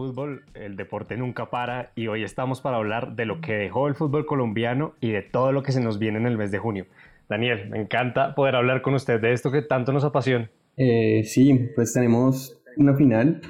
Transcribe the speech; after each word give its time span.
Fútbol, 0.00 0.44
el 0.54 0.76
deporte 0.76 1.18
nunca 1.18 1.50
para 1.50 1.92
y 1.94 2.06
hoy 2.06 2.24
estamos 2.24 2.62
para 2.62 2.78
hablar 2.78 3.16
de 3.16 3.26
lo 3.26 3.42
que 3.42 3.52
dejó 3.52 3.86
el 3.86 3.94
fútbol 3.94 4.24
colombiano 4.24 4.94
y 4.98 5.10
de 5.10 5.20
todo 5.20 5.52
lo 5.52 5.62
que 5.62 5.72
se 5.72 5.82
nos 5.82 5.98
viene 5.98 6.16
en 6.16 6.26
el 6.26 6.38
mes 6.38 6.50
de 6.50 6.58
junio. 6.58 6.86
Daniel, 7.28 7.68
me 7.68 7.78
encanta 7.78 8.34
poder 8.34 8.56
hablar 8.56 8.80
con 8.80 8.94
usted 8.94 9.20
de 9.20 9.34
esto 9.34 9.52
que 9.52 9.60
tanto 9.60 9.92
nos 9.92 10.02
apasiona. 10.02 10.48
Eh, 10.78 11.22
sí, 11.24 11.68
pues 11.74 11.92
tenemos 11.92 12.62
una 12.78 12.96
final, 12.96 13.42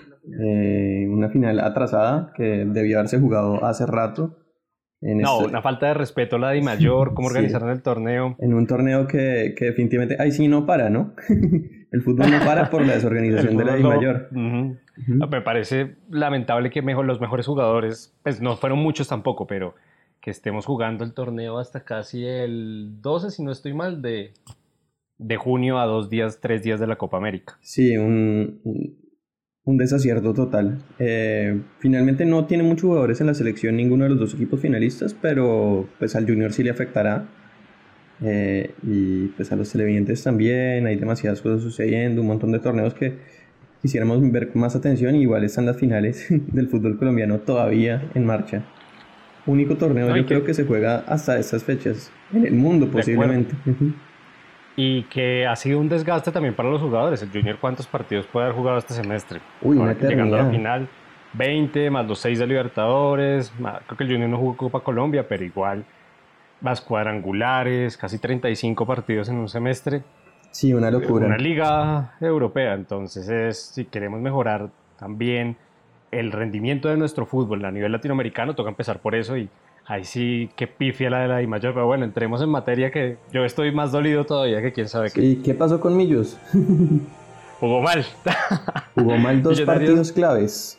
eh, 0.44 1.06
una 1.08 1.28
final 1.28 1.60
atrasada 1.60 2.32
que 2.34 2.64
debió 2.66 2.98
haberse 2.98 3.20
jugado 3.20 3.64
hace 3.64 3.86
rato. 3.86 4.36
no, 5.00 5.36
este 5.36 5.50
una 5.50 5.62
falta 5.62 5.86
de 5.86 5.94
respeto 5.94 6.34
a 6.34 6.40
la 6.40 6.50
de 6.50 6.62
mayor, 6.62 7.14
cómo 7.14 7.28
organizaron 7.28 7.70
el 7.70 7.80
torneo. 7.80 8.34
En 8.40 8.54
un 8.54 8.66
torneo 8.66 9.06
que, 9.06 9.54
que 9.56 9.66
definitivamente, 9.66 10.16
ahí 10.18 10.32
sí 10.32 10.48
no 10.48 10.66
para, 10.66 10.90
¿no? 10.90 11.14
el 11.92 12.02
fútbol 12.02 12.30
no 12.30 12.38
para 12.44 12.70
por 12.70 12.86
la 12.86 12.94
desorganización 12.94 13.56
de 13.56 13.64
la 13.64 13.74
de 13.76 13.82
mayor. 13.82 14.28
Me 14.32 15.40
parece 15.40 15.96
lamentable 16.10 16.70
que 16.70 16.82
mejor, 16.82 17.06
los 17.06 17.20
mejores 17.20 17.46
jugadores, 17.46 18.14
pues 18.22 18.40
no 18.40 18.56
fueron 18.56 18.78
muchos 18.78 19.08
tampoco, 19.08 19.46
pero 19.46 19.74
que 20.20 20.30
estemos 20.30 20.66
jugando 20.66 21.04
el 21.04 21.14
torneo 21.14 21.58
hasta 21.58 21.84
casi 21.84 22.24
el 22.24 23.00
12, 23.00 23.30
si 23.30 23.42
no 23.42 23.50
estoy 23.52 23.72
mal, 23.72 24.02
de, 24.02 24.32
de 25.18 25.36
junio 25.36 25.78
a 25.78 25.86
dos 25.86 26.10
días, 26.10 26.40
tres 26.40 26.62
días 26.62 26.78
de 26.78 26.86
la 26.86 26.96
Copa 26.96 27.16
América. 27.16 27.58
Sí, 27.62 27.96
un, 27.96 28.60
un 29.64 29.76
desacierto 29.78 30.34
total. 30.34 30.78
Eh, 30.98 31.60
finalmente 31.78 32.24
no 32.26 32.46
tiene 32.46 32.62
muchos 32.62 32.82
jugadores 32.82 33.20
en 33.20 33.28
la 33.28 33.34
selección 33.34 33.76
ninguno 33.76 34.04
de 34.04 34.10
los 34.10 34.18
dos 34.18 34.34
equipos 34.34 34.60
finalistas, 34.60 35.14
pero 35.14 35.88
pues 35.98 36.14
al 36.16 36.26
Junior 36.26 36.52
sí 36.52 36.62
le 36.62 36.70
afectará. 36.70 37.26
Eh, 38.22 38.74
y 38.82 39.28
pues 39.28 39.50
a 39.52 39.56
los 39.56 39.70
televidentes 39.70 40.22
también, 40.22 40.86
hay 40.86 40.96
demasiadas 40.96 41.40
cosas 41.40 41.62
sucediendo, 41.62 42.20
un 42.20 42.28
montón 42.28 42.52
de 42.52 42.58
torneos 42.58 42.94
que 42.94 43.14
quisiéramos 43.80 44.20
ver 44.30 44.50
con 44.50 44.60
más 44.60 44.76
atención, 44.76 45.14
igual 45.16 45.44
están 45.44 45.66
las 45.66 45.78
finales 45.78 46.26
del 46.30 46.68
fútbol 46.68 46.98
colombiano 46.98 47.38
todavía 47.38 48.02
en 48.14 48.26
marcha 48.26 48.62
único 49.46 49.76
torneo 49.76 50.14
yo 50.16 50.26
creo 50.26 50.44
que 50.44 50.54
se 50.54 50.64
juega 50.64 51.04
hasta 51.06 51.38
estas 51.38 51.64
fechas 51.64 52.12
en 52.32 52.46
el 52.46 52.54
mundo 52.54 52.88
posiblemente. 52.88 53.54
Y 54.76 55.02
que 55.04 55.46
ha 55.46 55.56
sido 55.56 55.78
un 55.78 55.88
desgaste 55.88 56.30
también 56.30 56.54
para 56.54 56.70
los 56.70 56.80
jugadores. 56.80 57.22
El 57.22 57.30
Junior, 57.30 57.58
¿cuántos 57.60 57.86
partidos 57.86 58.26
puede 58.26 58.46
haber 58.46 58.56
jugado 58.56 58.78
este 58.78 58.94
semestre? 58.94 59.40
Uy, 59.60 59.76
una 59.76 59.92
Llegando 59.94 60.36
a 60.36 60.44
la 60.44 60.50
final, 60.50 60.88
20 61.34 61.90
más 61.90 62.06
los 62.06 62.18
6 62.20 62.38
de 62.38 62.46
Libertadores. 62.46 63.52
creo 63.58 63.98
que 63.98 64.04
el 64.04 64.10
Junior 64.10 64.30
no 64.30 64.38
jugó 64.38 64.56
Copa 64.56 64.80
Colombia, 64.80 65.26
pero 65.28 65.44
igual 65.44 65.84
más 66.60 66.80
cuadrangulares, 66.80 67.96
casi 67.96 68.18
35 68.18 68.86
partidos 68.86 69.28
en 69.28 69.36
un 69.36 69.48
semestre. 69.48 70.02
Sí, 70.50 70.74
una 70.74 70.90
locura. 70.90 71.26
Una 71.26 71.38
liga 71.38 72.14
europea. 72.20 72.74
Entonces, 72.74 73.28
es, 73.28 73.58
si 73.60 73.84
queremos 73.84 74.20
mejorar 74.20 74.70
también 74.98 75.56
el 76.10 76.32
rendimiento 76.32 76.88
de 76.88 76.96
nuestro 76.96 77.24
fútbol 77.26 77.64
a 77.64 77.70
nivel 77.70 77.92
latinoamericano, 77.92 78.54
toca 78.54 78.70
empezar 78.70 79.00
por 79.00 79.14
eso 79.14 79.36
y 79.36 79.48
ahí 79.86 80.04
sí 80.04 80.50
que 80.56 80.66
pifia 80.66 81.10
la 81.10 81.20
de 81.20 81.28
la 81.28 81.48
Mayor, 81.48 81.74
pero 81.74 81.86
bueno, 81.86 82.04
entremos 82.04 82.42
en 82.42 82.48
materia 82.48 82.90
que 82.90 83.16
yo 83.32 83.44
estoy 83.44 83.72
más 83.72 83.92
dolido 83.92 84.24
todavía 84.24 84.60
que 84.60 84.72
quién 84.72 84.88
sabe 84.88 85.10
qué. 85.10 85.22
¿Y 85.22 85.36
qué 85.36 85.54
pasó 85.54 85.80
con 85.80 85.96
Millos? 85.96 86.36
Jugó 87.60 87.82
mal. 87.82 88.04
Jugó 88.94 89.16
mal 89.16 89.42
dos 89.42 89.60
partidos 89.62 90.12
claves. 90.12 90.78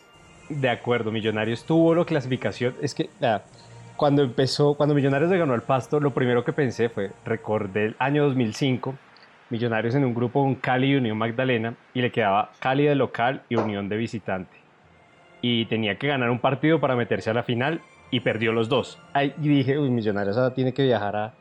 De 0.50 0.70
acuerdo, 0.70 1.12
Millonarios 1.12 1.64
tuvo 1.64 1.96
la 1.96 2.04
clasificación, 2.04 2.76
es 2.82 2.94
que 2.94 3.10
cuando 4.02 4.24
empezó, 4.24 4.74
cuando 4.74 4.96
Millonarios 4.96 5.30
le 5.30 5.38
ganó 5.38 5.54
al 5.54 5.62
Pasto, 5.62 6.00
lo 6.00 6.12
primero 6.12 6.44
que 6.44 6.54
pensé 6.54 6.90
fue, 6.90 7.12
recordé 7.24 7.86
el 7.86 7.96
año 8.00 8.24
2005, 8.24 8.96
Millonarios 9.52 9.94
en 9.94 10.04
un 10.04 10.16
grupo 10.16 10.42
con 10.42 10.56
Cali 10.56 10.88
y 10.88 10.96
Unión 10.96 11.20
Magdalena 11.20 11.76
y 11.94 12.02
le 12.02 12.12
quedaba 12.12 12.50
Cali 12.58 12.86
de 12.86 12.96
local 12.96 13.44
y 13.48 13.58
Unión 13.58 13.90
de 13.90 13.98
visitante 13.98 14.58
y 15.44 15.66
tenía 15.66 16.00
que 16.00 16.08
ganar 16.08 16.32
un 16.32 16.40
partido 16.40 16.80
para 16.80 16.96
meterse 16.96 17.30
a 17.30 17.36
la 17.36 17.44
final 17.44 17.80
y 18.10 18.22
perdió 18.22 18.54
los 18.54 18.70
dos. 18.70 19.00
Ahí 19.14 19.36
dije, 19.38 19.78
uy, 19.78 19.92
Millonarios 19.92 20.36
ahora 20.36 20.56
tiene 20.56 20.74
que 20.74 20.82
viajar 20.82 21.16
a, 21.16 21.34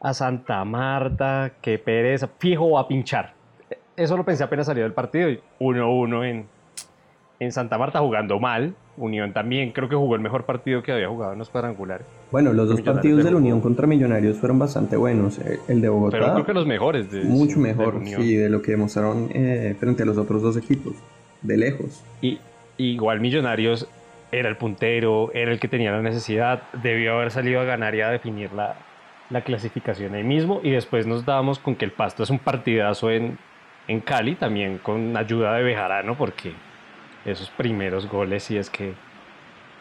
a 0.00 0.12
Santa 0.12 0.64
Marta, 0.64 1.52
qué 1.62 1.78
pereza, 1.78 2.28
fijo 2.36 2.80
a 2.80 2.88
pinchar. 2.88 3.34
Eso 3.94 4.16
lo 4.16 4.24
pensé 4.24 4.42
apenas 4.42 4.66
salió 4.66 4.82
del 4.82 4.92
partido 4.92 5.30
y 5.30 5.40
1-1 5.60 6.28
en, 6.28 6.48
en 7.42 7.52
Santa 7.52 7.76
Marta 7.76 7.98
jugando 7.98 8.38
mal. 8.38 8.74
Unión 8.96 9.32
también 9.32 9.72
creo 9.72 9.88
que 9.88 9.96
jugó 9.96 10.14
el 10.14 10.20
mejor 10.20 10.44
partido 10.44 10.82
que 10.82 10.92
había 10.92 11.08
jugado 11.08 11.32
en 11.32 11.38
los 11.38 11.48
cuadrangulares. 11.48 12.06
Bueno, 12.30 12.52
los 12.52 12.68
dos 12.68 12.80
partidos 12.82 13.24
de 13.24 13.30
la 13.30 13.36
Unión 13.36 13.60
contra 13.60 13.86
Millonarios 13.86 14.36
fueron 14.36 14.58
bastante 14.58 14.96
buenos. 14.96 15.38
Eh, 15.38 15.58
el 15.68 15.80
de 15.80 15.88
Bogotá. 15.88 16.18
Pero 16.18 16.32
creo 16.34 16.46
que 16.46 16.54
los 16.54 16.66
mejores. 16.66 17.10
De, 17.10 17.24
mucho 17.24 17.58
mejor, 17.58 18.00
sí, 18.04 18.36
de 18.36 18.48
lo 18.48 18.62
que 18.62 18.72
demostraron 18.72 19.28
eh, 19.34 19.74
frente 19.78 20.02
a 20.02 20.06
los 20.06 20.18
otros 20.18 20.42
dos 20.42 20.56
equipos. 20.56 20.94
De 21.40 21.56
lejos. 21.56 22.04
Y, 22.20 22.38
igual 22.76 23.20
Millonarios 23.20 23.88
era 24.30 24.48
el 24.48 24.56
puntero, 24.56 25.30
era 25.34 25.50
el 25.50 25.58
que 25.58 25.68
tenía 25.68 25.90
la 25.90 26.00
necesidad, 26.00 26.62
debió 26.82 27.14
haber 27.14 27.30
salido 27.32 27.60
a 27.60 27.64
ganar 27.64 27.94
y 27.94 28.02
a 28.02 28.08
definir 28.08 28.52
la, 28.52 28.76
la 29.30 29.42
clasificación 29.42 30.14
ahí 30.14 30.22
mismo 30.22 30.60
y 30.62 30.70
después 30.70 31.06
nos 31.06 31.26
dábamos 31.26 31.58
con 31.58 31.74
que 31.74 31.84
el 31.84 31.90
Pasto 31.90 32.22
es 32.22 32.30
un 32.30 32.38
partidazo 32.38 33.10
en, 33.10 33.36
en 33.88 34.00
Cali, 34.00 34.36
también 34.36 34.78
con 34.78 35.16
ayuda 35.16 35.54
de 35.54 35.64
Bejarano, 35.64 36.16
porque 36.16 36.52
esos 37.24 37.50
primeros 37.50 38.08
goles 38.08 38.44
sí 38.44 38.56
es 38.56 38.70
que 38.70 38.94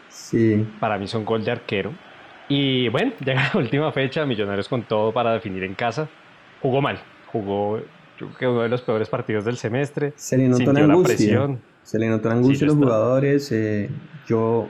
sí. 0.10 0.68
para 0.80 0.98
mí 0.98 1.08
son 1.08 1.26
gol 1.26 1.44
de 1.44 1.52
arquero. 1.52 1.94
Y 2.50 2.90
bueno, 2.90 3.14
llega 3.26 3.52
la 3.54 3.60
última 3.60 3.92
fecha, 3.92 4.26
Millonarios 4.26 4.68
con 4.68 4.84
todo 4.84 5.12
para 5.12 5.34
definir 5.34 5.64
en 5.64 5.76
casa. 5.76 6.10
Jugó 6.62 6.82
mal, 6.82 7.00
jugó 7.32 7.80
yo 8.20 8.34
que 8.38 8.48
uno 8.48 8.62
de 8.62 8.70
los 8.70 8.82
peores 8.82 9.10
partidos 9.10 9.46
del 9.46 9.58
semestre. 9.58 10.14
Se 10.16 10.38
le 10.38 10.48
notó 10.48 10.72
la 10.74 11.04
presión 11.04 11.60
se 11.84 12.00
le 12.00 12.08
notó 12.08 12.30
la 12.30 12.36
angustia 12.36 12.66
a 12.66 12.70
los 12.70 12.78
jugadores. 12.78 13.52
Eh, 13.52 13.90
yo, 14.28 14.70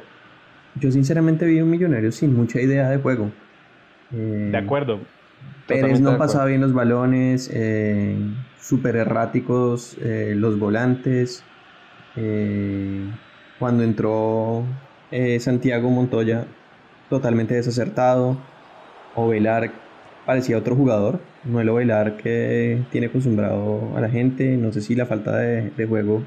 yo 0.80 0.92
sinceramente 0.92 1.46
vi 1.46 1.62
un 1.62 1.70
millonario 1.70 2.12
sin 2.12 2.34
mucha 2.34 2.62
idea 2.62 2.90
de 2.90 2.98
juego. 2.98 3.32
Eh, 4.14 4.50
de 4.52 4.58
acuerdo. 4.58 5.00
Pérez 5.68 6.02
no 6.02 6.18
pasaba 6.18 6.46
bien 6.46 6.62
los 6.62 6.74
balones, 6.74 7.50
eh, 7.53 8.18
súper 8.59 8.96
erráticos 8.98 9.98
los 10.02 10.59
volantes. 10.59 11.44
Cuando 13.60 13.84
entró 13.84 14.64
Santiago 15.40 15.90
Montoya, 15.90 16.46
totalmente 17.10 17.54
desacertado. 17.56 18.38
Ovelar 19.16 19.72
parecía 20.26 20.58
otro 20.58 20.76
jugador, 20.76 21.20
no 21.44 21.60
el 21.60 21.70
Ovelar 21.70 22.18
que 22.18 22.84
tiene 22.92 23.08
acostumbrado 23.08 23.96
a 23.96 24.02
la 24.02 24.10
gente. 24.10 24.58
No 24.58 24.72
sé 24.72 24.82
si 24.82 24.96
la 24.96 25.06
falta 25.06 25.38
de, 25.38 25.86
juego 25.86 26.24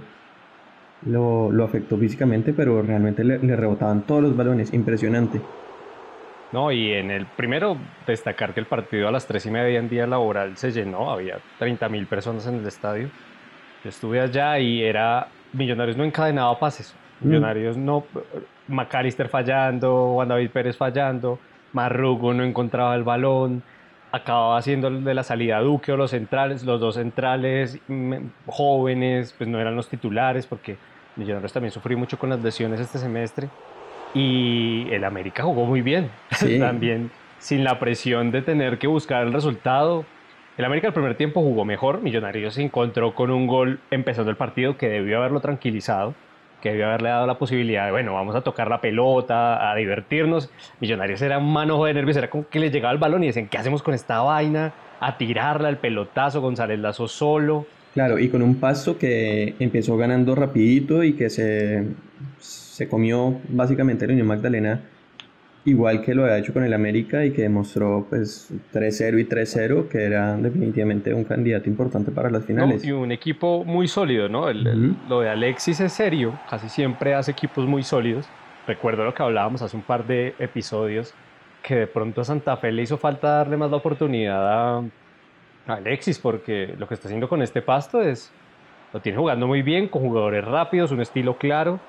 lo, 1.06 1.64
afectó 1.64 1.96
físicamente, 1.96 2.52
pero 2.52 2.82
realmente 2.82 3.24
le, 3.24 3.38
rebotaban 3.38 4.02
todos 4.02 4.22
los 4.22 4.36
balones, 4.36 4.72
impresionante. 4.72 5.40
No, 6.52 6.70
y 6.70 6.92
en 6.92 7.10
el 7.10 7.26
primero, 7.26 7.76
destacar 8.06 8.54
que 8.54 8.60
el 8.60 8.66
partido 8.66 9.08
a 9.08 9.10
las 9.10 9.26
3 9.26 9.46
y 9.46 9.50
media 9.50 9.78
en 9.80 9.88
día 9.88 10.06
laboral 10.06 10.56
se 10.56 10.70
llenó, 10.70 11.10
había 11.10 11.38
30 11.58 11.88
mil 11.88 12.06
personas 12.06 12.46
en 12.46 12.56
el 12.56 12.66
estadio. 12.66 13.08
Yo 13.82 13.90
estuve 13.90 14.20
allá 14.20 14.58
y 14.58 14.82
era. 14.82 15.28
Millonarios 15.54 15.96
no 15.96 16.04
encadenaba 16.04 16.58
pases. 16.58 16.94
Mm. 17.20 17.28
Millonarios 17.28 17.76
no. 17.76 18.04
Macalister 18.68 19.28
fallando, 19.28 20.12
Juan 20.14 20.28
David 20.28 20.50
Pérez 20.50 20.76
fallando, 20.76 21.38
Marrugo 21.72 22.32
no 22.32 22.44
encontraba 22.44 22.94
el 22.94 23.02
balón, 23.02 23.62
acababa 24.10 24.56
haciendo 24.56 24.90
de 24.90 25.14
la 25.14 25.22
salida 25.22 25.60
Duque 25.60 25.92
o 25.92 25.96
los 25.96 26.12
centrales, 26.12 26.64
los 26.64 26.80
dos 26.80 26.94
centrales 26.94 27.78
mm, 27.88 28.14
jóvenes, 28.46 29.34
pues 29.36 29.48
no 29.50 29.60
eran 29.60 29.76
los 29.76 29.88
titulares 29.88 30.46
porque 30.46 30.76
Millonarios 31.16 31.52
también 31.52 31.72
sufrió 31.72 31.98
mucho 31.98 32.18
con 32.18 32.30
las 32.30 32.42
lesiones 32.42 32.80
este 32.80 32.98
semestre 32.98 33.48
y 34.14 34.86
el 34.90 35.04
América 35.04 35.42
jugó 35.42 35.64
muy 35.64 35.82
bien. 35.82 36.10
también 36.58 37.10
sin 37.38 37.62
la 37.62 37.78
presión 37.78 38.30
de 38.30 38.40
tener 38.40 38.78
que 38.78 38.86
buscar 38.86 39.26
el 39.26 39.32
resultado. 39.32 40.06
El 40.56 40.64
América 40.64 40.86
el 40.86 40.92
primer 40.92 41.16
tiempo 41.16 41.42
jugó 41.42 41.64
mejor. 41.64 42.00
Millonarios 42.00 42.54
se 42.54 42.62
encontró 42.62 43.12
con 43.16 43.32
un 43.32 43.48
gol 43.48 43.80
empezando 43.90 44.30
el 44.30 44.36
partido 44.36 44.76
que 44.76 44.88
debió 44.88 45.18
haberlo 45.18 45.40
tranquilizado, 45.40 46.14
que 46.62 46.70
debió 46.70 46.86
haberle 46.86 47.08
dado 47.08 47.26
la 47.26 47.38
posibilidad 47.38 47.86
de, 47.86 47.90
bueno, 47.90 48.14
vamos 48.14 48.36
a 48.36 48.42
tocar 48.42 48.68
la 48.68 48.80
pelota, 48.80 49.68
a 49.68 49.74
divertirnos. 49.74 50.50
Millonarios 50.78 51.20
era 51.22 51.38
un 51.38 51.52
manojo 51.52 51.86
de 51.86 51.94
nervios, 51.94 52.16
era 52.16 52.30
como 52.30 52.48
que 52.48 52.60
les 52.60 52.70
llegaba 52.70 52.92
el 52.92 53.00
balón 53.00 53.24
y 53.24 53.26
decían, 53.26 53.48
¿qué 53.48 53.58
hacemos 53.58 53.82
con 53.82 53.94
esta 53.94 54.20
vaina? 54.20 54.72
A 55.00 55.18
tirarla, 55.18 55.68
el 55.68 55.78
pelotazo, 55.78 56.40
González 56.40 56.78
Lazo 56.78 57.08
solo. 57.08 57.66
Claro, 57.92 58.20
y 58.20 58.28
con 58.28 58.40
un 58.40 58.54
paso 58.54 58.96
que 58.96 59.56
empezó 59.58 59.96
ganando 59.96 60.36
rapidito 60.36 61.02
y 61.02 61.14
que 61.14 61.30
se, 61.30 61.84
se 62.38 62.88
comió 62.88 63.40
básicamente 63.48 64.06
la 64.06 64.12
Unión 64.12 64.28
Magdalena 64.28 64.80
igual 65.64 66.02
que 66.02 66.14
lo 66.14 66.24
había 66.24 66.38
hecho 66.38 66.52
con 66.52 66.64
el 66.64 66.74
América 66.74 67.24
y 67.24 67.32
que 67.32 67.42
demostró 67.42 68.06
pues 68.08 68.52
3-0 68.72 69.20
y 69.20 69.24
3-0 69.24 69.88
que 69.88 70.04
era 70.04 70.36
definitivamente 70.36 71.14
un 71.14 71.24
candidato 71.24 71.68
importante 71.68 72.10
para 72.10 72.30
las 72.30 72.44
finales. 72.44 72.84
y 72.84 72.92
un 72.92 73.12
equipo 73.12 73.64
muy 73.64 73.88
sólido, 73.88 74.28
¿no? 74.28 74.52
lo 74.52 75.20
de 75.20 75.28
Alexis 75.28 75.80
es 75.80 75.92
serio, 75.92 76.38
casi 76.50 76.68
siempre 76.68 77.14
hace 77.14 77.30
equipos 77.30 77.66
muy 77.66 77.82
sólidos. 77.82 78.26
Recuerdo 78.66 79.04
lo 79.04 79.14
que 79.14 79.22
hablábamos 79.22 79.62
hace 79.62 79.76
un 79.76 79.82
par 79.82 80.06
de 80.06 80.34
episodios, 80.38 81.14
que 81.62 81.76
de 81.76 81.86
pronto 81.86 82.20
a 82.20 82.24
Santa 82.24 82.56
Fe 82.56 82.72
le 82.72 82.82
hizo 82.82 82.98
falta 82.98 83.28
darle 83.28 83.56
más 83.56 83.70
la 83.70 83.78
oportunidad 83.78 84.78
a, 84.78 84.82
Alexis, 85.66 86.18
porque 86.18 86.74
lo 86.78 86.86
que 86.86 86.92
está 86.92 87.08
haciendo 87.08 87.26
con 87.26 87.40
este 87.40 87.62
pasto 87.62 88.02
es, 88.02 88.30
lo 88.92 89.00
tiene 89.00 89.16
jugando 89.16 89.46
muy 89.46 89.62
bien, 89.62 89.88
con 89.88 90.02
jugadores 90.02 90.44
rápidos, 90.44 90.92
un 90.92 91.00
estilo 91.00 91.38
claro. 91.38 91.80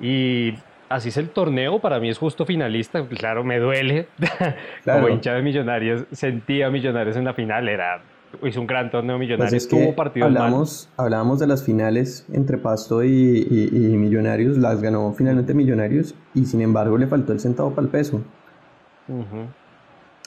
Y 0.00 0.54
así 0.88 1.10
es 1.10 1.16
el 1.16 1.30
torneo, 1.30 1.78
para 1.78 2.00
mí 2.00 2.08
es 2.08 2.18
justo 2.18 2.44
finalista. 2.44 3.04
Claro, 3.06 3.44
me 3.44 3.58
duele. 3.58 4.08
Como 4.84 5.08
hincha 5.08 5.34
de 5.34 5.42
Millonarios, 5.42 6.04
sentía 6.12 6.70
Millonarios 6.70 7.16
en 7.16 7.24
la 7.24 7.34
final, 7.34 7.68
era 7.68 8.02
hizo 8.44 8.60
un 8.60 8.66
gran 8.66 8.90
torneo 8.90 9.16
pues 9.16 9.28
Millonarios, 9.28 9.66
pues 9.66 9.68
tuvo 9.68 9.94
partidos 9.94 10.26
hablamos, 10.26 10.88
Hablábamos 10.96 11.38
de 11.38 11.46
las 11.46 11.64
finales 11.64 12.26
entre 12.32 12.58
Pasto 12.58 13.02
y, 13.02 13.46
Millonarios, 13.96 14.58
las 14.58 14.82
ganó 14.82 15.12
finalmente 15.12 15.54
Millonarios 15.54 16.14
y 16.34 16.44
sin 16.44 16.60
embargo 16.60 16.98
le 16.98 17.06
faltó 17.06 17.32
el 17.32 17.40
centavo 17.40 17.70
para 17.70 17.86
el 17.86 17.88
peso. 17.88 18.22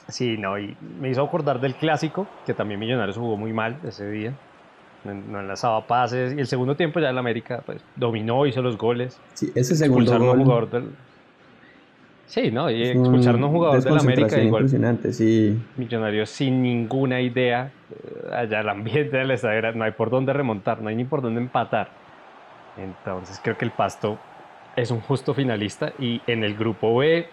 Sí, 0.08 0.38
no, 0.38 0.58
y 0.60 0.76
me 1.00 1.10
hizo 1.10 1.22
acordar 1.24 1.62
del 1.62 1.76
clásico, 1.76 2.28
que 2.46 2.54
también 2.54 2.80
Millonarios 2.80 3.18
jugó 3.18 3.38
muy 3.38 3.54
mal 3.54 3.78
ese 3.88 4.10
día. 4.10 4.34
No 5.04 5.40
enlazaba 5.40 5.88
pases 5.88 6.34
y 6.36 6.40
el 6.40 6.48
segundo 6.48 6.76
tiempo 6.76 7.00
ya 7.00 7.10
el 7.10 7.18
América 7.18 7.64
pues, 7.66 7.82
dominó, 7.96 8.46
hizo 8.46 8.62
los 8.62 8.78
goles. 8.78 9.20
Sí, 9.34 9.52
ese 9.56 9.76
segundo 9.76 10.18
gol... 10.20 10.44
jugador 10.44 10.70
del, 10.70 10.92
Sí, 12.32 12.50
¿no? 12.50 12.72
Y 12.72 12.84
expulsar 12.84 13.36
a 13.36 13.38
un 13.40 13.52
jugador 13.52 13.84
del 13.84 13.98
América 13.98 14.42
igual. 14.42 14.62
Impresionante, 14.62 15.12
sí. 15.12 15.62
Millonarios 15.76 16.30
sin 16.30 16.62
ninguna 16.62 17.20
idea. 17.20 17.74
Eh, 17.92 18.34
allá 18.34 18.62
el 18.62 18.70
ambiente 18.70 19.18
del 19.18 19.32
estadio 19.32 19.74
no 19.74 19.84
hay 19.84 19.92
por 19.92 20.10
dónde 20.10 20.32
remontar, 20.32 20.82
no 20.82 20.88
hay 20.88 20.96
ni 20.96 21.04
por 21.04 21.22
dónde 21.22 21.42
empatar. 21.42 21.90
Entonces 22.78 23.42
creo 23.44 23.58
que 23.58 23.66
el 23.66 23.72
Pasto 23.72 24.18
es 24.78 24.92
un 24.92 25.02
justo 25.02 25.34
finalista 25.34 25.92
y 26.00 26.22
en 26.26 26.46
el 26.46 26.56
grupo 26.56 26.96
B, 26.96 27.28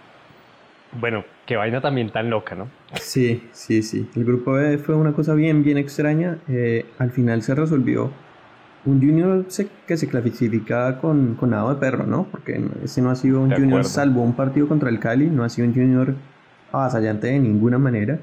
bueno, 0.93 1.25
qué 1.47 1.57
vaina 1.57 1.81
también 1.81 2.11
tan 2.11 2.31
loca, 2.31 2.55
¿no? 2.55 2.69
Sí, 2.95 3.49
sí, 3.53 3.83
sí. 3.83 4.09
El 4.17 4.25
grupo 4.25 4.53
B 4.53 4.79
fue 4.79 4.95
una 4.95 5.13
cosa 5.13 5.35
bien, 5.35 5.63
bien 5.63 5.79
extraña. 5.79 6.39
Eh, 6.49 6.87
al 6.99 7.11
final 7.11 7.43
se 7.43 7.55
resolvió 7.55 8.11
un 8.85 9.01
junior 9.01 9.47
que 9.87 9.97
se 9.97 10.09
clasifica 10.09 10.99
con, 11.01 11.35
con 11.35 11.51
nado 11.51 11.75
de 11.75 11.81
perro, 11.81 12.07
¿no? 12.07 12.27
Porque 12.31 12.61
ese 12.83 13.03
no 13.03 13.11
ha 13.11 13.17
sido 13.17 13.41
un 13.41 13.51
junior, 13.51 13.85
salvo 13.85 14.23
un 14.23 14.35
partido 14.35 14.67
contra 14.67 14.89
el 14.89 14.99
Cali, 14.99 15.27
no 15.27 15.45
ha 15.45 15.49
sido 15.49 15.69
un 15.69 15.75
junior 15.75 16.15
avasallante 16.73 17.27
de 17.29 17.39
ninguna 17.39 17.79
manera. 17.79 18.19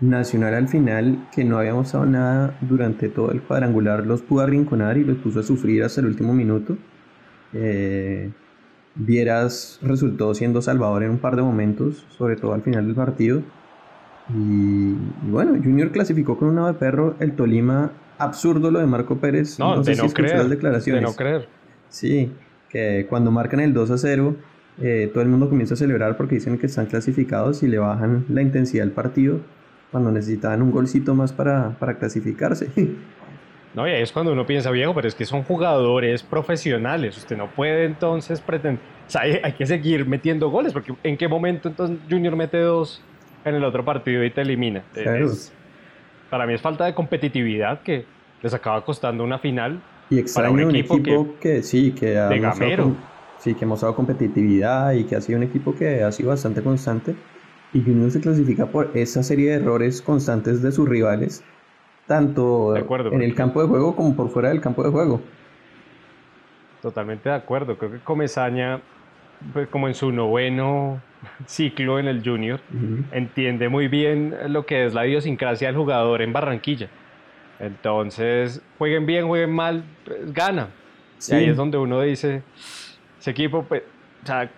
Nacional 0.00 0.54
al 0.54 0.68
final, 0.68 1.28
que 1.32 1.44
no 1.44 1.56
había 1.56 1.72
mostrado 1.72 2.04
nada 2.04 2.58
durante 2.60 3.08
todo 3.08 3.30
el 3.30 3.40
cuadrangular, 3.40 4.04
los 4.04 4.22
pudo 4.22 4.42
arrinconar 4.42 4.98
y 4.98 5.04
los 5.04 5.16
puso 5.18 5.40
a 5.40 5.42
sufrir 5.42 5.84
hasta 5.84 6.00
el 6.00 6.08
último 6.08 6.34
minuto. 6.34 6.76
Eh, 7.54 8.30
Vieras 8.96 9.78
resultó 9.82 10.34
siendo 10.34 10.62
salvador 10.62 11.02
en 11.02 11.10
un 11.10 11.18
par 11.18 11.36
de 11.36 11.42
momentos, 11.42 12.06
sobre 12.10 12.36
todo 12.36 12.54
al 12.54 12.62
final 12.62 12.86
del 12.86 12.94
partido. 12.94 13.42
Y, 14.32 14.94
bueno, 15.28 15.52
Junior 15.62 15.90
clasificó 15.90 16.38
con 16.38 16.56
un 16.56 16.64
de 16.64 16.74
perro, 16.74 17.16
el 17.20 17.32
Tolima 17.32 17.92
absurdo 18.18 18.70
lo 18.70 18.78
de 18.78 18.86
Marco 18.86 19.16
Pérez. 19.18 19.58
No, 19.58 19.82
de 19.82 19.96
no 19.96 20.08
creer. 20.08 20.38
Las 20.38 20.50
declaraciones. 20.50 21.02
De 21.02 21.06
no 21.06 21.14
creer. 21.14 21.48
Sí, 21.88 22.32
que 22.68 23.06
cuando 23.08 23.30
marcan 23.30 23.60
el 23.60 23.74
2 23.74 23.90
a 23.90 23.98
0, 23.98 24.36
eh, 24.80 25.10
todo 25.12 25.22
el 25.22 25.28
mundo 25.28 25.48
comienza 25.48 25.74
a 25.74 25.76
celebrar 25.76 26.16
porque 26.16 26.36
dicen 26.36 26.58
que 26.58 26.66
están 26.66 26.86
clasificados 26.86 27.62
y 27.62 27.68
le 27.68 27.78
bajan 27.78 28.24
la 28.28 28.42
intensidad 28.42 28.84
del 28.84 28.92
partido 28.92 29.40
cuando 29.90 30.10
necesitaban 30.10 30.62
un 30.62 30.72
golcito 30.72 31.14
más 31.14 31.32
para, 31.32 31.76
para 31.78 31.98
clasificarse. 31.98 32.70
No, 33.74 33.88
y 33.88 33.90
ahí 33.90 34.02
es 34.02 34.12
cuando 34.12 34.32
uno 34.32 34.46
piensa, 34.46 34.70
viejo, 34.70 34.94
pero 34.94 35.08
es 35.08 35.14
que 35.14 35.24
son 35.24 35.42
jugadores 35.42 36.22
profesionales. 36.22 37.16
Usted 37.18 37.36
no 37.36 37.48
puede 37.50 37.84
entonces 37.84 38.40
pretender. 38.40 38.80
O 39.06 39.10
sea, 39.10 39.22
hay, 39.22 39.52
que 39.52 39.66
seguir 39.66 40.06
metiendo 40.06 40.48
goles, 40.48 40.72
porque 40.72 40.94
¿en 41.02 41.16
qué 41.16 41.28
momento 41.28 41.68
entonces 41.68 41.98
Junior 42.08 42.36
mete 42.36 42.58
dos 42.58 43.02
en 43.44 43.56
el 43.56 43.64
otro 43.64 43.84
partido 43.84 44.24
y 44.24 44.30
te 44.30 44.42
elimina? 44.42 44.82
para 46.30 46.46
mí 46.46 46.54
es 46.54 46.60
falta 46.60 46.84
de 46.86 46.94
competitividad 46.94 47.82
que 47.82 48.06
les 48.42 48.52
acaba 48.54 48.84
costando 48.84 49.22
una 49.22 49.38
final. 49.38 49.80
Y 50.10 50.18
extraño 50.18 50.66
un 50.66 50.74
equipo, 50.74 51.36
que, 51.40 51.62
sí, 51.62 51.92
que 51.92 52.18
ha 52.18 52.28
mostrado, 52.30 52.92
sí, 53.38 53.54
que 53.54 53.64
ha 53.64 53.68
mostrado 53.68 53.94
competitividad 53.94 54.92
y 54.92 55.04
que 55.04 55.16
ha 55.16 55.20
sido 55.20 55.38
un 55.38 55.44
equipo 55.44 55.74
que 55.74 56.02
ha 56.02 56.12
sido 56.12 56.30
bastante 56.30 56.62
constante. 56.62 57.14
Y 57.72 57.82
Junior 57.82 58.10
se 58.10 58.20
clasifica 58.20 58.66
por 58.66 58.90
esa 58.94 59.22
serie 59.22 59.50
de 59.50 59.56
errores 59.56 60.00
constantes 60.00 60.62
de 60.62 60.72
sus 60.72 60.88
rivales, 60.88 61.42
tanto 62.06 62.76
en 62.76 63.22
el 63.22 63.34
campo 63.34 63.62
de 63.62 63.68
juego 63.68 63.96
como 63.96 64.14
por 64.14 64.28
fuera 64.30 64.50
del 64.50 64.60
campo 64.60 64.82
de 64.82 64.90
juego. 64.90 65.20
Totalmente 66.82 67.28
de 67.28 67.34
acuerdo. 67.34 67.78
Creo 67.78 67.92
que 67.92 67.98
Comesaña, 68.00 68.80
pues, 69.52 69.68
como 69.68 69.88
en 69.88 69.94
su 69.94 70.12
noveno 70.12 71.00
ciclo 71.46 71.98
en 71.98 72.08
el 72.08 72.22
Junior, 72.22 72.60
entiende 73.12 73.68
muy 73.68 73.88
bien 73.88 74.34
lo 74.48 74.66
que 74.66 74.84
es 74.84 74.94
la 74.94 75.06
idiosincrasia 75.06 75.68
del 75.68 75.76
jugador 75.76 76.20
en 76.20 76.32
Barranquilla. 76.32 76.88
Entonces, 77.58 78.60
jueguen 78.78 79.06
bien, 79.06 79.26
jueguen 79.26 79.52
mal, 79.52 79.84
pues, 80.04 80.32
gana. 80.32 80.68
Y 81.26 81.34
ahí 81.34 81.48
es 81.48 81.56
donde 81.56 81.78
uno 81.78 82.00
dice, 82.02 82.42
ese 83.18 83.30
equipo 83.30 83.62
pues, 83.62 83.82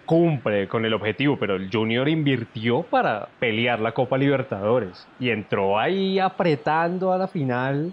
cumple 0.04 0.68
con 0.68 0.84
el 0.84 0.94
objetivo, 0.94 1.36
pero 1.38 1.56
el 1.56 1.70
Junior 1.70 2.08
invirtió 2.08 2.82
para 2.82 3.28
pelear 3.38 3.80
la 3.80 3.92
Copa 3.92 4.18
Libertadores 4.18 5.06
y 5.18 5.30
entró 5.30 5.78
ahí 5.78 6.18
apretando 6.18 7.12
a 7.12 7.18
la 7.18 7.28
final 7.28 7.92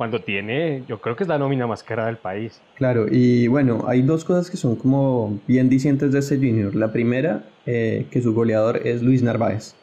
cuando 0.00 0.22
tiene, 0.22 0.82
yo 0.88 0.98
creo 0.98 1.14
que 1.14 1.24
es 1.24 1.28
la 1.28 1.36
nómina 1.36 1.66
más 1.66 1.82
cara 1.82 2.06
del 2.06 2.16
país. 2.16 2.62
Claro, 2.76 3.04
y 3.10 3.48
bueno, 3.48 3.84
hay 3.86 4.00
dos 4.00 4.24
cosas 4.24 4.50
que 4.50 4.56
son 4.56 4.76
como 4.76 5.38
bien 5.46 5.68
dicientes 5.68 6.10
de 6.10 6.20
ese 6.20 6.36
Junior. 6.36 6.74
La 6.74 6.90
primera, 6.90 7.44
eh, 7.66 8.06
que 8.10 8.22
su 8.22 8.32
goleador 8.32 8.80
es 8.86 9.02
Luis 9.02 9.22
Narváez, 9.22 9.74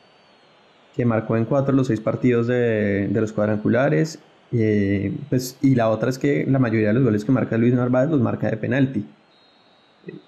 que 0.96 1.06
marcó 1.06 1.38
en 1.38 1.46
cuatro 1.46 1.76
los 1.76 1.86
seis 1.86 2.02
partidos 2.02 2.48
de, 2.48 3.08
los 3.14 3.32
cuadrangulares. 3.32 4.18
Eh, 4.52 5.14
pues, 5.30 5.60
y 5.62 5.76
la 5.76 5.90
otra 5.90 6.10
es 6.10 6.18
que 6.18 6.48
la 6.48 6.58
mayoría 6.58 6.88
de 6.88 6.96
los 6.96 7.04
goles 7.04 7.24
que 7.24 7.32
marca 7.32 7.56
Luis 7.56 7.76
Narváez 7.76 8.10
los 8.10 8.20
marca 8.20 8.50
de 8.50 8.58
penalti. 8.58 9.06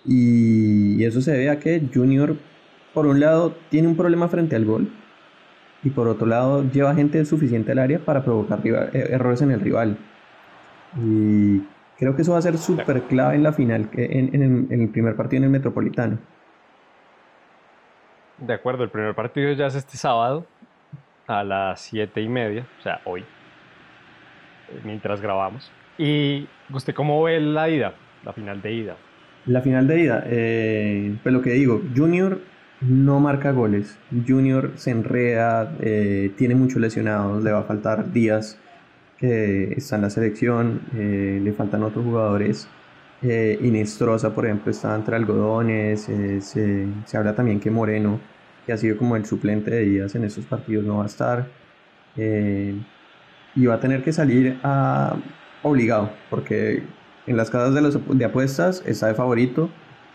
Y 0.06 1.04
eso 1.04 1.22
se 1.22 1.32
debe 1.32 1.50
a 1.50 1.60
que 1.60 1.82
Junior, 1.94 2.36
por 2.94 3.06
un 3.06 3.20
lado, 3.20 3.56
tiene 3.70 3.88
un 3.88 3.96
problema 3.96 4.28
frente 4.28 4.56
al 4.56 4.66
gol, 4.66 4.90
y 5.84 5.90
por 5.90 6.08
otro 6.08 6.28
lado 6.28 6.64
lleva 6.64 6.94
gente 6.96 7.24
suficiente 7.26 7.72
al 7.72 7.80
área 7.80 8.00
para 8.00 8.24
provocar 8.24 8.60
eh, 8.66 9.08
errores 9.12 9.42
en 9.42 9.52
el 9.52 9.62
rival. 9.62 9.98
Y 10.98 11.60
creo 11.98 12.16
que 12.16 12.24
eso 12.24 12.34
va 12.34 12.40
a 12.40 12.42
ser 12.42 12.58
súper 12.58 13.04
clave 13.04 13.36
en 13.36 13.44
la 13.44 13.54
final, 13.54 13.90
en, 13.94 14.68
el 14.72 14.90
primer 14.90 15.16
partido 15.16 15.38
en 15.40 15.44
el 15.46 15.50
Metropolitano. 15.52 16.18
De 18.40 18.54
acuerdo, 18.54 18.84
el 18.84 18.90
primer 18.90 19.14
partido 19.16 19.52
ya 19.54 19.68
es 19.68 19.76
este 19.76 19.98
sábado 19.98 20.46
a 21.28 21.44
las 21.44 21.82
7 21.82 22.22
y 22.22 22.28
media, 22.28 22.66
o 22.80 22.82
sea, 22.82 23.02
hoy, 23.06 23.24
mientras 24.84 25.22
grabamos. 25.22 25.72
¿Y 25.98 26.48
usted 26.74 26.94
cómo 26.94 27.22
ve 27.24 27.40
la 27.40 27.70
ida, 27.70 27.94
la 28.24 28.34
final 28.34 28.62
de 28.62 28.74
ida? 28.74 28.96
La 29.50 29.62
final 29.62 29.88
de 29.88 30.00
ida, 30.00 30.24
eh, 30.28 31.18
pues 31.24 31.34
lo 31.34 31.42
que 31.42 31.54
digo, 31.54 31.82
Junior 31.96 32.40
no 32.82 33.20
marca 33.20 33.52
goles. 33.52 33.98
Junior 34.28 34.74
se 34.76 34.92
enreda, 34.92 35.76
eh, 35.82 36.32
tiene 36.38 36.54
muchos 36.54 36.80
lesionados, 36.80 37.44
le 37.44 37.52
va 37.52 37.62
a 37.62 37.64
faltar 37.64 38.12
días 38.12 38.60
que 39.18 39.74
está 39.74 39.96
en 39.96 40.04
la 40.04 40.12
selección, 40.12 40.82
eh, 40.96 41.42
le 41.44 41.52
faltan 41.54 41.82
otros 41.82 42.06
jugadores. 42.06 42.68
Eh, 43.24 43.58
Inestrosa, 43.64 44.36
por 44.36 44.46
ejemplo, 44.46 44.70
está 44.72 44.94
entre 44.96 45.16
algodones. 45.16 46.08
Eh, 46.10 46.42
se, 46.42 46.86
se, 47.08 47.18
habla 47.18 47.34
también 47.34 47.60
que 47.60 47.72
Moreno, 47.72 48.20
que 48.68 48.74
ha 48.74 48.78
sido 48.78 48.98
como 48.98 49.16
el 49.16 49.26
suplente 49.26 49.72
de 49.72 49.82
Díaz 49.82 50.14
en 50.14 50.26
esos 50.26 50.46
partidos, 50.46 50.86
no 50.86 50.98
va 50.98 51.04
a 51.06 51.08
estar. 51.08 51.48
y 53.56 53.66
va 53.66 53.76
a 53.76 53.80
tener 53.80 54.04
que 54.04 54.14
salir 54.14 54.60
a, 54.64 55.16
obligado, 55.64 56.12
porque 56.30 56.84
en 57.30 57.38
las 57.38 57.52
casas 57.52 57.76
de, 57.76 58.26
apuestas 58.26 58.82
está 58.88 59.06
de 59.06 59.14
favorito 59.14 59.70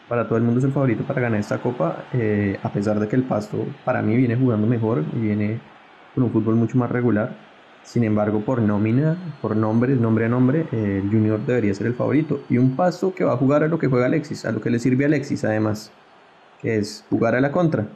para 0.08 0.26
todo 0.26 0.36
el 0.36 0.42
mundo 0.42 0.58
es 0.58 0.64
el 0.64 0.72
favorito 0.72 1.04
para 1.04 1.20
ganar 1.20 1.38
esta 1.38 1.58
copa, 1.58 2.04
eh, 2.12 2.58
a 2.62 2.72
pesar 2.72 2.98
de 2.98 3.06
que 3.06 3.14
el 3.14 3.22
Pasto 3.22 3.64
para 3.84 4.02
mí 4.02 4.16
viene 4.16 4.36
jugando 4.36 4.66
mejor 4.66 5.04
y 5.14 5.20
viene 5.20 5.60
con 6.14 6.24
un 6.24 6.32
fútbol 6.32 6.56
mucho 6.56 6.76
más 6.76 6.90
regular. 6.90 7.36
Sin 7.84 8.02
embargo, 8.02 8.40
por 8.40 8.60
nómina, 8.60 9.16
por 9.40 9.56
nombre, 9.56 9.94
nombre 9.94 10.26
a 10.26 10.28
nombre, 10.28 10.66
eh, 10.72 11.00
el 11.02 11.10
Junior 11.10 11.38
debería 11.46 11.72
ser 11.72 11.86
el 11.86 11.94
favorito. 11.94 12.40
Y 12.50 12.58
un 12.58 12.74
Pasto 12.76 13.14
que 13.14 13.24
va 13.24 13.34
a 13.34 13.36
jugar 13.36 13.62
a 13.62 13.68
lo 13.68 13.78
que 13.78 13.86
juega 13.86 14.06
Alexis, 14.06 14.44
a 14.44 14.52
lo 14.52 14.60
que 14.60 14.70
le 14.70 14.78
sirve 14.78 15.04
a 15.04 15.06
Alexis 15.06 15.44
además, 15.44 15.92
que 16.60 16.76
es 16.76 17.04
jugar 17.08 17.34
a 17.34 17.40
la 17.40 17.52
contra. 17.52 17.86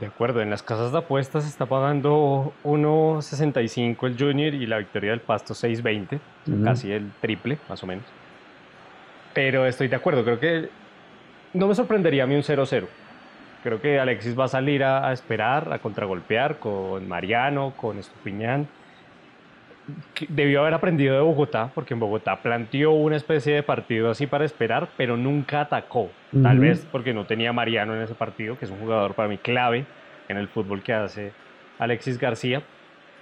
De 0.00 0.06
acuerdo, 0.06 0.40
en 0.40 0.50
las 0.50 0.62
casas 0.62 0.90
de 0.90 0.98
apuestas 0.98 1.46
está 1.46 1.66
pagando 1.66 2.52
1.65 2.64 4.06
el 4.06 4.18
Junior 4.18 4.52
y 4.52 4.66
la 4.66 4.78
victoria 4.78 5.10
del 5.10 5.20
Pasto 5.20 5.54
6.20, 5.54 6.18
casi 6.64 6.90
el 6.90 7.12
triple, 7.20 7.58
más 7.68 7.82
o 7.84 7.86
menos. 7.86 8.04
Pero 9.34 9.66
estoy 9.66 9.86
de 9.86 9.96
acuerdo, 9.96 10.24
creo 10.24 10.40
que 10.40 10.68
no 11.52 11.68
me 11.68 11.74
sorprendería 11.76 12.24
a 12.24 12.26
mí 12.26 12.34
un 12.34 12.42
0-0. 12.42 12.86
Creo 13.62 13.80
que 13.80 14.00
Alexis 14.00 14.38
va 14.38 14.44
a 14.44 14.48
salir 14.48 14.82
a, 14.82 15.12
esperar, 15.12 15.72
a 15.72 15.78
contragolpear 15.78 16.58
con 16.58 17.08
Mariano, 17.08 17.72
con 17.76 17.98
Estupiñán. 17.98 18.68
Debió 20.28 20.60
haber 20.60 20.74
aprendido 20.74 21.14
de 21.14 21.20
Bogotá, 21.20 21.70
porque 21.74 21.94
en 21.94 22.00
Bogotá 22.00 22.40
planteó 22.42 22.92
una 22.92 23.16
especie 23.16 23.54
de 23.54 23.62
partido 23.62 24.10
así 24.10 24.26
para 24.26 24.44
esperar, 24.44 24.88
pero 24.96 25.16
nunca 25.16 25.62
atacó. 25.62 26.10
Tal 26.42 26.58
vez 26.58 26.86
porque 26.90 27.12
no 27.12 27.26
tenía 27.26 27.52
Mariano 27.52 27.94
en 27.94 28.02
ese 28.02 28.14
partido, 28.14 28.58
que 28.58 28.64
es 28.64 28.70
un 28.70 28.78
jugador 28.78 29.14
para 29.14 29.28
mí 29.28 29.38
clave 29.38 29.84
en 30.28 30.36
el 30.36 30.48
fútbol 30.48 30.82
que 30.82 30.92
hace 30.92 31.32
Alexis 31.78 32.18
García. 32.18 32.62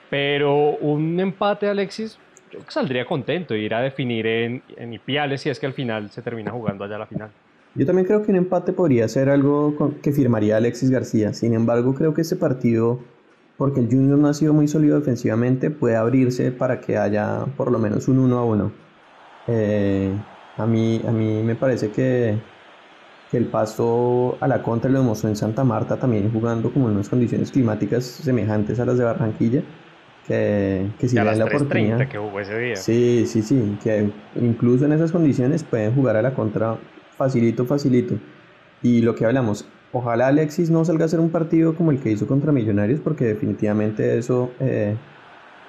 Pero 0.09 0.77
un 0.77 1.19
empate, 1.19 1.69
Alexis, 1.69 2.19
yo 2.51 2.61
saldría 2.69 3.05
contento 3.07 3.55
ir 3.55 3.75
a 3.75 3.81
definir 3.81 4.27
en, 4.27 4.63
en 4.77 4.93
Ipiales 4.93 5.41
si 5.41 5.51
es 5.51 5.59
que 5.59 5.67
al 5.67 5.73
final 5.73 6.11
se 6.11 6.23
termina 6.23 6.51
jugando 6.51 6.85
allá 6.85 6.99
la 6.99 7.07
final. 7.07 7.31
Yo 7.75 7.87
también 7.87 8.07
creo 8.07 8.23
que 8.23 8.31
un 8.31 8.37
empate 8.37 8.73
podría 8.73 9.09
ser 9.09 9.31
algo 9.31 9.75
que 10.03 10.13
firmaría 10.13 10.59
Alexis 10.59 10.91
García. 10.91 11.33
Sin 11.33 11.55
embargo, 11.55 11.95
creo 11.95 12.13
que 12.13 12.21
este 12.21 12.37
partido, 12.37 13.01
porque 13.57 13.81
el 13.81 13.87
Junior 13.87 14.19
no 14.19 14.29
ha 14.29 14.35
sido 14.35 14.53
muy 14.53 14.69
sólido 14.69 14.99
defensivamente, 14.99 15.71
puede 15.71 15.97
abrirse 15.97 16.53
para 16.53 16.81
que 16.81 16.97
haya 16.97 17.45
por 17.57 17.71
lo 17.71 17.79
menos 17.79 18.09
un 18.09 18.19
1 18.19 18.39
a 18.39 18.45
1. 18.45 18.73
Eh, 19.49 20.15
a, 20.57 20.67
mí, 20.67 21.03
a 21.07 21.13
mí 21.13 21.43
me 21.43 21.55
parece 21.57 21.91
que, 21.91 22.39
que 23.31 23.37
el 23.37 23.47
paso 23.47 24.39
a 24.41 24.49
la 24.49 24.63
contra 24.63 24.91
lo 24.91 25.01
demostró 25.01 25.29
en 25.29 25.37
Santa 25.37 25.65
Marta, 25.65 25.99
también 25.99 26.31
jugando 26.33 26.73
como 26.73 26.89
en 26.89 26.95
unas 26.95 27.09
condiciones 27.09 27.51
climáticas 27.51 28.05
semejantes 28.05 28.79
a 28.81 28.85
las 28.85 28.99
de 28.99 29.05
Barranquilla 29.05 29.63
que, 30.27 30.91
que 30.99 31.09
si 31.09 31.17
la 31.17 31.45
oportunidad. 31.45 32.09
que 32.09 32.19
jugó 32.19 32.41
ese 32.41 32.59
día. 32.59 32.77
Sí, 32.77 33.27
sí, 33.27 33.43
sí, 33.43 33.79
que 33.83 34.11
incluso 34.37 34.85
en 34.85 34.93
esas 34.93 35.13
condiciones 35.13 35.65
pueden 35.65 35.95
jugar 35.95 36.17
a 36.17 36.23
la 36.23 36.35
contra 36.35 36.79
facilito, 37.17 37.67
facilito. 37.67 38.15
Y 38.83 39.03
lo 39.03 39.15
que 39.15 39.25
hablamos, 39.25 39.67
ojalá 39.93 40.29
Alexis 40.29 40.71
no 40.71 40.85
salga 40.85 41.05
a 41.05 41.07
hacer 41.07 41.21
un 41.21 41.31
partido 41.31 41.75
como 41.75 41.93
el 41.93 42.01
que 42.01 42.11
hizo 42.11 42.27
contra 42.27 42.53
Millonarios, 42.53 43.01
porque 43.01 43.25
definitivamente 43.25 44.19
eso 44.19 44.53
eh, 44.59 44.97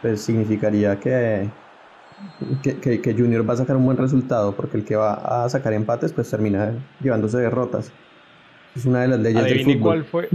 pues 0.02 0.22
significaría 0.22 1.00
que, 1.00 1.50
que, 2.64 3.02
que, 3.02 3.14
Junior 3.14 3.48
va 3.48 3.54
a 3.54 3.58
sacar 3.58 3.76
un 3.76 3.86
buen 3.86 3.98
resultado, 3.98 4.56
porque 4.56 4.78
el 4.78 4.86
que 4.86 4.96
va 4.96 5.44
a 5.44 5.50
sacar 5.50 5.74
empates 5.74 6.12
pues 6.12 6.30
termina 6.30 6.74
llevándose 7.02 7.38
derrotas. 7.38 7.92
Es 8.76 8.86
una 8.86 9.02
de 9.02 9.10
las 9.10 9.20
leyes 9.20 9.44
del 9.44 9.64
fútbol. 9.64 9.80
cuál 9.82 10.06
fue... 10.06 10.30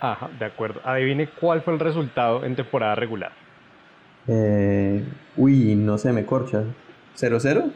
Ajá, 0.00 0.28
de 0.38 0.44
acuerdo. 0.44 0.80
Adivine 0.84 1.28
cuál 1.28 1.62
fue 1.62 1.74
el 1.74 1.80
resultado 1.80 2.44
en 2.44 2.56
temporada 2.56 2.96
regular. 2.96 3.32
Eh, 4.26 5.04
uy, 5.36 5.74
no 5.76 5.96
sé, 5.96 6.12
me 6.12 6.26
corcha. 6.26 6.64
¿0-0? 7.16 7.70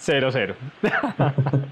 0-0. 0.00 0.54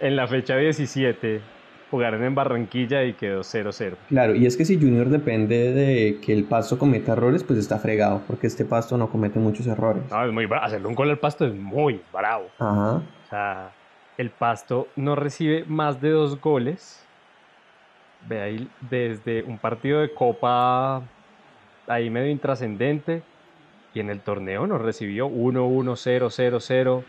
en 0.00 0.16
la 0.16 0.26
fecha 0.26 0.56
17 0.56 1.55
jugaron 1.90 2.24
en 2.24 2.34
Barranquilla 2.34 3.04
y 3.04 3.12
quedó 3.12 3.40
0-0. 3.40 3.96
Claro, 4.08 4.34
y 4.34 4.46
es 4.46 4.56
que 4.56 4.64
si 4.64 4.76
Junior 4.76 5.08
depende 5.08 5.72
de 5.72 6.18
que 6.20 6.32
el 6.32 6.44
Pasto 6.44 6.78
cometa 6.78 7.12
errores, 7.12 7.44
pues 7.44 7.58
está 7.58 7.78
fregado, 7.78 8.22
porque 8.26 8.46
este 8.46 8.64
Pasto 8.64 8.96
no 8.96 9.08
comete 9.08 9.38
muchos 9.38 9.66
errores. 9.66 10.02
No, 10.10 10.24
es 10.24 10.32
muy 10.32 10.48
Hacerle 10.60 10.88
un 10.88 10.94
gol 10.94 11.10
al 11.10 11.18
Pasto 11.18 11.46
es 11.46 11.54
muy 11.54 12.00
bravo. 12.12 12.46
Ajá. 12.58 12.96
O 12.96 13.28
sea, 13.28 13.72
el 14.18 14.30
Pasto 14.30 14.88
no 14.96 15.14
recibe 15.14 15.64
más 15.66 16.00
de 16.00 16.10
dos 16.10 16.40
goles. 16.40 17.04
Ve 18.28 18.40
ahí, 18.40 18.68
desde 18.90 19.42
un 19.44 19.58
partido 19.58 20.00
de 20.00 20.12
Copa 20.12 21.02
ahí 21.86 22.10
medio 22.10 22.30
intrascendente 22.30 23.22
y 23.94 24.00
en 24.00 24.10
el 24.10 24.20
torneo 24.20 24.66
nos 24.66 24.82
recibió 24.82 25.28
1-1-0-0-0. 25.28 27.04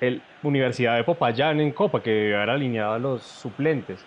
El 0.00 0.22
Universidad 0.42 0.96
de 0.96 1.04
Popayán 1.04 1.60
en 1.60 1.70
Copa, 1.70 2.02
que 2.02 2.30
era 2.30 2.52
alineado 2.54 2.94
a 2.94 2.98
los 2.98 3.22
suplentes. 3.22 4.04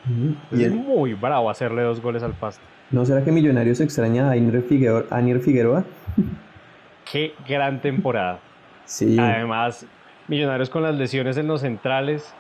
y 0.52 0.64
es 0.64 0.74
muy 0.74 1.14
bravo 1.14 1.50
hacerle 1.50 1.84
dos 1.84 2.02
goles 2.02 2.24
al 2.24 2.34
Pasto. 2.34 2.64
¿No 2.92 3.06
será 3.06 3.24
que 3.24 3.32
Millonarios 3.32 3.80
extraña 3.80 4.30
a 4.30 4.32
Anier 4.34 4.62
Figueroa? 4.62 5.84
Qué 7.12 7.34
gran 7.48 7.82
temporada. 7.82 8.40
sí. 8.86 9.18
Además, 9.20 9.86
Millonarios 10.28 10.72
con 10.72 10.82
las 10.82 10.96
lesiones 10.96 11.38
en 11.38 11.46
los 11.46 11.62
centrales, 11.62 12.34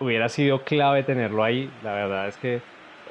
hubiera 0.00 0.28
sido 0.28 0.62
clave 0.62 1.04
tenerlo 1.04 1.44
ahí. 1.44 1.70
La 1.84 1.92
verdad 1.92 2.26
es 2.26 2.36
que 2.36 2.60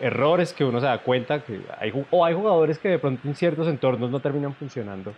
errores 0.01 0.51
que 0.51 0.65
uno 0.65 0.79
se 0.79 0.85
da 0.85 0.97
cuenta 0.97 1.39
que 1.39 1.61
hay, 1.79 1.93
o 2.11 2.25
hay 2.25 2.33
jugadores 2.33 2.77
que 2.79 2.89
de 2.89 2.99
pronto 2.99 3.25
en 3.27 3.35
ciertos 3.35 3.67
entornos 3.67 4.11
no 4.11 4.19
terminan 4.19 4.53
funcionando 4.53 5.13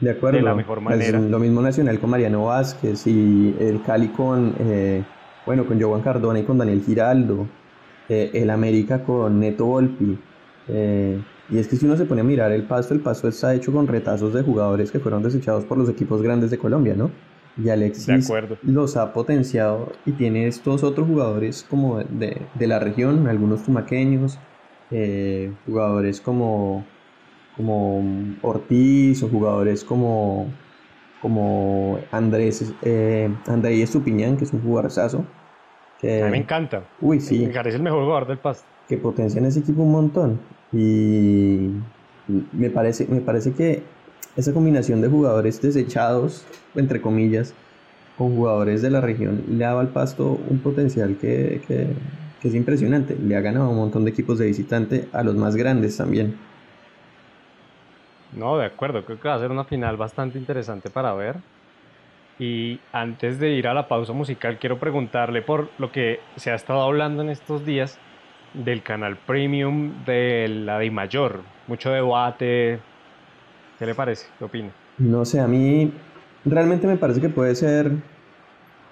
de 0.00 0.10
acuerdo. 0.10 0.38
De 0.38 0.44
la 0.44 0.54
mejor 0.54 0.80
manera. 0.80 1.18
lo 1.18 1.38
mismo 1.38 1.60
Nacional 1.60 1.98
con 2.00 2.10
Mariano 2.10 2.46
Vázquez 2.46 3.06
y 3.06 3.54
el 3.60 3.82
Cali 3.82 4.08
con, 4.08 4.54
eh, 4.58 5.04
bueno, 5.46 5.66
con 5.66 5.80
Joan 5.80 6.02
Cardona 6.02 6.40
y 6.40 6.44
con 6.44 6.58
Daniel 6.58 6.82
Giraldo. 6.84 7.46
Eh, 8.08 8.30
el 8.34 8.50
América 8.50 9.04
con 9.04 9.38
Neto 9.38 9.66
Volpi. 9.66 10.18
Eh, 10.68 11.20
y 11.48 11.58
es 11.58 11.68
que 11.68 11.76
si 11.76 11.86
uno 11.86 11.96
se 11.96 12.04
pone 12.04 12.22
a 12.22 12.24
mirar 12.24 12.50
el 12.52 12.64
paso, 12.64 12.94
el 12.94 13.00
paso 13.00 13.28
está 13.28 13.54
hecho 13.54 13.72
con 13.72 13.86
retazos 13.86 14.34
de 14.34 14.42
jugadores 14.42 14.90
que 14.90 15.00
fueron 15.00 15.22
desechados 15.22 15.64
por 15.64 15.78
los 15.78 15.88
equipos 15.88 16.22
grandes 16.22 16.50
de 16.50 16.58
Colombia, 16.58 16.94
¿no? 16.96 17.10
Y 17.62 17.68
Alexis 17.68 18.30
los 18.62 18.96
ha 18.96 19.12
potenciado 19.12 19.92
y 20.06 20.12
tiene 20.12 20.46
estos 20.46 20.84
otros 20.84 21.08
jugadores 21.08 21.66
como 21.68 21.98
de, 21.98 22.40
de 22.54 22.66
la 22.66 22.78
región, 22.78 23.26
algunos 23.26 23.64
tumaqueños, 23.64 24.38
jugadores 25.66 26.20
como 26.20 26.84
como 27.60 28.02
Ortiz 28.40 29.22
o 29.22 29.28
jugadores 29.28 29.84
como, 29.84 30.46
como 31.20 31.98
Andrés, 32.10 32.72
eh, 32.82 33.30
Andrés 33.46 33.80
Estupiñán, 33.80 34.38
que 34.38 34.44
es 34.44 34.52
un 34.52 34.62
jugadorazo. 34.62 35.24
Que, 36.00 36.22
a 36.22 36.26
mí 36.26 36.30
me 36.32 36.38
encanta. 36.38 36.84
Uy, 37.02 37.20
sí. 37.20 37.46
Me 37.46 37.52
parece 37.52 37.76
el 37.76 37.82
mejor 37.82 38.04
jugador 38.04 38.28
del 38.28 38.38
Pasto. 38.38 38.64
Que 38.88 38.96
potencian 38.96 39.44
ese 39.44 39.60
equipo 39.60 39.82
un 39.82 39.92
montón. 39.92 40.40
Y 40.72 41.70
me 42.52 42.70
parece, 42.70 43.06
me 43.06 43.20
parece 43.20 43.52
que 43.52 43.82
esa 44.36 44.54
combinación 44.54 45.02
de 45.02 45.08
jugadores 45.08 45.60
desechados, 45.60 46.46
entre 46.74 47.02
comillas, 47.02 47.52
con 48.16 48.34
jugadores 48.36 48.80
de 48.80 48.90
la 48.90 49.02
región, 49.02 49.44
le 49.50 49.64
dado 49.64 49.80
al 49.80 49.88
Pasto 49.88 50.40
un 50.48 50.60
potencial 50.60 51.18
que, 51.20 51.60
que, 51.68 51.88
que 52.40 52.48
es 52.48 52.54
impresionante. 52.54 53.16
Le 53.22 53.36
ha 53.36 53.40
ganado 53.42 53.68
un 53.68 53.76
montón 53.76 54.06
de 54.06 54.12
equipos 54.12 54.38
de 54.38 54.46
visitante, 54.46 55.08
a 55.12 55.22
los 55.22 55.34
más 55.34 55.56
grandes 55.56 55.98
también. 55.98 56.36
No, 58.32 58.58
de 58.58 58.66
acuerdo, 58.66 59.04
creo 59.04 59.20
que 59.20 59.28
va 59.28 59.34
a 59.34 59.40
ser 59.40 59.50
una 59.50 59.64
final 59.64 59.96
bastante 59.96 60.38
interesante 60.38 60.90
para 60.90 61.12
ver. 61.14 61.36
Y 62.38 62.80
antes 62.92 63.38
de 63.38 63.50
ir 63.50 63.68
a 63.68 63.74
la 63.74 63.86
pausa 63.88 64.12
musical, 64.12 64.58
quiero 64.58 64.78
preguntarle 64.78 65.42
por 65.42 65.68
lo 65.78 65.92
que 65.92 66.20
se 66.36 66.50
ha 66.50 66.54
estado 66.54 66.80
hablando 66.82 67.22
en 67.22 67.28
estos 67.28 67.66
días 67.66 67.98
del 68.54 68.82
canal 68.82 69.16
premium 69.16 70.04
de 70.06 70.48
la 70.48 70.78
de 70.78 70.90
Mayor. 70.90 71.40
Mucho 71.66 71.90
debate. 71.90 72.80
¿Qué 73.78 73.86
le 73.86 73.94
parece? 73.94 74.26
¿Qué 74.38 74.44
opina? 74.44 74.70
No 74.98 75.24
sé, 75.24 75.40
a 75.40 75.46
mí 75.46 75.92
realmente 76.44 76.86
me 76.86 76.96
parece 76.96 77.20
que 77.20 77.28
puede 77.28 77.54
ser 77.54 77.92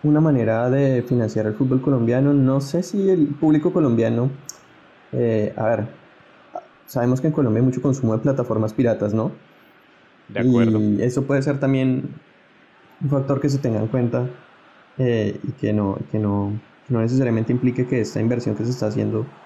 una 0.03 0.21
manera 0.21 0.69
de 0.71 1.03
financiar 1.03 1.47
el 1.47 1.55
fútbol 1.55 1.81
colombiano. 1.81 2.33
No 2.33 2.61
sé 2.61 2.83
si 2.83 3.09
el 3.11 3.29
público 3.29 3.73
colombiano, 3.73 4.31
eh, 5.13 5.53
a 5.57 5.65
ver, 5.65 5.85
sabemos 6.89 7.21
que 7.21 7.29
en 7.29 7.33
Colombia 7.35 7.61
hay 7.61 7.67
mucho 7.67 7.83
consumo 7.83 8.15
de 8.15 8.21
plataformas 8.23 8.75
piratas, 8.75 9.15
¿no? 9.15 9.47
De 10.27 10.41
acuerdo. 10.41 10.89
Y 10.89 11.03
eso 11.03 11.27
puede 11.27 11.43
ser 11.43 11.61
también 11.61 12.25
un 13.01 13.11
factor 13.11 13.41
que 13.41 13.51
se 13.51 13.59
tenga 13.61 13.81
en 13.81 13.89
cuenta 13.89 14.43
eh, 14.97 15.41
y 15.43 15.55
que 15.55 15.73
no, 15.73 16.09
que 16.11 16.19
no, 16.19 16.67
no 16.89 17.01
necesariamente 17.01 17.53
implique 17.53 17.87
que 17.87 18.01
esta 18.01 18.21
inversión 18.21 18.57
que 18.57 18.65
se 18.65 18.71
está 18.71 18.89
haciendo 18.89 19.39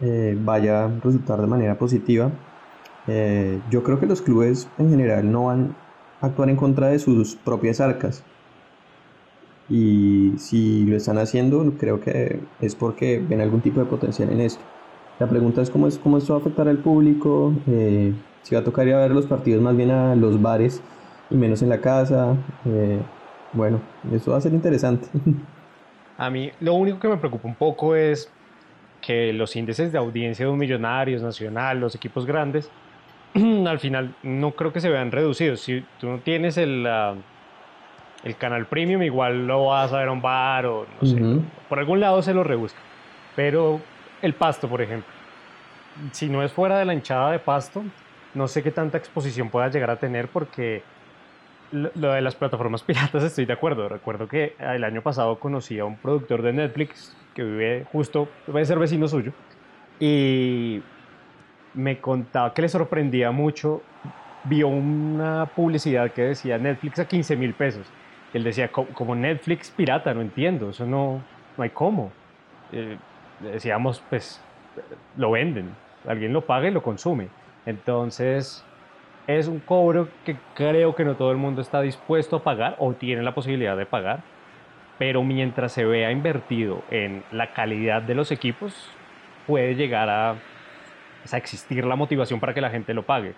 eh, 0.00 0.36
vaya 0.38 0.84
a 0.86 1.00
resultar 1.00 1.40
de 1.40 1.46
manera 1.48 1.78
positiva. 1.78 2.46
Eh, 3.06 3.64
yo 3.68 3.82
creo 3.82 3.98
que 4.00 4.06
los 4.06 4.22
clubes 4.22 4.74
en 4.78 4.90
general 4.90 5.30
no 5.32 5.46
van 5.46 5.86
a 6.20 6.26
actuar 6.28 6.50
en 6.50 6.56
contra 6.56 6.88
de 6.88 6.98
sus 6.98 7.36
propias 7.36 7.80
arcas. 7.80 8.30
Y 9.68 10.38
si 10.38 10.84
lo 10.86 10.96
están 10.96 11.18
haciendo, 11.18 11.76
creo 11.78 12.00
que 12.00 12.54
es 12.58 12.74
porque 12.76 13.20
ven 13.20 13.40
algún 13.40 13.62
tipo 13.62 13.80
de 13.80 13.86
potencial 13.86 14.30
en 14.30 14.40
esto. 14.40 14.64
La 15.18 15.26
pregunta 15.26 15.62
es 15.62 15.70
cómo, 15.70 15.88
es, 15.88 15.98
cómo 15.98 16.18
esto 16.18 16.32
va 16.32 16.38
a 16.38 16.40
afectar 16.42 16.68
al 16.68 16.78
público, 16.78 17.52
eh, 17.66 18.12
si 18.42 18.54
va 18.54 18.60
a 18.60 18.64
tocar 18.64 18.86
ir 18.86 18.94
a 18.94 19.00
ver 19.00 19.10
los 19.10 19.26
partidos 19.26 19.60
más 19.60 19.76
bien 19.76 19.90
a 19.90 20.14
los 20.14 20.40
bares 20.40 20.80
y 21.28 21.34
menos 21.34 21.60
en 21.62 21.68
la 21.68 21.80
casa. 21.80 22.36
Eh, 22.64 23.00
bueno, 23.52 23.80
eso 24.12 24.30
va 24.30 24.38
a 24.38 24.40
ser 24.40 24.52
interesante. 24.52 25.08
A 26.18 26.30
mí 26.30 26.50
lo 26.60 26.74
único 26.74 26.98
que 26.98 27.08
me 27.08 27.16
preocupa 27.16 27.46
un 27.46 27.54
poco 27.54 27.94
es 27.94 28.32
que 29.00 29.32
los 29.32 29.54
índices 29.54 29.92
de 29.92 29.98
audiencia 29.98 30.46
de 30.46 30.50
un 30.50 30.58
Millonarios, 30.58 31.22
Nacional, 31.22 31.78
los 31.78 31.94
equipos 31.94 32.26
grandes, 32.26 32.68
al 33.34 33.78
final 33.78 34.16
no 34.24 34.52
creo 34.52 34.72
que 34.72 34.80
se 34.80 34.88
vean 34.88 35.12
reducidos. 35.12 35.60
Si 35.60 35.84
tú 36.00 36.08
no 36.08 36.18
tienes 36.18 36.58
el, 36.58 36.84
el 38.24 38.36
canal 38.36 38.66
premium, 38.66 39.02
igual 39.02 39.46
lo 39.46 39.66
vas 39.66 39.92
a 39.92 39.98
ver 39.98 40.08
a 40.08 40.12
un 40.12 40.20
bar 40.20 40.66
o 40.66 40.86
no 41.00 41.08
sé. 41.08 41.20
Por 41.68 41.78
algún 41.78 42.00
lado 42.00 42.20
se 42.22 42.34
lo 42.34 42.42
rebusca. 42.42 42.80
Pero 43.36 43.80
el 44.22 44.34
pasto, 44.34 44.68
por 44.68 44.82
ejemplo. 44.82 45.12
Si 46.12 46.28
no 46.28 46.42
es 46.42 46.52
fuera 46.52 46.78
de 46.78 46.84
la 46.84 46.94
hinchada 46.94 47.32
de 47.32 47.38
pasto, 47.38 47.82
no 48.34 48.48
sé 48.48 48.62
qué 48.62 48.70
tanta 48.70 48.98
exposición 48.98 49.50
pueda 49.50 49.68
llegar 49.68 49.90
a 49.90 49.96
tener 49.96 50.28
porque 50.28 50.82
lo, 51.72 51.90
de 52.12 52.20
las 52.20 52.34
plataformas 52.34 52.82
piratas 52.84 53.22
estoy 53.22 53.46
de 53.46 53.52
acuerdo. 53.52 53.88
Recuerdo 53.88 54.28
que 54.28 54.54
el 54.58 54.84
año 54.84 55.02
pasado 55.02 55.38
conocí 55.38 55.78
a 55.78 55.84
un 55.84 55.96
productor 55.96 56.42
de 56.42 56.52
Netflix 56.52 57.16
que 57.34 57.42
vive 57.42 57.86
justo, 57.92 58.28
puede 58.50 58.64
ser 58.64 58.78
vecino 58.78 59.06
suyo, 59.06 59.32
y 60.00 60.82
me 61.74 62.00
contaba 62.00 62.52
que 62.52 62.62
le 62.62 62.68
sorprendía 62.68 63.30
mucho, 63.30 63.82
vio 64.44 64.68
una 64.68 65.46
publicidad 65.46 66.10
que 66.10 66.22
decía 66.22 66.58
Netflix 66.58 66.98
a 66.98 67.06
15 67.06 67.36
mil 67.36 67.54
pesos. 67.54 67.86
Él 68.34 68.44
decía, 68.44 68.70
como 68.70 69.14
Netflix 69.14 69.70
pirata, 69.70 70.12
no 70.12 70.20
entiendo, 70.20 70.70
eso 70.70 70.84
no, 70.84 71.22
no 71.56 71.62
hay 71.62 71.70
cómo. 71.70 72.12
Eh, 72.72 72.98
decíamos, 73.40 74.02
pues 74.08 74.40
lo 75.16 75.32
venden, 75.32 75.74
alguien 76.06 76.32
lo 76.32 76.42
paga 76.42 76.68
y 76.68 76.70
lo 76.70 76.82
consume. 76.82 77.28
Entonces, 77.66 78.64
es 79.26 79.46
un 79.46 79.60
cobro 79.60 80.08
que 80.24 80.36
creo 80.54 80.94
que 80.94 81.04
no 81.04 81.14
todo 81.14 81.30
el 81.30 81.36
mundo 81.36 81.60
está 81.60 81.80
dispuesto 81.82 82.36
a 82.36 82.42
pagar 82.42 82.76
o 82.78 82.94
tiene 82.94 83.22
la 83.22 83.34
posibilidad 83.34 83.76
de 83.76 83.86
pagar, 83.86 84.20
pero 84.98 85.22
mientras 85.22 85.72
se 85.72 85.84
vea 85.84 86.10
invertido 86.10 86.82
en 86.90 87.22
la 87.30 87.52
calidad 87.52 88.02
de 88.02 88.14
los 88.14 88.32
equipos, 88.32 88.90
puede 89.46 89.74
llegar 89.74 90.08
a, 90.08 90.30
a 90.30 91.36
existir 91.36 91.84
la 91.84 91.94
motivación 91.94 92.40
para 92.40 92.54
que 92.54 92.60
la 92.60 92.70
gente 92.70 92.94
lo 92.94 93.04
pague. 93.04 93.34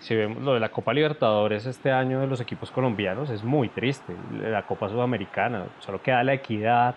Si 0.00 0.14
vemos 0.14 0.42
lo 0.42 0.54
de 0.54 0.60
la 0.60 0.70
Copa 0.70 0.92
Libertadores 0.92 1.66
este 1.66 1.92
año 1.92 2.20
de 2.20 2.26
los 2.26 2.40
equipos 2.40 2.70
colombianos, 2.70 3.30
es 3.30 3.44
muy 3.44 3.68
triste. 3.68 4.14
La 4.42 4.62
Copa 4.62 4.88
Sudamericana, 4.88 5.64
solo 5.78 6.02
queda 6.02 6.22
la 6.24 6.34
equidad. 6.34 6.94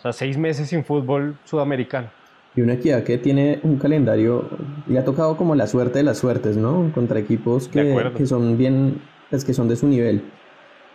O 0.00 0.02
sea, 0.02 0.12
seis 0.14 0.38
meses 0.38 0.68
sin 0.68 0.82
fútbol 0.82 1.36
sudamericano. 1.44 2.08
Y 2.56 2.62
una 2.62 2.72
equidad 2.72 3.04
que 3.04 3.18
tiene 3.18 3.60
un 3.62 3.76
calendario, 3.76 4.48
y 4.88 4.96
ha 4.96 5.04
tocado 5.04 5.36
como 5.36 5.54
la 5.54 5.66
suerte 5.66 5.98
de 5.98 6.04
las 6.04 6.16
suertes, 6.16 6.56
¿no? 6.56 6.90
Contra 6.94 7.20
equipos 7.20 7.68
que, 7.68 8.10
que 8.16 8.26
son 8.26 8.56
bien, 8.56 9.02
pues 9.28 9.44
que 9.44 9.52
son 9.52 9.68
de 9.68 9.76
su 9.76 9.86
nivel. 9.86 10.22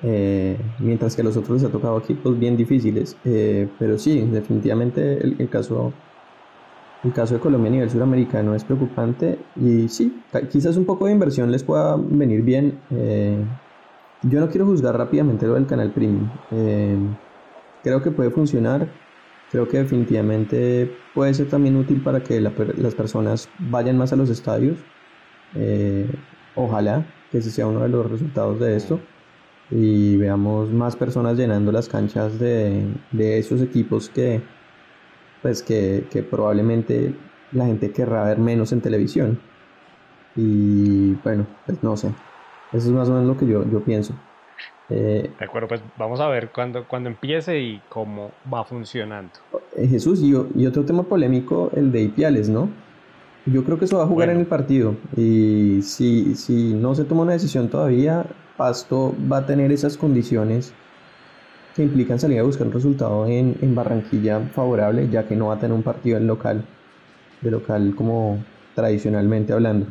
Eh, 0.01 0.57
mientras 0.79 1.15
que 1.15 1.21
a 1.21 1.23
los 1.23 1.37
otros 1.37 1.61
les 1.61 1.69
ha 1.69 1.71
tocado 1.71 1.99
equipos 1.99 2.37
bien 2.39 2.57
difíciles. 2.57 3.15
Eh, 3.25 3.67
pero 3.77 3.99
sí, 3.99 4.21
definitivamente 4.21 5.23
el, 5.23 5.47
caso, 5.47 5.93
el 7.03 7.13
caso 7.13 7.35
de 7.35 7.39
Colombia 7.39 7.69
a 7.69 7.73
nivel 7.73 7.89
suramericano 7.91 8.55
es 8.55 8.63
preocupante. 8.63 9.37
Y 9.55 9.87
sí, 9.87 10.19
quizás 10.51 10.77
un 10.77 10.85
poco 10.85 11.05
de 11.05 11.11
inversión 11.11 11.51
les 11.51 11.63
pueda 11.63 11.95
venir 11.95 12.41
bien. 12.41 12.79
Eh, 12.89 13.37
yo 14.23 14.39
no 14.39 14.49
quiero 14.49 14.65
juzgar 14.65 14.97
rápidamente 14.97 15.45
lo 15.45 15.53
del 15.53 15.67
canal 15.67 15.91
premium. 15.91 16.27
Creo 17.85 18.01
que 18.01 18.11
puede 18.11 18.31
funcionar 18.31 18.89
creo 19.51 19.67
que 19.69 19.77
definitivamente 19.77 20.91
puede 21.13 21.33
ser 21.33 21.47
también 21.47 21.77
útil 21.77 22.01
para 22.01 22.21
que 22.21 22.41
las 22.41 22.95
personas 22.95 23.49
vayan 23.59 23.97
más 23.97 24.11
a 24.11 24.15
los 24.15 24.29
estadios. 24.29 24.77
Eh, 25.55 26.09
ojalá 26.55 27.05
que 27.31 27.37
ese 27.37 27.51
sea 27.51 27.67
uno 27.67 27.81
de 27.81 27.87
los 27.89 28.11
resultados 28.11 28.59
de 28.59 28.75
esto 28.75 28.99
y 29.71 30.17
veamos 30.17 30.71
más 30.71 30.95
personas 30.95 31.37
llenando 31.37 31.71
las 31.71 31.87
canchas 31.87 32.37
de, 32.37 32.85
esos 33.17 33.61
equipos 33.61 34.09
que, 34.09 34.41
pues 35.41 35.63
que, 35.63 36.27
probablemente 36.29 37.15
la 37.51 37.65
gente 37.65 37.91
querrá 37.91 38.25
ver 38.25 38.39
menos 38.39 38.71
en 38.73 38.81
televisión. 38.81 39.39
Y 40.35 41.13
bueno, 41.23 41.47
pues 41.65 41.81
no 41.81 41.95
sé. 41.95 42.09
Eso 42.73 42.87
es 42.87 42.93
más 42.93 43.07
o 43.07 43.13
menos 43.13 43.27
lo 43.27 43.37
que 43.37 43.47
yo 43.47 43.83
pienso. 43.85 44.13
Eh, 44.89 45.31
de 45.39 45.45
acuerdo, 45.45 45.67
pues 45.67 45.81
vamos 45.97 46.19
a 46.19 46.27
ver 46.27 46.51
cuándo, 46.51 46.85
cuando 46.87 47.09
empiece 47.09 47.59
y 47.59 47.81
cómo 47.89 48.31
va 48.53 48.63
funcionando. 48.63 49.31
Eh, 49.75 49.87
Jesús, 49.87 50.21
y, 50.21 50.33
y, 50.55 50.67
otro 50.67 50.85
tema 50.85 51.03
polémico, 51.03 51.71
el 51.75 51.91
de 51.91 52.03
Ipiales, 52.03 52.49
¿no? 52.49 52.69
Yo 53.47 53.63
creo 53.63 53.77
que 53.77 53.85
eso 53.85 53.97
va 53.97 54.03
a 54.03 54.07
jugar 54.07 54.29
en 54.29 54.39
el 54.39 54.45
partido. 54.45 54.95
Y 55.15 55.81
si, 55.81 56.35
si 56.35 56.73
no 56.73 56.95
se 56.95 57.03
toma 57.03 57.23
una 57.23 57.33
decisión 57.33 57.69
todavía, 57.69 58.25
Pasto 58.57 59.15
va 59.31 59.37
a 59.37 59.45
tener 59.45 59.71
esas 59.71 59.97
condiciones 59.97 60.73
que 61.75 61.83
implican 61.83 62.19
salir 62.19 62.39
a 62.39 62.43
buscar 62.43 62.67
un 62.67 62.73
resultado 62.73 63.25
en, 63.27 63.57
en 63.61 63.75
Barranquilla 63.75 64.39
favorable, 64.53 65.09
ya 65.09 65.27
que 65.27 65.35
no 65.35 65.47
va 65.47 65.55
a 65.55 65.59
tener 65.59 65.75
un 65.75 65.83
partido 65.83 66.17
en 66.17 66.25
local, 66.25 66.63
de 67.41 67.51
local 67.51 67.93
como 67.95 68.43
tradicionalmente 68.75 69.53
hablando. 69.53 69.87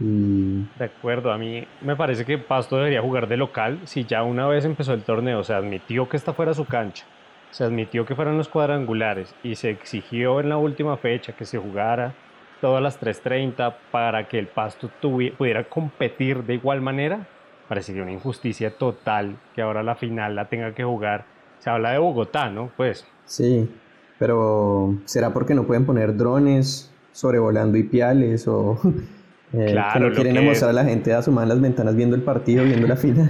De 0.00 0.84
acuerdo, 0.84 1.30
a 1.30 1.36
mí 1.36 1.66
me 1.82 1.94
parece 1.94 2.24
que 2.24 2.38
Pasto 2.38 2.76
debería 2.76 3.02
jugar 3.02 3.28
de 3.28 3.36
local 3.36 3.80
si 3.84 4.04
ya 4.04 4.22
una 4.22 4.46
vez 4.46 4.64
empezó 4.64 4.94
el 4.94 5.02
torneo, 5.02 5.44
se 5.44 5.52
admitió 5.52 6.08
que 6.08 6.16
esta 6.16 6.32
fuera 6.32 6.54
su 6.54 6.64
cancha, 6.64 7.04
se 7.50 7.64
admitió 7.64 8.06
que 8.06 8.14
fueran 8.14 8.38
los 8.38 8.48
cuadrangulares 8.48 9.34
y 9.42 9.56
se 9.56 9.68
exigió 9.68 10.40
en 10.40 10.48
la 10.48 10.56
última 10.56 10.96
fecha 10.96 11.34
que 11.34 11.44
se 11.44 11.58
jugara 11.58 12.14
todas 12.62 12.82
las 12.82 12.98
3.30 13.00 13.74
para 13.90 14.26
que 14.26 14.38
el 14.38 14.46
Pasto 14.46 14.90
pudiera 15.00 15.64
competir 15.64 16.44
de 16.44 16.54
igual 16.54 16.80
manera, 16.80 17.26
parecería 17.68 18.02
una 18.02 18.12
injusticia 18.12 18.76
total 18.76 19.36
que 19.54 19.60
ahora 19.60 19.82
la 19.82 19.96
final 19.96 20.34
la 20.34 20.48
tenga 20.48 20.74
que 20.74 20.84
jugar. 20.84 21.26
Se 21.58 21.68
habla 21.68 21.90
de 21.92 21.98
Bogotá, 21.98 22.48
¿no? 22.48 22.70
Pues. 22.76 23.06
Sí, 23.26 23.70
pero 24.18 24.94
¿será 25.04 25.32
porque 25.32 25.54
no 25.54 25.64
pueden 25.64 25.84
poner 25.84 26.16
drones 26.16 26.90
sobrevolando 27.12 27.76
y 27.76 27.82
piales 27.82 28.48
o 28.48 28.78
Eh, 29.52 29.76
que 29.92 30.00
no 30.00 30.12
quieren 30.12 30.44
mostrar 30.44 30.70
a 30.70 30.72
la 30.72 30.84
gente 30.84 31.12
a 31.12 31.18
asomar 31.18 31.46
las 31.46 31.60
ventanas 31.60 31.96
viendo 31.96 32.14
el 32.14 32.22
partido, 32.22 32.64
viendo 32.64 32.86
la 32.86 32.96
final. 32.96 33.28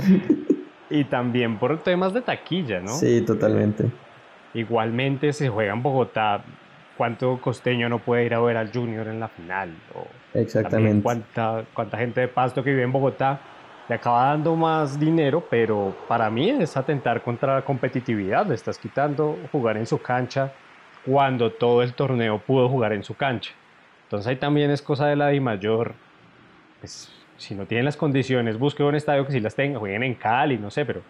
y 0.91 1.05
también 1.05 1.59
por 1.59 1.83
temas 1.83 2.13
de 2.13 2.21
taquilla, 2.21 2.81
¿no? 2.81 2.89
Sí, 2.89 3.23
totalmente. 3.23 3.91
igualmente 4.53 5.33
se 5.33 5.49
juega 5.49 5.73
en 5.73 5.83
Bogotá. 5.83 6.43
¿Cuánto 6.97 7.41
costeño 7.41 7.89
no 7.89 7.99
puede 7.99 8.27
ir 8.27 8.35
a 8.35 8.41
ver 8.41 8.59
al 8.59 8.71
Junior 8.71 9.09
en 9.09 9.21
la 9.21 9.29
final? 9.29 9.71
Exactamente. 10.35 11.03
Cuánta, 11.03 11.65
cuánta 11.73 11.97
gente 11.97 12.21
de 12.21 12.29
Pasto 12.29 12.63
que 12.63 12.71
vive 12.71 12.83
en 12.83 12.93
Bogotá 12.93 13.41
le 13.89 13.95
acaba 13.95 14.27
dando 14.27 14.55
más 14.55 15.01
dinero, 15.01 15.43
pero 15.49 15.97
para 16.07 16.29
mí 16.29 16.51
es 16.51 16.77
atentar 16.77 17.23
contra 17.23 17.55
la 17.55 17.63
competitividad. 17.63 18.47
Le 18.47 18.55
estás 18.55 18.77
quitando 18.77 19.39
jugar 19.51 19.79
en 19.79 19.87
su 19.87 19.97
cancha 20.03 20.53
cuando 21.07 21.51
todo 21.51 21.83
el 21.83 21.95
torneo 21.95 22.39
pudo 22.39 22.69
jugar 22.69 22.93
en 22.93 23.03
su 23.03 23.15
cancha. 23.17 23.53
Entonces 24.03 24.27
ahí 24.27 24.37
también 24.37 24.71
es 24.71 24.83
cosa 24.83 25.07
de 25.07 25.17
la 25.17 25.29
Di 25.29 25.41
Mayor 25.41 25.95
pues, 26.81 27.11
si 27.37 27.55
no 27.55 27.67
tienen 27.67 27.85
las 27.85 27.97
condiciones, 27.97 28.59
busquen 28.59 28.87
un 28.87 28.95
estadio 28.95 29.25
que 29.25 29.33
sí 29.33 29.41
las 29.41 29.55
tenga, 29.55 29.79
jueguen 29.79 30.03
en 30.03 30.15
Cali, 30.15 30.59
no 30.59 30.71
sé, 30.71 30.85
pero 30.85 31.03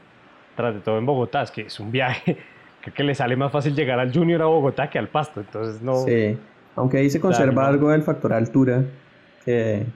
tras 0.56 0.74
de 0.74 0.80
todo 0.80 0.98
en 0.98 1.06
Bogotá, 1.06 1.42
es 1.42 1.50
que 1.50 1.62
es 1.62 1.80
un 1.80 1.90
viaje, 1.90 2.36
creo 2.82 2.94
que 2.94 3.02
le 3.04 3.14
sale 3.14 3.36
más 3.36 3.50
fácil 3.50 3.74
llegar 3.74 3.98
al 3.98 4.12
Junior 4.12 4.42
a 4.42 4.46
Bogotá 4.46 4.90
que 4.90 4.98
al 4.98 5.08
Pasto, 5.08 5.40
entonces 5.40 5.80
no... 5.82 5.96
Sí, 5.96 6.36
aunque 6.76 6.98
ahí 6.98 7.10
se 7.10 7.20
conserva 7.20 7.66
algo 7.66 7.90
del 7.90 8.02
factor 8.02 8.32
altura, 8.32 8.84
que, 9.44 9.86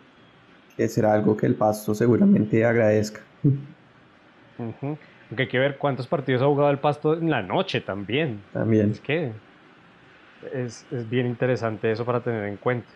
será 0.88 1.14
algo 1.14 1.36
que 1.36 1.46
el 1.46 1.54
Pasto 1.54 1.94
seguramente 1.94 2.64
agradezca. 2.64 3.20
Aunque 4.58 5.42
hay 5.42 5.48
que 5.48 5.58
ver 5.58 5.78
cuántos 5.78 6.06
partidos 6.06 6.42
ha 6.42 6.46
jugado 6.46 6.70
el 6.70 6.78
Pasto 6.78 7.14
en 7.14 7.30
la 7.30 7.42
noche 7.42 7.80
también. 7.80 8.40
También. 8.52 8.90
Es 8.90 9.00
que 9.00 9.32
es, 10.52 10.84
es 10.90 11.08
bien 11.08 11.26
interesante 11.26 11.90
eso 11.90 12.04
para 12.04 12.20
tener 12.20 12.44
en 12.44 12.56
cuenta. 12.56 12.88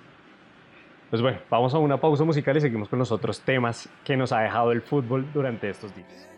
Pues 1.11 1.23
bueno, 1.23 1.39
vamos 1.49 1.73
a 1.73 1.79
una 1.79 1.99
pausa 1.99 2.25
musical 2.25 2.57
y 2.59 2.61
seguimos 2.61 2.89
con 2.89 2.99
los 2.99 3.11
otros 3.11 3.41
temas 3.41 3.89
que 4.05 4.17
nos 4.17 4.31
ha 4.31 4.41
dejado 4.41 4.73
el 4.73 4.83
fútbol 4.83 5.27
durante 5.33 5.71
estos 5.71 5.95
días. 5.95 6.29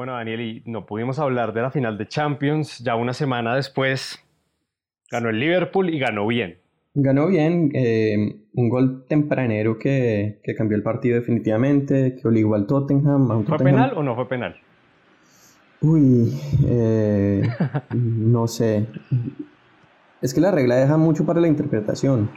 Bueno, 0.00 0.14
Daniel, 0.14 0.40
y 0.40 0.62
no 0.64 0.86
pudimos 0.86 1.18
hablar 1.18 1.52
de 1.52 1.60
la 1.60 1.70
final 1.70 1.98
de 1.98 2.08
Champions. 2.08 2.78
Ya 2.78 2.94
una 2.94 3.12
semana 3.12 3.54
después 3.54 4.18
ganó 5.10 5.28
el 5.28 5.38
Liverpool 5.38 5.90
y 5.90 5.98
ganó 5.98 6.26
bien. 6.26 6.56
Ganó 6.94 7.26
bien, 7.26 7.70
eh, 7.74 8.16
un 8.54 8.68
gol 8.70 9.04
tempranero 9.06 9.78
que, 9.78 10.40
cambió 10.56 10.78
el 10.78 10.82
partido 10.82 11.16
definitivamente, 11.16 12.16
que 12.16 12.26
obligó 12.26 12.54
al 12.54 12.66
Tottenham. 12.66 13.44
¿Fue 13.44 13.58
penal 13.58 13.92
o 13.94 14.02
no 14.02 14.14
fue 14.14 14.26
penal? 14.26 14.56
Uy, 15.82 16.32
eh, 16.66 17.42
no 17.94 18.46
sé. 18.46 18.86
Es 20.22 20.32
que 20.32 20.40
la 20.40 20.50
regla 20.50 20.76
deja 20.76 20.96
mucho 20.96 21.26
para 21.26 21.42
la 21.42 21.48
interpretación. 21.48 22.30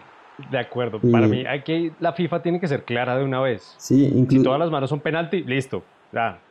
De 0.51 0.59
acuerdo, 0.59 0.99
para 0.99 1.27
mí 1.27 1.45
aquí 1.45 1.93
la 2.01 2.11
FIFA 2.11 2.41
tiene 2.41 2.59
que 2.59 2.67
ser 2.67 2.83
clara 2.83 3.17
de 3.17 3.23
una 3.23 3.39
vez. 3.39 3.73
Sí, 3.77 4.03
incluso. 4.03 4.41
Si 4.41 4.43
todas 4.43 4.59
las 4.59 4.69
manos 4.69 4.89
son 4.89 4.99
penalti, 4.99 5.45
listo, 5.45 5.81
ya, 6.11 6.41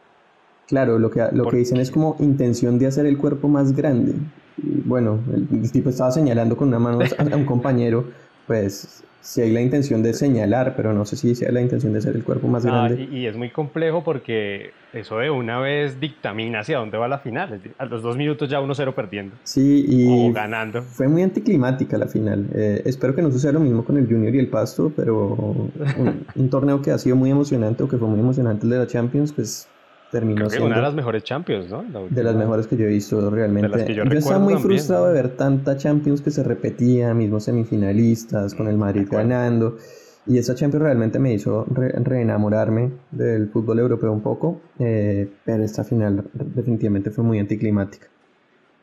Claro, 0.69 0.99
lo 0.99 1.11
que, 1.11 1.23
lo 1.33 1.47
que 1.49 1.59
dicen 1.59 1.79
es 1.79 1.91
como 1.91 2.17
intención 2.19 2.79
de 2.79 2.87
hacer 2.87 3.07
el 3.07 3.19
cuerpo 3.19 3.49
más 3.49 3.75
grande. 3.75 4.15
bueno, 4.57 5.19
el, 5.33 5.71
tipo 5.71 5.91
estaba 5.91 6.11
señalando 6.11 6.57
con 6.57 6.69
una 6.69 6.79
mano 6.79 7.01
a, 7.01 7.37
un 7.37 7.45
compañero, 7.45 8.05
pues 8.47 9.05
si 9.21 9.41
hay 9.41 9.53
la 9.53 9.61
intención 9.61 10.03
de 10.03 10.15
señalar, 10.15 10.75
pero 10.77 10.93
no 10.93 11.05
sé 11.05 11.17
si 11.17 11.45
hay 11.45 11.53
la 11.53 11.61
intención 11.61 11.93
de 11.93 12.01
hacer 12.01 12.17
el 12.17 12.25
cuerpo 12.25 12.49
más 12.49 12.67
grande. 12.67 13.09
Y, 13.11 13.27
es 13.27 13.37
muy 13.37 13.51
complejo 13.51 14.03
porque 14.03 14.73
eso 14.93 15.19
de 15.19 15.31
una 15.31 15.61
vez 15.61 16.01
dictamina 16.01 16.61
hacia 16.61 16.79
dónde 16.79 16.99
va 16.99 17.07
la 17.07 17.19
final. 17.19 17.61
A 17.79 17.85
los 17.85 18.03
dos 18.03 18.17
minutos 18.17 18.51
ya 18.51 18.61
1-0 18.61 18.95
perdiendo. 18.95 19.37
Sí, 19.45 19.85
y 19.89 20.29
o 20.29 20.33
ganando. 20.33 20.83
Fue 20.83 21.07
muy 21.07 21.23
anticlimática 21.23 21.97
la 21.99 22.09
final. 22.09 22.49
Eh, 22.53 22.83
espero 22.85 23.15
que 23.15 23.23
no 23.23 23.31
suceda 23.31 23.53
lo 23.53 23.61
mismo 23.61 23.85
con 23.85 23.97
el 23.97 24.07
Junior 24.07 24.35
y 24.35 24.41
el 24.41 24.49
Pasto, 24.49 24.93
pero 24.95 25.29
un, 25.99 26.27
un 26.35 26.51
torneo 26.51 26.83
que 26.83 26.91
ha 26.91 26.99
sido 26.99 27.15
muy 27.15 27.31
emocionante 27.31 27.85
o 27.85 27.89
que 27.89 27.99
fue 27.99 28.09
muy 28.09 28.19
emocionante 28.19 28.65
el 28.65 28.71
de 28.71 28.79
la 28.79 28.87
Champions, 28.89 29.33
pues 29.33 29.69
terminó 30.13 30.49
siendo 30.51 30.67
una 30.67 30.77
de 30.77 30.83
las 30.83 30.95
mejores 30.95 31.25
Champions, 31.25 31.71
¿no? 31.71 31.85
de 32.09 32.23
las 32.23 32.37
mejores 32.37 32.67
que 32.67 32.77
yo 32.77 32.85
he 32.85 32.89
visto 32.89 33.31
realmente. 33.31 33.95
yo, 33.95 34.05
estaba 34.05 34.39
muy 34.39 34.55
frustrado 34.57 35.09
de 35.09 35.15
ver 35.15 35.31
tanta 35.31 35.77
Champions 35.77 36.21
que 36.21 36.31
se 36.31 36.45
repetía, 36.45 37.15
mismos 37.15 37.45
semifinalistas, 37.45 38.55
con 38.55 38.69
el 38.69 38.77
Madrid 38.77 39.09
ganando. 39.11 39.79
Y 40.27 40.39
esa 40.39 40.55
Champions 40.55 40.85
realmente 40.85 41.19
me 41.19 41.33
hizo 41.33 41.67
reenamorarme 41.67 42.91
del 43.11 43.49
fútbol 43.49 43.81
europeo 43.81 44.13
un 44.13 44.21
poco, 44.21 44.61
eh, 44.79 45.29
pero 45.45 45.65
esta 45.65 45.83
final 45.83 46.23
definitivamente 46.33 47.11
fue 47.11 47.25
muy 47.25 47.41
anticlimática. 47.41 48.07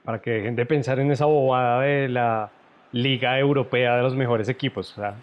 Para 0.04 0.20
que 0.20 0.32
dejen 0.32 0.56
de 0.56 0.66
pensar 0.66 1.00
en 1.00 1.12
esa 1.12 1.26
bobada 1.26 1.82
de 1.82 2.10
la 2.10 2.50
Liga 2.92 3.40
Europea 3.40 3.96
de 3.96 4.02
los 4.02 4.16
mejores 4.16 4.50
equipos. 4.50 4.92
O 4.98 5.02
sea, 5.02 5.16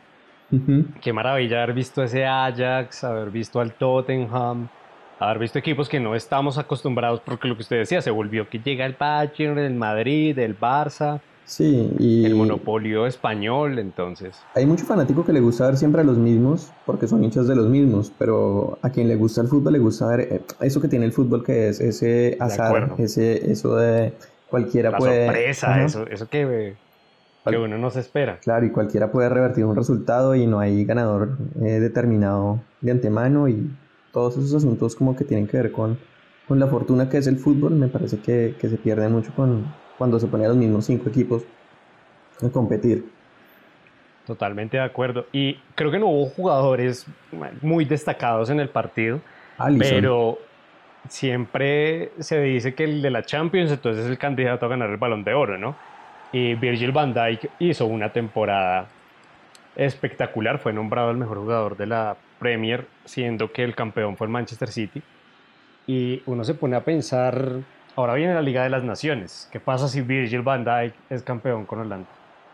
Qué 1.03 1.13
maravilla 1.13 1.65
haber 1.65 1.75
visto 1.75 2.05
ese 2.05 2.25
Ajax, 2.25 3.03
haber 3.03 3.31
visto 3.31 3.61
al 3.61 3.73
Tottenham, 3.73 4.69
haber 5.19 5.39
visto 5.39 5.59
equipos 5.59 5.89
que 5.89 6.01
no 6.01 6.15
estamos 6.15 6.59
acostumbrados, 6.59 7.21
porque 7.21 7.49
lo 7.49 7.57
que 7.57 7.63
usted 7.63 7.79
decía, 7.79 8.03
se 8.03 8.11
volvió 8.11 8.49
que 8.49 8.59
llega 8.59 8.85
el 8.87 8.97
Bayern, 8.99 9.59
el 9.59 9.75
Madrid, 9.75 10.39
el 10.39 10.59
Barça. 10.59 11.21
Sí, 11.45 11.93
y 12.01 12.25
el 12.25 12.35
monopolio 12.35 13.07
español, 13.07 13.79
entonces. 13.79 14.37
Hay 14.55 14.67
mucho 14.67 14.85
fanático 14.85 15.25
que 15.25 15.33
le 15.33 15.39
gusta 15.39 15.67
ver 15.67 15.77
siempre 15.77 16.01
a 16.01 16.05
los 16.05 16.19
mismos, 16.19 16.73
porque 16.85 17.07
son 17.07 17.23
hinchas 17.23 17.47
de 17.47 17.55
los 17.55 17.69
mismos, 17.69 18.13
pero 18.19 18.79
a 18.83 18.91
quien 18.91 19.07
le 19.07 19.15
gusta 19.15 19.43
el 19.43 19.47
fútbol 19.47 19.75
le 19.75 19.79
gusta 19.79 20.09
ver 20.09 20.21
eh, 20.21 20.41
eso 20.61 20.81
que 20.81 20.89
tiene 20.89 21.05
el 21.05 21.13
fútbol, 21.13 21.45
que 21.45 21.69
es 21.69 21.81
ese 21.81 22.37
azar, 22.41 22.95
ese, 22.99 23.49
eso 23.53 23.77
de 23.77 24.13
cualquiera 24.51 24.91
La 24.91 24.99
puede. 24.99 25.27
sorpresa, 25.27 25.85
eso, 25.85 26.07
eso 26.09 26.29
que, 26.29 26.75
que 27.49 27.57
uno 27.57 27.79
no 27.79 27.91
se 27.91 28.01
espera. 28.01 28.39
Claro, 28.41 28.67
y 28.67 28.71
cualquiera 28.71 29.13
puede 29.13 29.29
revertir 29.29 29.65
un 29.67 29.77
resultado 29.77 30.35
y 30.35 30.49
no 30.49 30.59
hay 30.59 30.85
ganador 30.85 31.39
eh, 31.63 31.79
determinado 31.79 32.61
de 32.81 32.91
antemano 32.91 33.49
y 33.49 33.71
todos 34.17 34.39
esos 34.39 34.55
asuntos 34.55 34.97
como 34.97 35.15
que 35.15 35.25
tienen 35.25 35.47
que 35.47 35.59
ver 35.59 35.71
con, 35.71 35.99
con 36.49 36.59
la 36.59 36.67
fortuna 36.69 37.07
que 37.07 37.19
es 37.19 37.27
el 37.27 37.37
fútbol, 37.37 37.75
me 37.75 37.87
parece 37.87 38.19
que, 38.19 38.55
que 38.59 38.67
se 38.67 38.79
pierden 38.79 39.13
mucho 39.13 39.31
con 39.37 39.75
cuando 39.99 40.19
se 40.19 40.27
ponen 40.27 40.49
los 40.49 40.57
mismos 40.57 40.87
cinco 40.87 41.11
equipos 41.11 41.43
a 42.43 42.49
competir. 42.49 43.05
Totalmente 44.27 44.79
de 44.79 44.83
acuerdo. 44.83 45.27
Y 45.33 45.59
creo 45.75 45.91
que 45.91 45.99
no 45.99 46.07
hubo 46.07 46.31
jugadores 46.31 47.05
muy 47.61 47.85
destacados 47.85 48.49
en 48.49 48.59
el 48.59 48.71
partido, 48.71 49.21
pero 49.79 50.39
siempre 51.11 52.11
se 52.19 52.41
dice 52.41 52.75
que 52.75 52.85
el 52.85 53.03
de 53.03 53.11
la 53.11 53.23
Champions 53.23 53.71
entonces 53.71 54.07
es 54.07 54.11
el 54.11 54.17
candidato 54.17 54.65
a 54.65 54.71
ganar 54.71 54.89
el 54.89 54.97
balón 54.97 55.25
de 55.25 55.35
oro, 55.35 55.59
¿no? 55.59 55.77
Y 56.33 56.55
Virgil 56.55 56.91
van 56.91 57.13
Dijk 57.13 57.51
hizo 57.59 57.85
una 57.85 58.11
temporada 58.11 58.87
espectacular, 59.77 60.59
fue 60.59 60.73
nombrado 60.73 61.11
el 61.11 61.17
mejor 61.17 61.39
jugador 61.39 61.77
de 61.77 61.87
la 61.87 62.17
Premier, 62.39 62.87
siendo 63.05 63.53
que 63.53 63.65
el 63.65 63.75
campeón 63.75 64.17
fue 64.17 64.27
el 64.27 64.33
Manchester 64.33 64.71
City. 64.71 65.03
Y 65.87 66.23
uno 66.27 66.43
se 66.45 66.55
pone 66.55 66.77
a 66.77 66.85
pensar 66.85 67.63
Ahora 67.97 68.13
viene 68.13 68.35
la 68.35 68.43
Liga 68.43 68.63
de 68.63 68.69
las 68.69 68.85
Naciones. 68.85 69.49
¿Qué 69.51 69.59
pasa 69.59 69.89
si 69.89 70.03
Virgil 70.03 70.43
van 70.43 70.65
Dijk 70.67 70.95
es 71.09 71.23
campeón 71.23 71.65
con 71.65 71.79
Holanda? 71.79 72.07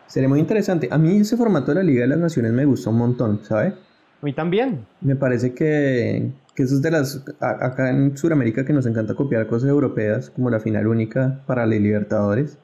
Sería 0.07 0.29
muy 0.29 0.39
interesante. 0.39 0.87
A 0.89 0.97
mí 0.97 1.17
ese 1.17 1.35
formato 1.35 1.73
de 1.73 1.75
la 1.75 1.83
Liga 1.83 2.03
de 2.03 2.07
las 2.07 2.17
Naciones 2.17 2.53
me 2.53 2.63
gustó 2.63 2.91
un 2.91 2.99
montón, 2.99 3.43
¿sabes? 3.43 3.73
A 3.73 4.25
mí 4.25 4.31
también. 4.31 4.85
Me 5.01 5.17
parece 5.17 5.53
que, 5.53 6.31
que 6.55 6.63
eso 6.63 6.75
es 6.75 6.81
de 6.81 6.91
las... 6.91 7.25
acá 7.41 7.89
en 7.89 8.15
Sudamérica 8.15 8.63
que 8.63 8.71
nos 8.71 8.85
encanta 8.85 9.15
copiar 9.15 9.45
cosas 9.47 9.69
europeas, 9.69 10.29
como 10.29 10.49
la 10.49 10.61
final 10.61 10.87
única 10.87 11.41
para 11.45 11.65
los 11.65 11.77
Libertadores. 11.77 12.57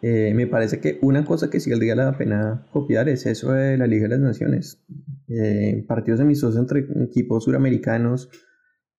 Eh, 0.00 0.32
me 0.34 0.46
parece 0.46 0.80
que 0.80 0.98
una 1.02 1.24
cosa 1.24 1.50
que 1.50 1.58
sí 1.58 1.70
valdría 1.70 1.96
la 1.96 2.16
pena 2.16 2.66
copiar 2.70 3.08
es 3.08 3.26
eso 3.26 3.52
de 3.52 3.76
la 3.76 3.86
Liga 3.86 4.04
de 4.04 4.10
las 4.10 4.20
Naciones. 4.20 4.80
Eh, 5.28 5.84
partidos 5.88 6.20
amistosos 6.20 6.58
entre 6.58 6.86
equipos 7.04 7.44
suramericanos 7.44 8.30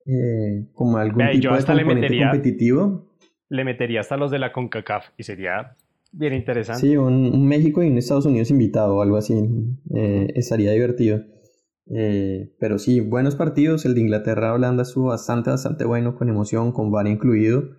eh, 0.05 0.67
como 0.73 0.97
algún 0.97 1.25
tipo 1.31 1.55
de 1.55 1.63
componente 1.63 2.19
competitivo. 2.19 3.15
Le 3.47 3.63
metería 3.63 4.01
hasta 4.01 4.17
los 4.17 4.29
de 4.29 4.39
la 4.39 4.51
CONCACAF 4.51 5.07
y 5.17 5.23
sería 5.23 5.77
bien 6.11 6.33
interesante. 6.33 6.81
Sí, 6.81 6.97
un, 6.97 7.47
México 7.47 7.81
y 7.81 7.87
un 7.87 7.97
Estados 7.97 8.25
Unidos 8.25 8.51
invitado 8.51 8.97
o 8.97 9.01
algo 9.01 9.17
así. 9.17 9.33
Eh, 9.95 10.33
estaría 10.35 10.71
divertido. 10.71 11.23
Pero 12.59 12.77
sí, 12.77 12.99
buenos 12.99 13.35
partidos. 13.35 13.85
El 13.85 13.95
de 13.95 14.01
Inglaterra-Holanda 14.01 14.83
estuvo 14.83 15.07
bastante, 15.07 15.49
bastante 15.49 15.85
bueno, 15.85 16.15
con 16.15 16.29
emoción, 16.29 16.71
con 16.71 16.91
VAR 16.91 17.07
incluido. 17.07 17.78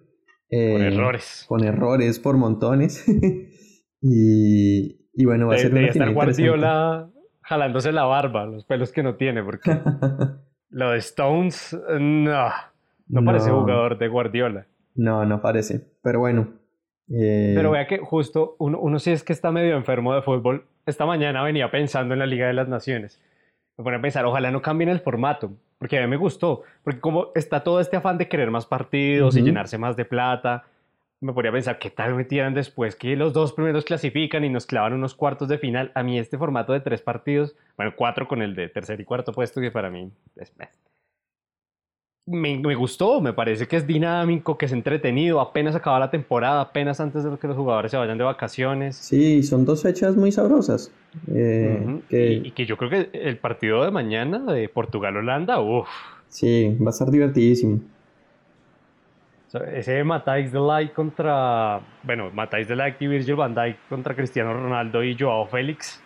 Con 0.50 0.82
errores. 0.82 1.44
Con 1.48 1.64
errores 1.64 2.18
por 2.18 2.36
montones. 2.36 3.06
y, 4.00 5.08
y, 5.14 5.24
bueno, 5.24 5.48
va 5.48 5.54
a 5.54 5.58
ser 5.58 5.72
una 5.72 5.86
estar 5.86 6.12
Guardiola 6.12 7.10
jalándose 7.42 7.92
la 7.92 8.04
barba, 8.04 8.46
los 8.46 8.64
pelos 8.64 8.92
que 8.92 9.02
no 9.02 9.16
tiene, 9.16 9.42
porque 9.42 9.70
Lo 10.70 10.92
de 10.92 10.98
Stones, 10.98 11.76
no, 11.98 12.48
no, 13.08 13.24
parece 13.24 13.50
jugador 13.50 13.98
de 13.98 14.06
Guardiola. 14.06 14.66
No, 14.94 15.24
no 15.24 15.42
parece, 15.42 15.84
pero 16.00 16.20
bueno. 16.20 16.54
Eh, 17.08 17.54
pero 17.56 17.72
vea 17.72 17.88
que 17.88 17.98
justo 17.98 18.54
uno, 18.60 18.78
uno 18.78 19.00
sí 19.00 19.10
es 19.10 19.24
que 19.24 19.32
está 19.32 19.50
medio 19.50 19.76
enfermo 19.76 20.14
de 20.14 20.22
fútbol. 20.22 20.64
Esta 20.86 21.06
mañana 21.06 21.42
venía 21.42 21.72
pensando 21.72 22.14
en 22.14 22.20
la 22.20 22.26
Liga 22.26 22.46
de 22.46 22.52
las 22.52 22.68
Naciones. 22.68 23.20
Me 23.76 23.82
pone 23.82 23.96
a 23.96 24.00
pensar, 24.00 24.24
ojalá 24.26 24.52
no 24.52 24.62
cambien 24.62 24.90
el 24.90 25.00
formato, 25.00 25.56
porque 25.81 25.97
a 25.99 26.03
mí 26.03 26.07
me 26.09 26.19
gustó, 26.19 26.62
porque 26.85 27.01
como 27.01 27.29
está 27.35 27.64
todo 27.64 27.81
este 27.81 27.97
afán 27.97 28.19
de 28.19 28.29
querer 28.29 28.51
más 28.51 28.66
partidos 28.66 29.35
y 29.38 29.40
llenarse 29.40 29.79
más 29.79 29.97
de 29.97 30.05
plata, 30.05 30.64
me 31.21 31.33
podría 31.33 31.53
pensar, 31.53 31.79
¿qué 31.79 31.88
tal 31.88 32.14
metieran 32.14 32.53
después 32.53 32.95
que 32.95 33.16
los 33.16 33.33
dos 33.33 33.55
primeros 33.55 33.87
clasifican 33.87 34.45
y 34.45 34.51
nos 34.51 34.66
clavan 34.66 34.93
unos 34.93 35.14
cuartos 35.14 35.49
de 35.49 35.57
final? 35.57 35.90
A 35.95 36.03
mí 36.03 36.19
este 36.19 36.37
formato 36.37 36.75
de 36.75 36.81
tres 36.81 37.01
partidos, 37.01 37.57
bueno, 37.79 37.95
cuatro 37.97 38.29
con 38.29 38.43
el 38.43 38.55
de 38.55 38.69
tercer 38.69 39.01
y 39.01 39.05
cuarto 39.05 39.33
puesto, 39.33 39.59
que 39.62 39.71
para 39.71 39.88
mí 39.88 40.12
es... 40.37 40.53
Me, 42.31 42.59
me, 42.59 42.75
gustó, 42.75 43.21
me 43.21 43.33
parece 43.33 43.66
que 43.66 43.77
es 43.77 43.87
dinámico, 43.87 44.57
que 44.57 44.66
es 44.66 44.73
entretenido, 44.73 45.40
apenas 45.40 45.75
acaba 45.75 45.99
la 45.99 46.11
temporada, 46.11 46.61
apenas 46.61 47.01
antes 47.01 47.25
de 47.25 47.37
que 47.38 47.49
los 47.49 47.57
jugadores 47.57 47.90
se 47.90 47.97
vayan 47.97 48.16
de 48.16 48.25
vacaciones. 48.25 48.97
Sí, 48.97 49.43
son 49.43 49.64
dos 49.64 49.83
fechas 49.83 50.16
muy 50.16 50.31
sabrosas. 50.31 50.93
Eh, 51.33 52.01
y, 52.45 52.51
que 52.53 52.66
yo 52.66 52.77
creo 52.77 52.90
que 52.90 53.11
el 53.12 53.37
partido 53.38 53.85
de 53.85 53.90
mañana 53.90 54.53
de 54.53 54.69
Portugal-Holanda, 54.69 55.61
uff. 55.61 55.88
Sí, 56.29 56.77
va 56.81 56.90
a 56.90 56.93
ser 56.93 57.11
divertidísimo 57.11 57.81
ese 59.75 59.93
de 59.93 60.05
Ligt 60.05 60.95
contra, 60.95 61.81
bueno, 62.05 62.31
Matthijs 62.33 62.69
de 62.69 62.77
Ligt 62.77 63.03
y 63.03 63.07
Virgil 63.09 63.35
van 63.35 63.55
Dijk 63.55 63.77
contra 63.88 64.14
Cristiano 64.14 64.53
Ronaldo 64.53 65.03
y 65.03 65.16
Joao 65.19 65.47
Félix 65.47 66.01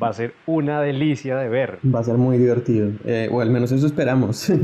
va 0.00 0.08
a 0.08 0.12
ser 0.12 0.34
una 0.46 0.80
delicia 0.80 1.36
de 1.36 1.48
ver. 1.48 1.78
Va 1.84 2.00
a 2.00 2.04
ser 2.04 2.16
muy 2.16 2.38
divertido, 2.38 2.92
eh, 3.04 3.28
o 3.30 3.40
al 3.40 3.50
menos 3.50 3.72
eso 3.72 3.86
esperamos. 3.86 4.52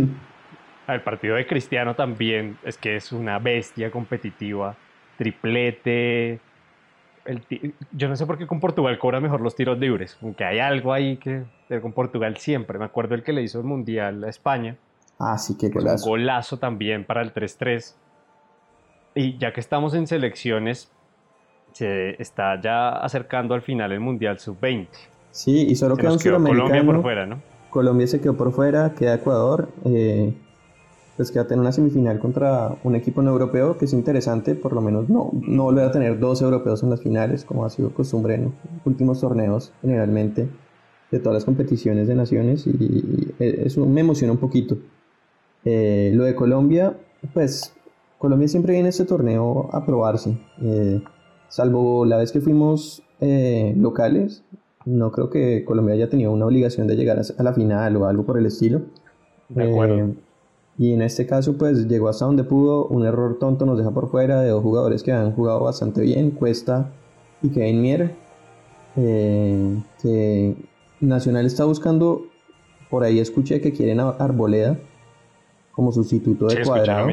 El 0.88 1.02
partido 1.02 1.36
de 1.36 1.46
Cristiano 1.46 1.94
también 1.94 2.58
es 2.64 2.76
que 2.76 2.96
es 2.96 3.12
una 3.12 3.38
bestia 3.38 3.90
competitiva, 3.90 4.76
triplete. 5.18 6.40
El 7.24 7.42
yo 7.92 8.08
no 8.08 8.14
sé 8.14 8.24
por 8.24 8.38
qué 8.38 8.46
con 8.46 8.60
Portugal 8.60 8.98
cobra 8.98 9.20
mejor 9.20 9.40
los 9.40 9.56
tiros 9.56 9.78
libres, 9.78 10.16
aunque 10.22 10.44
hay 10.44 10.60
algo 10.60 10.92
ahí 10.92 11.16
que 11.16 11.44
con 11.82 11.92
Portugal 11.92 12.36
siempre. 12.36 12.78
Me 12.78 12.84
acuerdo 12.84 13.14
el 13.14 13.24
que 13.24 13.32
le 13.32 13.42
hizo 13.42 13.58
el 13.58 13.64
Mundial 13.64 14.22
a 14.22 14.28
España 14.28 14.76
Ah, 15.18 15.38
sí, 15.38 15.56
qué 15.56 15.68
golazo. 15.68 16.04
Un 16.04 16.10
golazo 16.10 16.58
también 16.58 17.04
para 17.04 17.22
el 17.22 17.32
3-3. 17.32 17.94
Y 19.14 19.38
ya 19.38 19.52
que 19.52 19.60
estamos 19.60 19.94
en 19.94 20.06
selecciones, 20.06 20.90
se 21.72 22.20
está 22.20 22.60
ya 22.60 22.90
acercando 22.90 23.54
al 23.54 23.62
final 23.62 23.92
el 23.92 24.00
Mundial 24.00 24.38
Sub-20. 24.38 24.88
Sí, 25.30 25.66
y 25.68 25.74
solo 25.74 25.96
queda 25.96 26.12
un 26.12 26.18
sudamericano. 26.18 26.68
Colombia 26.68 26.92
por 26.92 27.02
fuera, 27.02 27.26
¿no? 27.26 27.42
Colombia 27.70 28.06
se 28.06 28.20
quedó 28.20 28.36
por 28.36 28.52
fuera, 28.52 28.94
queda 28.94 29.14
Ecuador. 29.14 29.70
Eh, 29.84 30.34
pues 31.16 31.30
queda 31.30 31.46
tener 31.46 31.60
una 31.60 31.72
semifinal 31.72 32.18
contra 32.18 32.76
un 32.84 32.94
equipo 32.94 33.22
no 33.22 33.30
europeo, 33.30 33.78
que 33.78 33.86
es 33.86 33.92
interesante, 33.92 34.54
por 34.54 34.72
lo 34.72 34.80
menos 34.80 35.08
no, 35.08 35.30
no 35.32 35.64
volver 35.64 35.86
a 35.86 35.90
tener 35.90 36.18
dos 36.18 36.42
europeos 36.42 36.82
en 36.82 36.90
las 36.90 37.00
finales, 37.00 37.44
como 37.44 37.64
ha 37.64 37.70
sido 37.70 37.90
costumbre 37.90 38.34
en 38.34 38.52
últimos 38.84 39.20
torneos, 39.20 39.72
generalmente, 39.80 40.48
de 41.10 41.18
todas 41.18 41.34
las 41.34 41.44
competiciones 41.44 42.08
de 42.08 42.14
naciones, 42.14 42.66
y 42.66 43.34
eso 43.38 43.86
me 43.86 44.00
emociona 44.00 44.32
un 44.32 44.38
poquito. 44.38 44.76
Eh, 45.64 46.12
lo 46.14 46.24
de 46.24 46.34
Colombia, 46.34 46.96
pues 47.32 47.72
Colombia 48.18 48.48
siempre 48.48 48.72
viene 48.72 48.88
a 48.88 48.90
este 48.90 49.04
torneo 49.04 49.68
a 49.72 49.84
probarse. 49.86 50.38
Eh, 50.62 51.02
salvo 51.48 52.04
la 52.04 52.18
vez 52.18 52.30
que 52.32 52.40
fuimos 52.40 53.02
eh, 53.20 53.74
locales, 53.76 54.44
no 54.84 55.10
creo 55.12 55.30
que 55.30 55.64
Colombia 55.64 55.94
haya 55.94 56.08
tenido 56.08 56.30
una 56.30 56.46
obligación 56.46 56.86
de 56.86 56.96
llegar 56.96 57.18
a 57.18 57.42
la 57.42 57.52
final 57.54 57.96
o 57.96 58.06
algo 58.06 58.24
por 58.24 58.38
el 58.38 58.46
estilo. 58.46 58.82
De 59.48 59.64
acuerdo. 59.64 60.14
Y 60.78 60.92
en 60.92 61.02
este 61.02 61.26
caso, 61.26 61.56
pues 61.56 61.88
llegó 61.88 62.08
hasta 62.08 62.26
donde 62.26 62.44
pudo. 62.44 62.86
Un 62.86 63.06
error 63.06 63.38
tonto 63.38 63.64
nos 63.64 63.78
deja 63.78 63.90
por 63.90 64.10
fuera 64.10 64.40
de 64.42 64.50
dos 64.50 64.62
jugadores 64.62 65.02
que 65.02 65.12
han 65.12 65.32
jugado 65.32 65.60
bastante 65.60 66.02
bien, 66.02 66.32
Cuesta 66.32 66.92
y 67.42 67.48
Kevin 67.48 67.82
Mier. 67.82 68.14
que 68.94 70.56
Nacional 71.00 71.46
está 71.46 71.64
buscando, 71.64 72.22
por 72.90 73.04
ahí 73.04 73.20
escuché 73.20 73.60
que 73.60 73.72
quieren 73.72 74.00
a 74.00 74.10
Arboleda 74.10 74.78
como 75.72 75.92
sustituto 75.92 76.46
de 76.46 76.62
Cuadrado. 76.62 77.08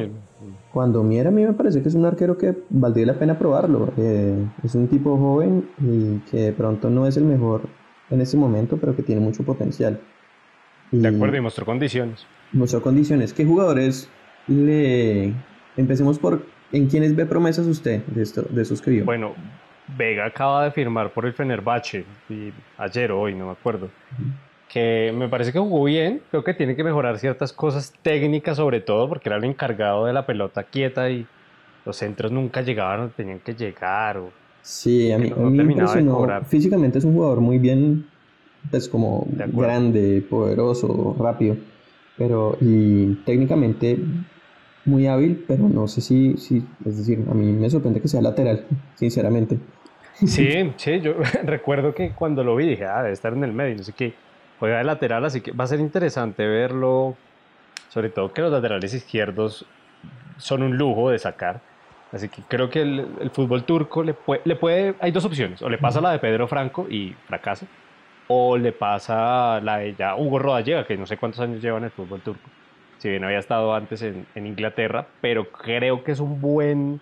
Cuando 0.72 1.04
Mier 1.04 1.28
a 1.28 1.32
mí 1.32 1.44
me 1.44 1.54
parece 1.54 1.82
que 1.82 1.90
es 1.90 1.96
un 1.96 2.06
arquero 2.06 2.38
que 2.38 2.58
valdría 2.70 3.06
la 3.06 3.20
pena 3.20 3.38
probarlo. 3.38 3.90
Eh, 3.98 4.44
es 4.64 4.74
un 4.74 4.88
tipo 4.88 5.18
joven 5.18 5.70
y 5.80 6.18
que 6.32 6.46
de 6.46 6.54
pronto 6.54 6.90
no 6.90 7.06
es 7.06 7.16
el 7.18 7.26
mejor 7.26 7.62
en 8.10 8.22
este 8.22 8.38
momento, 8.38 8.78
pero 8.78 8.96
que 8.96 9.04
tiene 9.04 9.22
mucho 9.22 9.44
potencial. 9.44 10.00
De 11.02 11.08
acuerdo, 11.08 11.38
y 11.38 11.42
mostró 11.42 11.66
condiciones. 11.66 12.26
Mostró 12.52 12.82
condiciones. 12.82 13.34
¿Qué 13.34 13.46
jugadores 13.46 14.10
le... 14.48 15.34
Empecemos 15.76 16.20
por, 16.20 16.46
¿en 16.72 16.88
quiénes 16.88 17.16
ve 17.16 17.26
promesas 17.26 17.66
usted 17.66 18.04
de, 18.06 18.22
esto, 18.22 18.44
de 18.44 18.62
esos 18.62 18.82
que 18.82 18.92
vio? 18.92 19.06
Bueno, 19.06 19.34
Vega 19.98 20.26
acaba 20.26 20.66
de 20.66 20.72
firmar 20.72 21.12
por 21.12 21.26
el 21.26 21.34
Fenerbahce, 21.34 22.06
y 22.30 22.54
ayer 22.78 23.12
o 23.12 23.22
hoy, 23.22 23.36
no 23.36 23.48
me 23.48 23.52
acuerdo. 23.52 23.90
Que 24.70 25.14
me 25.16 25.28
parece 25.28 25.52
que 25.52 25.60
jugó 25.60 25.84
bien, 25.84 26.22
creo 26.30 26.44
que 26.44 26.54
tiene 26.54 26.76
que 26.76 26.84
mejorar 26.84 27.20
ciertas 27.20 27.54
cosas 27.54 27.94
técnicas 28.02 28.58
sobre 28.58 28.80
todo, 28.80 29.10
porque 29.10 29.30
era 29.30 29.38
el 29.38 29.44
encargado 29.44 30.06
de 30.06 30.14
la 30.14 30.26
pelota 30.26 30.64
quieta 30.64 31.10
y 31.10 31.26
los 31.86 31.98
centros 31.98 32.32
nunca 32.32 32.62
llegaban 32.62 33.00
donde 33.00 33.14
tenían 33.16 33.40
que 33.40 33.54
llegar. 33.56 34.18
O 34.18 34.32
sí, 34.62 35.12
a 35.12 35.18
mí, 35.18 35.34
me 35.36 35.64
impresionó. 35.64 36.28
Físicamente 36.46 37.00
es 37.00 37.06
un 37.06 37.14
jugador 37.14 37.42
muy 37.42 37.58
bien, 37.58 38.06
pues 38.70 38.88
como 38.90 39.28
grande, 39.30 40.26
poderoso, 40.30 41.16
rápido, 41.20 41.58
pero 42.18 42.58
y 42.62 43.16
técnicamente 43.26 44.00
muy 44.86 45.08
hábil, 45.08 45.44
pero 45.48 45.70
no 45.70 45.88
sé 45.88 46.02
si, 46.02 46.38
si, 46.38 46.66
es 46.86 46.98
decir, 46.98 47.26
a 47.30 47.34
mí 47.34 47.52
me 47.52 47.70
sorprende 47.70 48.02
que 48.02 48.08
sea 48.08 48.22
lateral, 48.22 48.66
sinceramente. 48.96 49.58
Sí, 50.14 50.74
sí, 50.78 51.00
yo 51.02 51.16
recuerdo 51.44 51.94
que 51.94 52.12
cuando 52.12 52.44
lo 52.44 52.56
vi 52.56 52.68
dije, 52.68 52.86
ah, 52.86 53.02
debe 53.02 53.14
estar 53.14 53.34
en 53.34 53.44
el 53.44 53.54
medio, 53.54 53.76
no 53.76 53.84
sé 53.84 53.94
qué, 53.94 54.14
juega 54.60 54.78
de 54.78 54.84
lateral, 54.84 55.26
así 55.26 55.42
que 55.42 55.52
va 55.52 55.64
a 55.64 55.68
ser 55.68 55.80
interesante 55.80 56.46
verlo, 56.46 57.16
sobre 57.90 58.10
todo 58.10 58.34
que 58.34 58.42
los 58.42 58.52
laterales 58.52 58.94
izquierdos 58.94 59.66
son 60.38 60.64
un 60.64 60.78
lujo 60.78 61.10
de 61.10 61.20
sacar, 61.20 61.62
así 62.12 62.30
que 62.30 62.42
creo 62.48 62.70
que 62.70 62.82
el, 62.82 63.32
fútbol 63.32 63.64
turco 63.64 64.04
le 64.04 64.14
puede, 64.14 64.42
le 64.46 64.56
puede, 64.56 64.96
hay 65.00 65.12
dos 65.12 65.26
opciones, 65.26 65.62
o 65.62 65.70
le 65.70 65.78
pasa 65.78 66.02
la 66.02 66.12
de 66.12 66.20
Pedro 66.20 66.48
Franco 66.48 66.88
y 66.90 67.16
fracasa, 67.28 67.66
o 68.36 68.58
le 68.58 68.72
pasa 68.72 69.60
la 69.62 69.78
de 69.78 69.96
ya 69.96 70.16
Hugo 70.16 70.40
Rodallega, 70.40 70.86
que 70.86 70.98
no 70.98 71.06
sé 71.06 71.18
cuántos 71.18 71.42
años 71.42 71.62
lleva 71.62 71.78
en 71.78 71.86
el 71.86 71.92
fútbol 71.92 72.22
turco 72.22 72.50
si 73.04 73.10
bien 73.10 73.26
había 73.26 73.40
estado 73.40 73.76
antes 73.76 74.02
en, 74.02 74.26
Inglaterra, 74.34 75.06
pero 75.20 75.52
creo 75.52 76.06
que 76.06 76.14
es 76.14 76.22
un 76.22 76.40
buen 76.40 77.02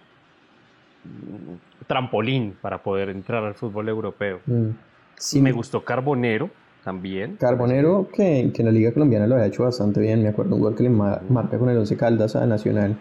trampolín 1.85 2.57
para 2.59 2.81
poder 2.81 3.09
entrar 3.09 3.43
al 3.43 3.53
fútbol 3.53 3.87
europeo. 3.87 4.39
Mm. 4.47 4.69
Sí. 5.15 5.39
Me 5.43 5.51
gustó 5.51 5.85
Carbonero 5.85 6.49
también. 6.83 7.35
Carbonero 7.35 8.09
que, 8.11 8.39
en 8.39 8.65
la 8.65 8.71
Liga 8.71 8.91
Colombiana 8.91 9.27
lo 9.27 9.35
había 9.35 9.45
hecho 9.45 9.63
bastante 9.63 9.99
bien, 9.99 10.23
me 10.23 10.29
acuerdo 10.29 10.55
un 10.55 10.61
gol 10.63 10.75
que 10.75 10.81
le 10.81 10.89
marca 10.89 11.59
con 11.59 11.69
el 11.69 11.77
11 11.77 11.95
Caldas 11.97 12.35
a 12.35 12.47
Nacional. 12.47 12.97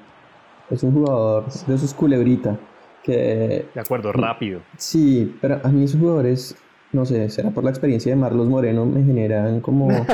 Es 0.68 0.82
un 0.82 0.92
jugador 0.92 1.46
de 1.66 1.74
esos 1.74 1.94
culebrita 1.94 2.58
que... 3.02 3.64
De 3.72 3.80
acuerdo, 3.80 4.12
rápido. 4.12 4.60
Sí, 4.76 5.38
pero 5.40 5.58
a 5.64 5.68
mí 5.68 5.84
esos 5.84 5.98
jugadores, 5.98 6.54
no 6.92 7.06
sé, 7.06 7.28
será 7.30 7.50
por 7.50 7.64
la 7.64 7.70
experiencia 7.70 8.10
de 8.10 8.16
Marlos 8.16 8.48
Moreno, 8.48 8.86
me 8.86 9.02
generan 9.04 9.60
como... 9.60 9.88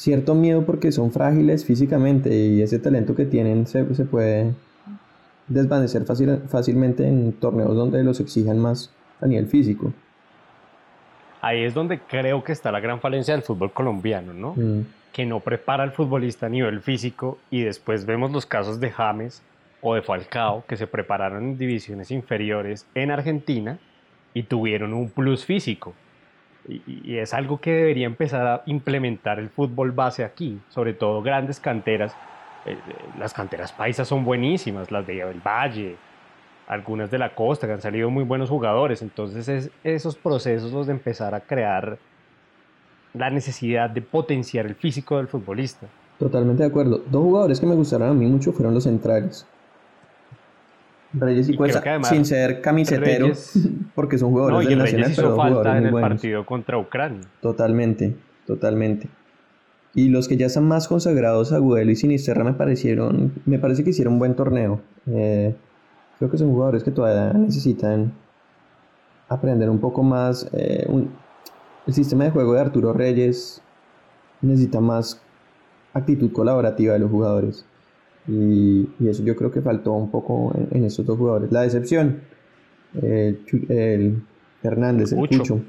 cierto 0.00 0.34
miedo 0.34 0.64
porque 0.64 0.92
son 0.92 1.12
frágiles 1.12 1.66
físicamente 1.66 2.34
y 2.34 2.62
ese 2.62 2.78
talento 2.78 3.14
que 3.14 3.26
tienen 3.26 3.66
se, 3.66 3.94
se 3.94 4.06
puede 4.06 4.54
desvanecer 5.46 6.06
fácil, 6.06 6.38
fácilmente 6.48 7.06
en 7.06 7.34
torneos 7.34 7.76
donde 7.76 8.02
los 8.02 8.18
exijan 8.18 8.58
más 8.58 8.90
a 9.20 9.26
nivel 9.26 9.46
físico. 9.46 9.92
Ahí 11.42 11.64
es 11.64 11.74
donde 11.74 11.98
creo 11.98 12.42
que 12.44 12.52
está 12.52 12.72
la 12.72 12.80
gran 12.80 13.00
falencia 13.00 13.34
del 13.34 13.42
fútbol 13.42 13.72
colombiano, 13.72 14.32
¿no? 14.32 14.54
Mm. 14.56 14.86
Que 15.12 15.26
no 15.26 15.40
prepara 15.40 15.82
al 15.82 15.92
futbolista 15.92 16.46
a 16.46 16.48
nivel 16.48 16.80
físico 16.80 17.38
y 17.50 17.62
después 17.62 18.06
vemos 18.06 18.30
los 18.30 18.46
casos 18.46 18.80
de 18.80 18.90
James 18.90 19.42
o 19.82 19.94
de 19.94 20.00
Falcao 20.00 20.64
que 20.66 20.78
se 20.78 20.86
prepararon 20.86 21.44
en 21.44 21.58
divisiones 21.58 22.10
inferiores 22.10 22.86
en 22.94 23.10
Argentina 23.10 23.78
y 24.34 24.44
tuvieron 24.44 24.94
un 24.94 25.10
plus 25.10 25.44
físico 25.44 25.94
y, 26.68 27.16
es 27.16 27.34
algo 27.34 27.60
que 27.60 27.72
debería 27.72 28.06
empezar 28.06 28.46
a 28.46 28.62
implementar 28.66 29.38
el 29.38 29.48
fútbol 29.48 29.92
base 29.92 30.24
aquí, 30.24 30.60
sobre 30.68 30.92
todo 30.92 31.22
grandes 31.22 31.60
canteras. 31.60 32.12
Eh, 32.66 32.72
eh, 32.72 32.76
las 33.18 33.32
canteras 33.32 33.72
paisas 33.72 34.06
son 34.06 34.24
buenísimas, 34.24 34.90
las 34.90 35.06
de 35.06 35.20
El 35.20 35.40
Valle, 35.40 35.96
algunas 36.68 37.10
de 37.10 37.18
la 37.18 37.34
costa, 37.34 37.66
que 37.66 37.72
han 37.72 37.80
salido 37.80 38.10
muy 38.10 38.24
buenos 38.24 38.50
jugadores. 38.50 39.02
Entonces, 39.02 39.48
es 39.48 39.70
esos 39.82 40.16
procesos 40.16 40.72
los 40.72 40.86
de 40.86 40.92
empezar 40.92 41.34
a 41.34 41.40
crear 41.40 41.98
la 43.14 43.30
necesidad 43.30 43.90
de 43.90 44.02
potenciar 44.02 44.66
el 44.66 44.74
físico 44.74 45.16
del 45.16 45.26
futbolista. 45.26 45.88
Totalmente 46.18 46.62
de 46.62 46.68
acuerdo. 46.68 47.02
Dos 47.10 47.22
jugadores 47.22 47.58
que 47.58 47.66
me 47.66 47.74
gustaron 47.74 48.10
a 48.10 48.14
mí 48.14 48.26
mucho 48.26 48.52
fueron 48.52 48.74
los 48.74 48.84
centrales. 48.84 49.46
Reyes 51.12 51.48
y, 51.48 51.56
Cuesta, 51.56 52.02
sin 52.04 52.24
ser 52.24 52.60
camisetero, 52.60 53.32
porque 53.94 54.16
son 54.16 54.30
jugadores 54.30 54.68
no, 54.68 54.72
y 54.72 54.76
Nacional, 54.76 55.10
hizo 55.10 55.36
falta 55.36 55.78
en 55.78 55.86
el 55.86 55.92
partido 55.92 56.46
contra 56.46 56.78
Ucrania. 56.78 57.20
Totalmente, 57.40 58.16
totalmente. 58.46 59.08
Y 59.94 60.08
los 60.08 60.28
que 60.28 60.36
ya 60.36 60.46
están 60.46 60.68
más 60.68 60.86
consagrados, 60.86 61.52
Agudelo 61.52 61.90
y 61.90 61.96
Sinisterra, 61.96 62.44
me 62.44 62.52
parecieron, 62.52 63.32
me 63.44 63.58
parece 63.58 63.82
que 63.82 63.90
hicieron 63.90 64.14
un 64.14 64.18
buen 64.20 64.36
torneo. 64.36 64.80
Eh, 65.06 65.54
creo 66.18 66.30
que 66.30 66.38
son 66.38 66.52
jugadores 66.52 66.84
que 66.84 66.92
todavía 66.92 67.32
necesitan 67.32 68.12
aprender 69.28 69.68
un 69.68 69.80
poco 69.80 70.04
más. 70.04 70.48
Eh, 70.52 70.86
el 71.86 71.94
sistema 71.94 72.24
de 72.24 72.30
juego 72.30 72.54
de 72.54 72.60
Arturo 72.60 72.92
Reyes 72.92 73.62
necesita 74.42 74.80
más 74.80 75.20
actitud 75.92 76.30
colaborativa 76.32 76.92
de 76.92 77.00
los 77.00 77.10
jugadores. 77.10 77.66
Y, 78.28 78.88
eso 79.06 79.24
yo 79.24 79.34
creo 79.34 79.50
que 79.50 79.60
faltó 79.60 79.92
un 79.92 80.10
poco 80.10 80.54
en, 80.70 80.84
estos 80.84 81.06
dos 81.06 81.18
jugadores. 81.18 81.50
La 81.50 81.62
decepción, 81.62 82.20
el, 83.00 84.22
Hernández, 84.62 85.12
el 85.12 85.18
Cucho. 85.18 85.60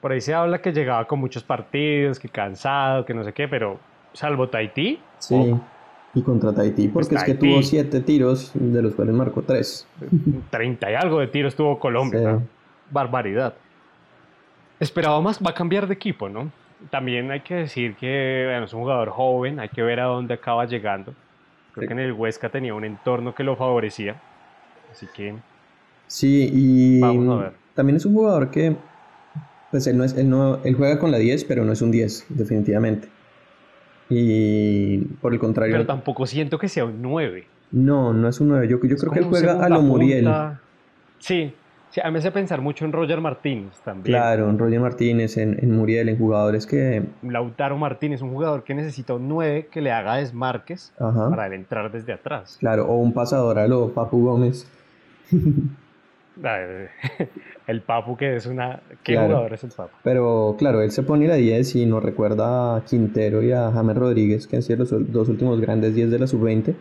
Por 0.00 0.12
ahí 0.12 0.20
se 0.20 0.34
habla 0.34 0.60
que 0.60 0.72
llegaba 0.72 1.06
con 1.06 1.20
muchos 1.20 1.44
partidos, 1.44 2.18
que 2.18 2.28
cansado, 2.28 3.04
que 3.04 3.14
no 3.14 3.22
sé 3.22 3.32
qué, 3.32 3.46
pero 3.46 3.78
salvo 4.12 4.48
Tahití. 4.48 4.98
Sí, 5.18 5.54
y 6.14 6.22
contra 6.22 6.52
Tahití, 6.52 6.88
pues 6.88 7.08
porque 7.08 7.20
es 7.20 7.24
que 7.24 7.34
tuvo 7.34 7.62
siete 7.62 8.00
tiros, 8.00 8.50
de 8.54 8.82
los 8.82 8.94
cuales 8.94 9.14
marcó 9.14 9.42
tres. 9.42 9.86
Treinta 10.50 10.90
y 10.90 10.94
algo 10.94 11.20
de 11.20 11.28
tiros 11.28 11.54
tuvo 11.54 11.78
Colombia. 11.78 12.40
Barbaridad. 12.90 13.54
Esperaba 14.80 15.20
más, 15.20 15.38
va 15.38 15.50
a 15.50 15.54
cambiar 15.54 15.86
de 15.86 15.94
equipo, 15.94 16.28
¿no? 16.28 16.50
También 16.90 17.30
hay 17.30 17.40
que 17.40 17.54
decir 17.54 17.94
que 17.96 18.62
es 18.62 18.72
un 18.72 18.80
jugador 18.80 19.10
joven, 19.10 19.60
hay 19.60 19.68
que 19.68 19.82
ver 19.82 20.00
a 20.00 20.04
dónde 20.04 20.34
acaba 20.34 20.64
llegando. 20.66 21.14
Creo 21.72 21.86
que 21.86 21.94
en 21.94 22.00
el 22.00 22.12
Huesca 22.12 22.50
tenía 22.50 22.74
un 22.74 22.84
entorno 22.84 23.34
que 23.34 23.44
lo 23.44 23.56
favorecía. 23.56 24.20
Así 24.90 25.06
que. 25.14 25.34
Sí, 26.06 26.50
y 26.52 27.00
también 27.74 27.96
es 27.96 28.04
un 28.04 28.14
jugador 28.14 28.50
que. 28.50 28.76
Pues 29.70 29.86
él, 29.86 29.96
no 29.96 30.04
es, 30.04 30.14
él, 30.18 30.28
no, 30.28 30.62
él 30.64 30.74
juega 30.74 30.98
con 30.98 31.10
la 31.10 31.16
10, 31.16 31.44
pero 31.44 31.64
no 31.64 31.72
es 31.72 31.80
un 31.80 31.90
10, 31.90 32.26
definitivamente. 32.28 33.08
Y 34.10 34.98
por 34.98 35.32
el 35.32 35.38
contrario. 35.38 35.72
Pero 35.72 35.86
tampoco 35.86 36.26
siento 36.26 36.58
que 36.58 36.68
sea 36.68 36.84
un 36.84 37.00
9. 37.00 37.46
No, 37.70 38.12
no 38.12 38.28
es 38.28 38.38
un 38.38 38.48
9. 38.48 38.68
Yo, 38.68 38.78
yo 38.82 38.96
creo 38.96 39.12
que 39.12 39.20
él 39.20 39.24
juega 39.24 39.64
a 39.64 39.68
lo 39.70 39.80
Muriel. 39.80 40.28
Sí, 41.18 41.54
Sí, 41.92 42.00
a 42.02 42.06
mí 42.06 42.14
me 42.14 42.18
hace 42.20 42.32
pensar 42.32 42.62
mucho 42.62 42.86
en 42.86 42.92
Roger 42.92 43.20
Martínez 43.20 43.78
también. 43.84 44.16
Claro, 44.16 44.48
en 44.48 44.58
Roger 44.58 44.80
Martínez, 44.80 45.36
en, 45.36 45.76
Muriel, 45.76 46.08
en 46.08 46.16
jugadores 46.16 46.66
que... 46.66 47.02
Lautaro 47.20 47.76
Martínez, 47.76 48.22
un 48.22 48.32
jugador 48.32 48.64
que 48.64 48.74
necesita 48.74 49.12
un 49.12 49.28
9 49.28 49.68
que 49.70 49.82
le 49.82 49.92
haga 49.92 50.16
desmarques 50.16 50.94
para 50.96 51.48
él 51.48 51.52
entrar 51.52 51.92
desde 51.92 52.14
atrás. 52.14 52.56
Claro, 52.60 52.86
o 52.86 52.96
un 52.96 53.12
pasador 53.12 53.58
a 53.58 53.68
lo 53.68 53.92
Papu 53.92 54.24
Gómez. 54.24 54.66
el 57.66 57.82
Papu 57.82 58.16
que 58.16 58.36
es 58.36 58.46
una... 58.46 58.80
¿Qué 59.02 59.18
jugador 59.18 59.52
es 59.52 59.64
el 59.64 59.72
Papu? 59.72 59.92
Pero 60.02 60.56
claro, 60.58 60.80
él 60.80 60.92
se 60.92 61.02
pone 61.02 61.28
la 61.28 61.34
10 61.34 61.76
y 61.76 61.84
nos 61.84 62.02
recuerda 62.02 62.74
a 62.74 62.86
Quintero 62.86 63.42
y 63.42 63.52
a 63.52 63.70
James 63.70 63.96
Rodríguez, 63.98 64.46
que 64.46 64.56
han 64.56 64.62
sido 64.62 64.78
los 64.78 65.12
dos 65.12 65.28
últimos 65.28 65.60
grandes 65.60 65.94
10 65.94 66.10
de 66.10 66.18
la 66.18 66.26
sub-20. 66.26 66.74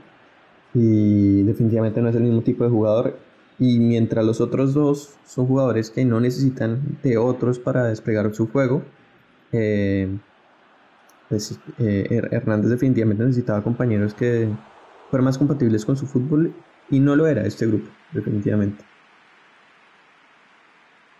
Y 0.74 1.43
definitivamente 1.43 2.02
no 2.02 2.08
es 2.08 2.15
el 2.15 2.24
mismo 2.24 2.43
tipo 2.43 2.63
de 2.63 2.69
jugador 2.69 3.31
y 3.62 3.78
mientras 3.78 4.26
los 4.26 4.41
otros 4.41 4.74
dos 4.74 5.19
son 5.24 5.45
jugadores 5.45 5.91
que 5.91 6.04
no 6.04 6.19
necesitan 6.19 6.97
de 7.04 7.19
otros 7.19 7.60
para 7.60 7.84
desplegar 7.84 8.34
su 8.34 8.47
juego, 8.47 8.82
eh, 9.52 10.10
pues 11.30 11.60
eh, 11.78 12.21
Hernández 12.32 12.71
definitivamente 12.71 13.24
necesitaba 13.24 13.62
compañeros 13.62 14.15
que 14.15 14.50
fueran 15.12 15.26
más 15.26 15.38
compatibles 15.38 15.86
con 15.86 15.95
su 15.95 16.08
fútbol 16.08 16.56
y 16.89 17.00
no 17.00 17.15
lo 17.15 17.28
era 17.28 17.43
este 17.43 17.67
grupo, 17.67 17.88
definitivamente. 18.13 18.84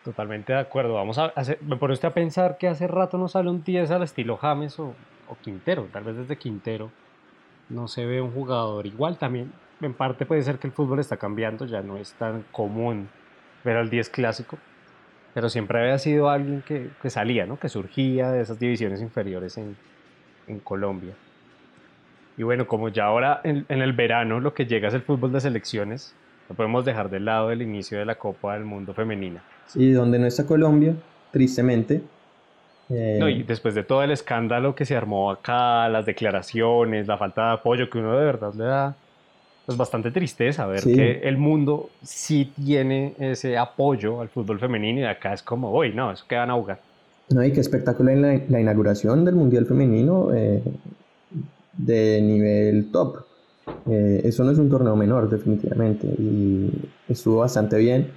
Totalmente 0.04 0.51
de 0.51 0.60
acuerdo. 0.60 0.95
Vamos 0.95 1.19
a 1.19 1.32
me 1.62 1.77
pone 1.77 1.93
usted 1.93 2.08
a 2.08 2.13
pensar 2.15 2.58
que 2.58 2.67
hace 2.67 2.88
rato 2.88 3.19
no 3.19 3.27
sale 3.27 3.51
un 3.51 3.63
10 3.63 3.91
al 3.91 4.01
estilo 4.01 4.38
James 4.38 4.80
o, 4.80 4.95
o 5.27 5.38
Quintero, 5.43 5.88
tal 5.93 6.06
vez 6.06 6.17
desde 6.17 6.39
Quintero 6.39 6.89
no 7.69 7.88
se 7.88 8.08
ve 8.08 8.19
un 8.19 8.32
jugador 8.32 8.88
igual 8.88 9.19
también 9.19 9.54
en 9.82 9.94
parte 9.94 10.26
puede 10.26 10.41
ser 10.44 10.58
que 10.60 10.67
el 10.67 10.74
fútbol 10.74 11.00
está 11.00 11.17
cambiando, 11.17 11.65
ya 11.65 11.82
no 11.82 11.98
es 11.98 12.13
tan 12.13 12.44
común 12.52 13.10
ver 13.63 13.78
al 13.78 13.89
10 13.89 14.10
clásico, 14.10 14.58
pero 15.34 15.50
siempre 15.50 15.80
había 15.80 15.98
sido 15.98 16.30
alguien 16.30 16.62
que, 16.62 16.89
que 17.02 17.10
salía, 17.10 17.46
¿no? 17.46 17.60
que 17.60 17.70
surgía 17.70 18.32
de 18.32 18.41
esas 18.41 18.60
divisiones 18.60 19.02
inferiores 19.02 19.58
en, 19.58 19.76
en 20.48 20.60
Colombia. 20.60 21.13
Y 22.38 22.44
bueno, 22.44 22.67
como 22.67 22.89
ya 22.89 23.06
ahora 23.06 23.41
en, 23.44 23.65
en, 23.70 23.82
el 23.82 23.94
verano 23.94 24.39
lo 24.39 24.54
que 24.54 24.65
llega 24.65 24.88
es 24.88 24.94
el 24.94 25.02
fútbol 25.02 25.32
de 25.32 25.41
selecciones, 25.41 26.15
no 26.50 26.56
podemos 26.56 26.86
dejar 26.86 27.10
de 27.10 27.20
lado 27.20 27.52
el 27.52 27.62
inicio 27.62 28.00
de 28.00 28.06
la 28.06 28.15
Copa 28.15 28.54
del 28.54 28.65
Mundo 28.65 28.94
Femenina. 28.94 29.44
Sí, 29.67 29.91
donde 29.91 30.20
no 30.20 30.26
está 30.26 30.46
Colombia, 30.46 30.96
tristemente, 31.32 32.02
Eh, 32.94 33.17
no, 33.22 33.30
y 33.30 33.44
después 33.44 33.74
de 33.74 33.84
todo 33.84 34.04
el 34.04 34.12
escándalo 34.12 34.76
que 34.76 34.84
se 34.84 34.98
armó 34.98 35.32
acá, 35.32 35.88
las 35.88 36.06
declaraciones, 36.06 37.08
la 37.08 37.17
falta 37.17 37.48
de 37.48 37.54
apoyo 37.54 37.89
que 37.89 38.00
uno 38.00 38.17
de 38.17 38.26
verdad 38.26 38.54
le 38.54 38.65
da, 38.65 38.96
pues 39.72 39.78
bastante 39.78 40.12
tristeza 40.12 40.66
ver 40.66 40.84
que 40.84 41.20
el 41.24 41.38
mundo 41.38 41.90
sí 42.04 42.52
tiene 42.56 43.16
ese 43.20 43.58
apoyo 43.58 44.22
al 44.22 44.30
fútbol 44.30 44.60
femenino 44.60 45.02
y 45.02 45.06
acá 45.06 45.34
es 45.34 45.42
como, 45.42 45.72
uy, 45.72 45.94
no, 45.94 46.12
eso 46.12 46.26
quedan 46.28 46.50
a 46.50 46.56
jugar. 46.56 46.80
No, 47.30 47.44
y 47.44 47.54
qué 47.54 47.62
espectáculo 47.62 48.12
en 48.12 48.22
la, 48.50 48.60
inauguración 48.60 49.24
del 49.24 49.36
Mundial 49.36 49.66
Femenino 49.66 50.34
eh, 50.34 50.62
de 51.78 52.22
nivel 52.22 52.92
top. 52.92 53.24
Eh, 53.90 54.22
eso 54.26 54.44
no 54.44 54.52
es 54.52 54.58
un 54.58 54.70
torneo 54.70 54.96
menor, 54.98 55.30
definitivamente, 55.30 56.08
y 56.08 56.70
estuvo 57.08 57.38
bastante 57.38 57.78
bien. 57.78 58.12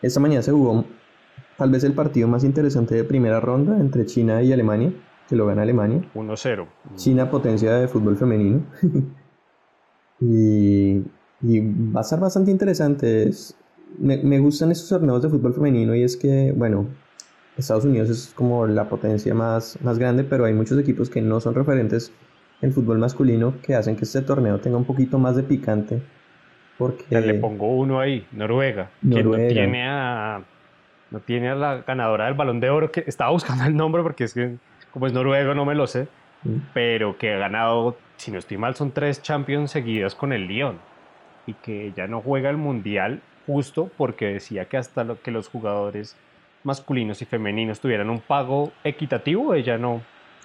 Esta 0.00 0.20
mañana 0.20 0.42
se 0.42 0.52
jugó 0.52 0.84
tal 1.56 1.70
vez 1.70 1.82
el 1.82 1.94
partido 1.94 2.28
más 2.28 2.44
interesante 2.44 2.94
de 2.94 3.02
primera 3.02 3.40
ronda 3.40 3.78
entre 3.80 4.06
China 4.06 4.42
y 4.42 4.52
Alemania, 4.52 4.92
que 5.28 5.34
lo 5.34 5.46
gana 5.46 5.62
Alemania. 5.62 6.02
1-0. 6.14 6.66
China, 6.94 7.30
potencia 7.30 7.74
de 7.74 7.88
fútbol 7.88 8.16
femenino. 8.16 8.62
y, 10.22 11.02
va 11.94 12.00
a 12.00 12.04
ser 12.04 12.20
bastante 12.20 12.50
interesante. 12.50 13.30
me, 13.98 14.18
me, 14.18 14.38
gustan 14.38 14.70
estos 14.70 14.88
torneos 14.88 15.22
de 15.22 15.28
fútbol 15.28 15.54
femenino 15.54 15.94
y 15.94 16.02
es 16.02 16.16
que, 16.16 16.52
bueno, 16.56 16.86
Estados 17.56 17.84
Unidos 17.84 18.08
es 18.08 18.32
como 18.34 18.66
la 18.66 18.88
potencia 18.88 19.34
más, 19.34 19.78
más 19.82 19.98
grande, 19.98 20.24
pero 20.24 20.44
hay 20.44 20.54
muchos 20.54 20.78
equipos 20.78 21.10
que 21.10 21.20
no 21.20 21.40
son 21.40 21.54
referentes 21.54 22.12
en 22.60 22.72
fútbol 22.72 22.98
masculino 22.98 23.54
que 23.62 23.74
hacen 23.74 23.96
que 23.96 24.04
este 24.04 24.22
torneo 24.22 24.60
tenga 24.60 24.76
un 24.76 24.84
poquito 24.84 25.18
más 25.18 25.36
de 25.36 25.42
picante. 25.42 26.00
Porque... 26.78 27.20
le 27.20 27.34
pongo 27.34 27.76
uno 27.76 28.00
ahí, 28.00 28.26
Noruega, 28.32 28.90
Noruega. 29.02 29.36
que 29.36 29.44
no 29.44 29.54
tiene 29.54 29.88
a 29.88 30.42
no 31.10 31.20
tiene 31.20 31.50
a 31.50 31.54
la 31.54 31.82
ganadora 31.82 32.24
del 32.24 32.34
balón 32.34 32.58
de 32.58 32.70
oro, 32.70 32.90
que 32.90 33.04
estaba 33.06 33.30
buscando 33.30 33.64
el 33.64 33.76
nombre 33.76 34.02
porque 34.02 34.24
es 34.24 34.32
que 34.32 34.56
como 34.92 35.06
es 35.06 35.12
noruego 35.12 35.54
no 35.54 35.64
me 35.64 35.74
lo 35.74 35.86
sé. 35.86 36.08
Pero 36.74 37.16
que 37.18 37.32
ha 37.32 37.38
ganado, 37.38 37.96
si 38.16 38.30
no 38.30 38.38
estoy 38.38 38.56
mal, 38.56 38.74
son 38.74 38.92
tres 38.92 39.22
Champions 39.22 39.70
seguidas 39.70 40.14
con 40.14 40.32
el 40.32 40.46
Lyon 40.46 40.78
y 41.46 41.54
que 41.54 41.86
ella 41.86 42.06
no 42.06 42.20
juega 42.20 42.50
el 42.50 42.56
Mundial 42.56 43.20
justo 43.46 43.90
porque 43.96 44.26
decía 44.26 44.66
que 44.66 44.76
hasta 44.76 45.04
lo, 45.04 45.20
que 45.20 45.30
los 45.30 45.48
jugadores 45.48 46.16
masculinos 46.64 47.22
y 47.22 47.24
femeninos 47.24 47.80
tuvieran 47.80 48.10
un 48.10 48.20
pago 48.20 48.72
equitativo, 48.84 49.54
ella 49.54 49.78
no 49.78 50.02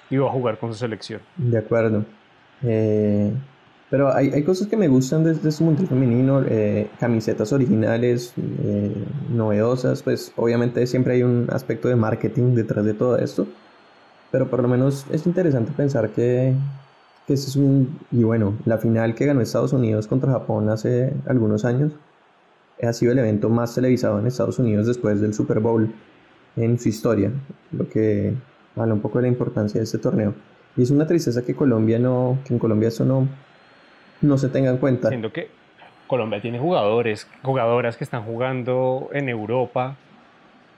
iba 0.10 0.27
a 0.27 0.31
jugar 0.31 0.57
con 0.57 0.73
su 0.73 0.79
selección. 0.79 1.21
De 1.36 1.57
acuerdo. 1.57 2.05
Eh, 2.63 3.31
pero 3.89 4.13
hay, 4.13 4.31
hay, 4.31 4.43
cosas 4.43 4.67
que 4.67 4.75
me 4.75 4.88
gustan 4.88 5.23
de 5.23 5.31
este 5.31 5.63
mundial 5.63 5.88
femenino, 5.88 6.43
eh, 6.45 6.89
camisetas 6.99 7.53
originales, 7.53 8.33
eh, 8.63 8.91
novedosas, 9.29 10.03
pues 10.03 10.33
obviamente 10.36 10.86
siempre 10.88 11.13
hay 11.13 11.23
un 11.23 11.47
aspecto 11.51 11.88
de 11.88 11.95
marketing 11.95 12.53
detrás 12.53 12.83
de 12.83 12.93
todo 12.93 13.17
esto, 13.17 13.47
pero 14.31 14.47
por 14.47 14.61
lo 14.61 14.67
menos 14.67 15.05
es 15.11 15.25
interesante 15.25 15.71
pensar 15.75 16.09
que, 16.09 16.53
que 17.25 17.33
es 17.33 17.55
un, 17.55 17.99
y 18.11 18.23
bueno, 18.23 18.53
la 18.65 18.77
final 18.77 19.15
que 19.15 19.25
ganó 19.25 19.41
Estados 19.41 19.73
Unidos 19.73 20.07
contra 20.07 20.31
Japón 20.31 20.69
hace 20.69 21.13
algunos 21.27 21.65
años, 21.65 21.93
ha 22.81 22.93
sido 22.93 23.11
el 23.11 23.19
evento 23.19 23.49
más 23.49 23.73
televisado 23.73 24.19
en 24.19 24.27
Estados 24.27 24.59
Unidos 24.59 24.85
después 24.85 25.19
del 25.19 25.33
Super 25.33 25.59
Bowl 25.59 25.91
en 26.55 26.79
su 26.79 26.89
historia, 26.89 27.31
lo 27.71 27.89
que 27.89 28.33
habla 28.75 28.93
un 28.93 29.01
poco 29.01 29.17
de 29.17 29.23
la 29.23 29.27
importancia 29.29 29.79
de 29.79 29.85
este 29.85 29.97
torneo. 29.97 30.33
Y 30.75 30.83
es 30.83 30.91
una 30.91 31.07
tristeza 31.07 31.43
que 31.43 31.55
Colombia 31.55 31.97
no, 31.97 32.37
que 32.45 32.53
en 32.53 32.59
Colombia 32.59 32.89
eso 32.89 33.03
no 33.03 33.27
no 34.21 34.37
se 34.37 34.49
tenga 34.49 34.69
en 34.69 34.77
cuenta. 34.77 35.09
Siendo 35.09 35.31
que 35.31 35.49
Colombia 36.07 36.41
tiene 36.41 36.59
jugadores, 36.59 37.27
jugadoras 37.43 37.97
que 37.97 38.03
están 38.03 38.23
jugando 38.23 39.09
en 39.13 39.29
Europa. 39.29 39.95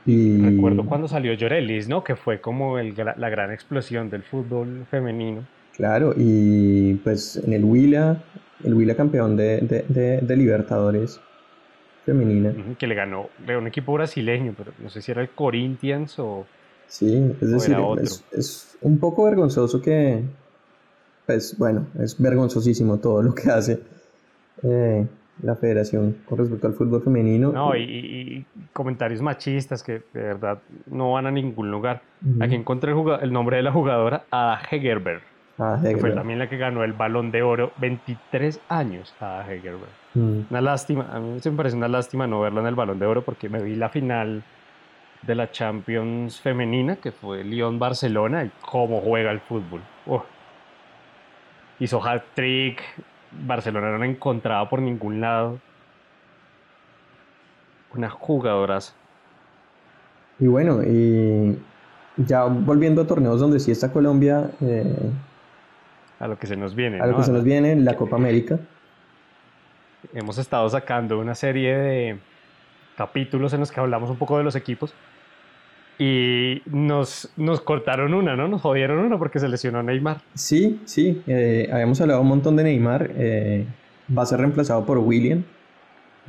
Y... 0.10 0.42
Recuerdo 0.42 0.86
cuando 0.86 1.08
salió 1.08 1.34
Llorelis, 1.34 1.88
¿no? 1.88 2.04
Que 2.04 2.16
fue 2.16 2.42
como 2.42 2.80
el, 2.80 2.96
la 2.96 3.30
gran 3.30 3.52
explosión 3.52 4.10
del 4.10 4.24
fútbol 4.24 4.88
femenino. 4.90 5.46
Claro, 5.76 6.16
y 6.18 6.96
pues 6.96 7.36
en 7.38 7.54
el 7.54 7.64
Huila, 7.64 8.24
el 8.64 8.74
Huila 8.74 8.96
campeón 8.96 9.38
de, 9.38 9.62
de, 9.62 10.20
de, 10.20 10.36
Libertadores 10.36 11.22
femenina. 12.06 12.54
Que 12.80 12.88
le 12.88 12.96
ganó 12.96 13.30
a 13.48 13.58
un 13.58 13.68
equipo 13.68 13.94
brasileño, 13.94 14.56
pero 14.58 14.72
no 14.80 14.90
sé 14.90 15.04
si 15.04 15.12
era 15.12 15.22
el 15.22 15.30
Corinthians 15.30 16.18
o... 16.18 16.48
Sí, 16.88 17.32
es 17.40 17.52
decir, 17.52 17.78
es, 18.02 18.24
es, 18.32 18.78
un 18.82 18.98
poco 18.98 19.26
vergonzoso 19.26 19.80
que, 19.80 20.24
pues 21.28 21.56
bueno, 21.56 21.86
es 22.00 22.20
vergonzosísimo 22.20 22.98
todo 22.98 23.22
lo 23.22 23.36
que 23.36 23.52
hace 23.52 23.80
eh, 24.64 25.06
la 25.42 25.56
federación 25.56 26.18
con 26.26 26.38
respecto 26.38 26.68
al 26.68 26.74
fútbol 26.74 27.02
femenino. 27.02 27.52
No, 27.52 27.76
y, 27.76 28.46
comentarios 28.74 29.22
machistas 29.22 29.84
que 29.84 30.02
de 30.14 30.22
verdad 30.22 30.60
no 30.88 31.14
van 31.14 31.28
a 31.28 31.32
ningún 31.32 31.72
lugar. 31.72 32.02
Aquí 32.40 32.56
encontré 32.56 32.94
el, 33.22 33.34
nombre 33.34 33.58
de 33.58 33.64
la 33.64 33.72
jugadora, 33.72 34.24
Ada 34.32 34.62
Hegerberg. 34.70 35.22
Que 35.84 35.98
fue 35.98 36.12
también 36.12 36.40
la 36.40 36.48
que 36.48 36.58
ganó 36.58 36.86
el 36.86 36.94
balón 36.94 37.32
de 37.32 37.42
oro 37.42 37.74
23 37.80 38.62
años, 38.70 39.14
Ada 39.20 39.52
Hegerberg. 39.52 39.92
Una 40.16 40.62
lástima, 40.62 41.08
a 41.12 41.20
mí 41.20 41.40
me 41.44 41.52
parece 41.52 41.76
una 41.76 41.88
lástima 41.88 42.28
no 42.28 42.42
verla 42.42 42.62
en 42.62 42.68
el 42.68 42.76
balón 42.76 43.00
de 43.00 43.06
oro 43.06 43.24
porque 43.24 43.50
me 43.50 43.62
vi 43.62 43.76
la 43.76 43.90
final 43.90 44.44
de 45.22 45.36
la 45.36 45.52
Champions 45.52 46.40
femenina 46.40 46.96
que 46.96 47.12
fue 47.12 47.44
Lyon-Barcelona 47.44 48.46
y 48.46 48.52
cómo 48.62 49.02
juega 49.02 49.32
el 49.32 49.42
fútbol 49.42 49.82
hizo 51.80 52.06
hat-trick, 52.06 52.82
Barcelona 53.32 53.98
no 53.98 54.04
encontraba 54.04 54.70
por 54.70 54.82
ningún 54.82 55.22
lado. 55.22 55.60
Una 57.94 58.10
jugadoras. 58.10 58.96
Y 60.40 60.48
bueno, 60.48 60.82
y 60.84 61.60
ya 62.18 62.46
volviendo 62.46 63.02
a 63.02 63.08
torneos 63.08 63.40
donde 63.40 63.60
sí 63.60 63.72
está 63.72 63.92
Colombia. 63.92 64.52
Eh, 64.62 65.12
a 66.20 66.28
lo 66.28 66.38
que 66.38 66.48
se 66.48 66.56
nos 66.56 66.76
viene. 66.76 67.00
A 67.00 67.08
lo 67.08 67.16
que 67.16 67.24
se 67.24 67.32
nos 67.32 67.44
viene, 67.44 67.76
la 67.78 67.96
Copa 67.96 68.18
América. 68.18 68.60
Hemos 70.14 70.38
estado 70.38 70.70
sacando 70.70 71.20
una 71.20 71.36
serie 71.36 71.78
de 71.78 72.20
capítulos 72.98 73.54
en 73.54 73.62
los 73.62 73.72
que 73.72 73.80
hablamos 73.80 74.10
un 74.10 74.18
poco 74.18 74.38
de 74.38 74.44
los 74.44 74.56
equipos 74.56 74.94
y 76.02 76.62
nos, 76.66 77.30
nos 77.36 77.60
cortaron 77.60 78.14
una, 78.14 78.38
¿no? 78.38 78.48
Nos 78.48 78.62
jodieron 78.62 79.00
una 79.00 79.20
porque 79.20 79.40
se 79.40 79.50
lesionó 79.50 79.84
Neymar. 79.84 80.22
Sí, 80.34 80.80
sí, 80.86 81.22
eh, 81.28 81.70
habíamos 81.74 82.00
hablado 82.00 82.22
un 82.22 82.30
montón 82.30 82.56
de 82.56 82.64
Neymar, 82.64 83.12
eh, 83.18 83.66
va 84.18 84.24
a 84.24 84.26
ser 84.26 84.40
reemplazado 84.40 84.86
por 84.86 84.98
William. 85.00 85.44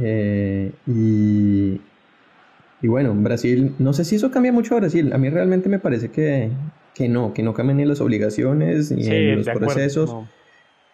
Eh, 0.00 0.72
y, 0.88 1.80
y 2.82 2.88
bueno, 2.88 3.14
Brasil, 3.14 3.76
no 3.78 3.92
sé 3.92 4.04
si 4.04 4.16
eso 4.16 4.32
cambia 4.32 4.52
mucho 4.52 4.74
a 4.74 4.80
Brasil, 4.80 5.12
a 5.12 5.18
mí 5.18 5.30
realmente 5.30 5.68
me 5.68 5.78
parece 5.78 6.10
que, 6.10 6.50
que 6.92 7.08
no, 7.08 7.32
que 7.32 7.44
no 7.44 7.54
cambian 7.54 7.76
ni 7.76 7.84
las 7.84 8.00
obligaciones 8.00 8.90
ni 8.90 9.36
los 9.36 9.46
procesos. 9.46 10.16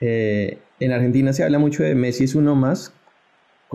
en 0.01 0.93
Argentina 0.93 1.33
se 1.33 1.45
habla 1.45 1.59
mucho 1.59 1.83
de 1.83 1.95
Messi 1.95 2.25
es 2.25 2.35
uno 2.35 2.55
más, 2.55 2.95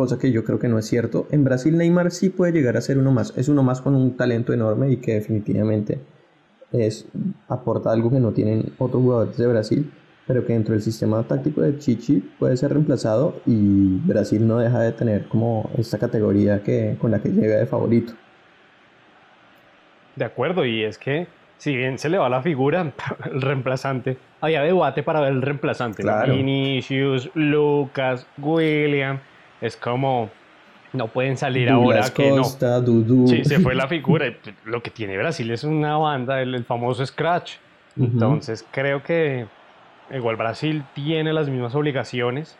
cosa 0.01 0.17
que 0.17 0.31
yo 0.31 0.43
creo 0.43 0.57
que 0.57 0.67
no 0.67 0.79
es 0.79 0.87
cierto. 0.87 1.27
En 1.29 1.43
Brasil 1.43 1.77
Neymar 1.77 2.09
sí 2.09 2.29
puede 2.29 2.53
llegar 2.53 2.75
a 2.75 2.81
ser 2.81 2.97
uno 2.97 3.11
más, 3.11 3.37
es 3.37 3.49
uno 3.49 3.61
más 3.61 3.81
con 3.81 3.93
un 3.93 4.17
talento 4.17 4.51
enorme 4.51 4.89
y 4.89 4.97
que 4.97 5.13
definitivamente 5.13 5.99
es, 6.71 7.07
aporta 7.47 7.91
algo 7.91 8.09
que 8.09 8.19
no 8.19 8.31
tienen 8.31 8.73
otros 8.79 9.03
jugadores 9.03 9.37
de 9.37 9.45
Brasil, 9.45 9.91
pero 10.25 10.43
que 10.43 10.53
dentro 10.53 10.73
del 10.73 10.81
sistema 10.81 11.21
táctico 11.21 11.61
de 11.61 11.77
Chichi 11.77 12.19
puede 12.39 12.57
ser 12.57 12.71
reemplazado 12.71 13.41
y 13.45 13.99
Brasil 13.99 14.47
no 14.47 14.57
deja 14.57 14.79
de 14.79 14.91
tener 14.91 15.27
como 15.27 15.69
esta 15.77 15.99
categoría 15.99 16.63
que, 16.63 16.97
con 16.99 17.11
la 17.11 17.21
que 17.21 17.29
llega 17.29 17.57
de 17.57 17.67
favorito. 17.67 18.13
De 20.15 20.25
acuerdo, 20.25 20.65
y 20.65 20.83
es 20.83 20.97
que 20.97 21.27
si 21.57 21.77
bien 21.77 21.99
se 21.99 22.09
le 22.09 22.17
va 22.17 22.27
la 22.27 22.41
figura, 22.41 22.91
el 23.31 23.39
reemplazante, 23.39 24.17
había 24.39 24.63
debate 24.63 25.03
para 25.03 25.21
ver 25.21 25.33
el 25.33 25.43
reemplazante. 25.43 26.03
Vinicius, 26.25 27.29
Lucas, 27.35 28.25
William 28.39 29.19
es 29.61 29.77
como 29.77 30.29
no 30.93 31.07
pueden 31.07 31.37
salir 31.37 31.69
ahora 31.69 32.09
que 32.09 32.31
no. 32.31 32.43
Sí, 32.43 33.45
se 33.45 33.59
fue 33.59 33.75
la 33.75 33.87
figura. 33.87 34.33
Lo 34.65 34.83
que 34.83 34.89
tiene 34.89 35.17
Brasil 35.17 35.49
es 35.51 35.63
una 35.63 35.97
banda, 35.97 36.41
el, 36.41 36.65
famoso 36.65 37.05
Scratch. 37.05 37.53
Entonces 37.97 38.65
creo 38.71 39.03
que 39.03 39.45
igual 40.11 40.35
Brasil 40.35 40.83
tiene 40.93 41.33
las 41.33 41.49
mismas 41.49 41.75
obligaciones. 41.75 42.57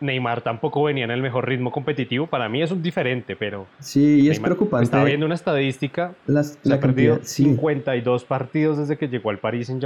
Neymar 0.00 0.42
tampoco 0.42 0.82
venía 0.82 1.04
en 1.04 1.10
el 1.10 1.22
mejor 1.22 1.48
ritmo 1.48 1.70
competitivo. 1.70 2.26
Para 2.26 2.48
mí 2.48 2.62
es 2.62 2.70
un 2.70 2.82
diferente, 2.82 3.36
pero. 3.36 3.66
Sí, 3.78 4.28
es 4.28 4.38
preocupante. 4.38 4.84
Estaba 4.84 5.04
viendo 5.04 5.26
una 5.26 5.34
estadística. 5.34 6.14
se 6.26 6.74
ha 6.74 6.80
perdido 6.80 7.20
52 7.22 8.24
partidos 8.24 8.78
desde 8.78 8.96
que 8.98 9.08
llegó 9.08 9.30
al 9.30 9.38
Paris 9.38 9.68
Saint 9.68 9.82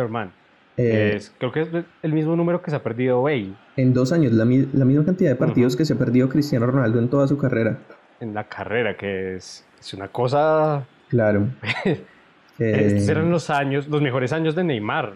Eh, 0.81 1.20
creo 1.39 1.51
que 1.51 1.62
es 1.62 1.68
el 2.03 2.12
mismo 2.12 2.37
número 2.37 2.62
que 2.62 2.70
se 2.70 2.76
ha 2.76 2.83
perdido 2.83 3.22
Bale. 3.22 3.53
En 3.76 3.93
dos 3.93 4.12
años, 4.12 4.33
la, 4.33 4.45
misma 4.45 5.05
cantidad 5.05 5.31
de 5.31 5.37
partidos 5.37 5.76
que 5.76 5.85
se 5.85 5.95
ha 5.95 5.97
perdido 5.97 6.29
Cristiano 6.29 6.66
Ronaldo 6.66 7.01
en 7.01 7.09
toda 7.09 7.26
su 7.26 7.37
carrera. 7.37 7.79
En 8.20 8.33
la 8.33 8.45
carrera, 8.45 8.97
que 8.97 9.37
es, 9.37 9.66
es 9.79 9.95
una 9.95 10.09
cosa... 10.09 10.87
Claro. 11.09 11.49
Estos 12.59 13.09
eran 13.09 13.31
los 13.31 13.51
años, 13.51 13.89
los 13.89 14.01
mejores 14.01 14.33
años 14.33 14.55
de 14.55 14.64
Neymar. 14.64 15.14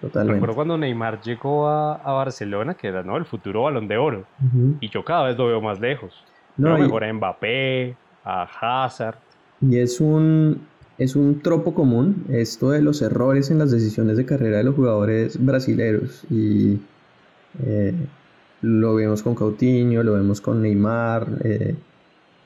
Totalmente. 0.00 0.34
Recuerdo 0.34 0.54
cuando 0.54 0.78
Neymar 0.78 1.20
llegó 1.20 1.68
a, 1.68 1.96
a, 1.96 2.12
Barcelona, 2.12 2.74
que 2.74 2.88
era 2.88 3.02
¿no? 3.02 3.16
el 3.16 3.24
futuro 3.24 3.64
balón 3.64 3.86
de 3.86 3.96
oro. 3.96 4.24
Y 4.80 4.88
yo 4.88 5.04
cada 5.04 5.24
vez 5.24 5.36
lo 5.36 5.46
veo 5.46 5.60
más 5.60 5.80
lejos. 5.80 6.24
No, 6.56 6.74
Pero 6.74 6.84
mejor 6.84 7.04
a 7.04 7.12
Mbappé, 7.12 7.96
a 8.24 8.84
Hazard. 8.84 9.18
Y 9.60 9.78
es 9.78 10.00
un, 10.00 10.66
es 11.00 11.16
un 11.16 11.40
tropo 11.40 11.74
común 11.74 12.26
esto 12.28 12.70
de 12.70 12.82
los 12.82 13.00
errores 13.00 13.50
en 13.50 13.58
las 13.58 13.70
decisiones 13.70 14.18
de 14.18 14.26
carrera 14.26 14.58
de 14.58 14.64
los 14.64 14.74
jugadores 14.74 15.42
brasileños 15.42 16.24
y 16.30 16.78
eh, 17.64 17.94
lo 18.60 18.94
vemos 18.94 19.22
con 19.22 19.34
Coutinho, 19.34 20.02
lo 20.02 20.12
vemos 20.12 20.42
con 20.42 20.60
Neymar, 20.60 21.26
eh, 21.42 21.74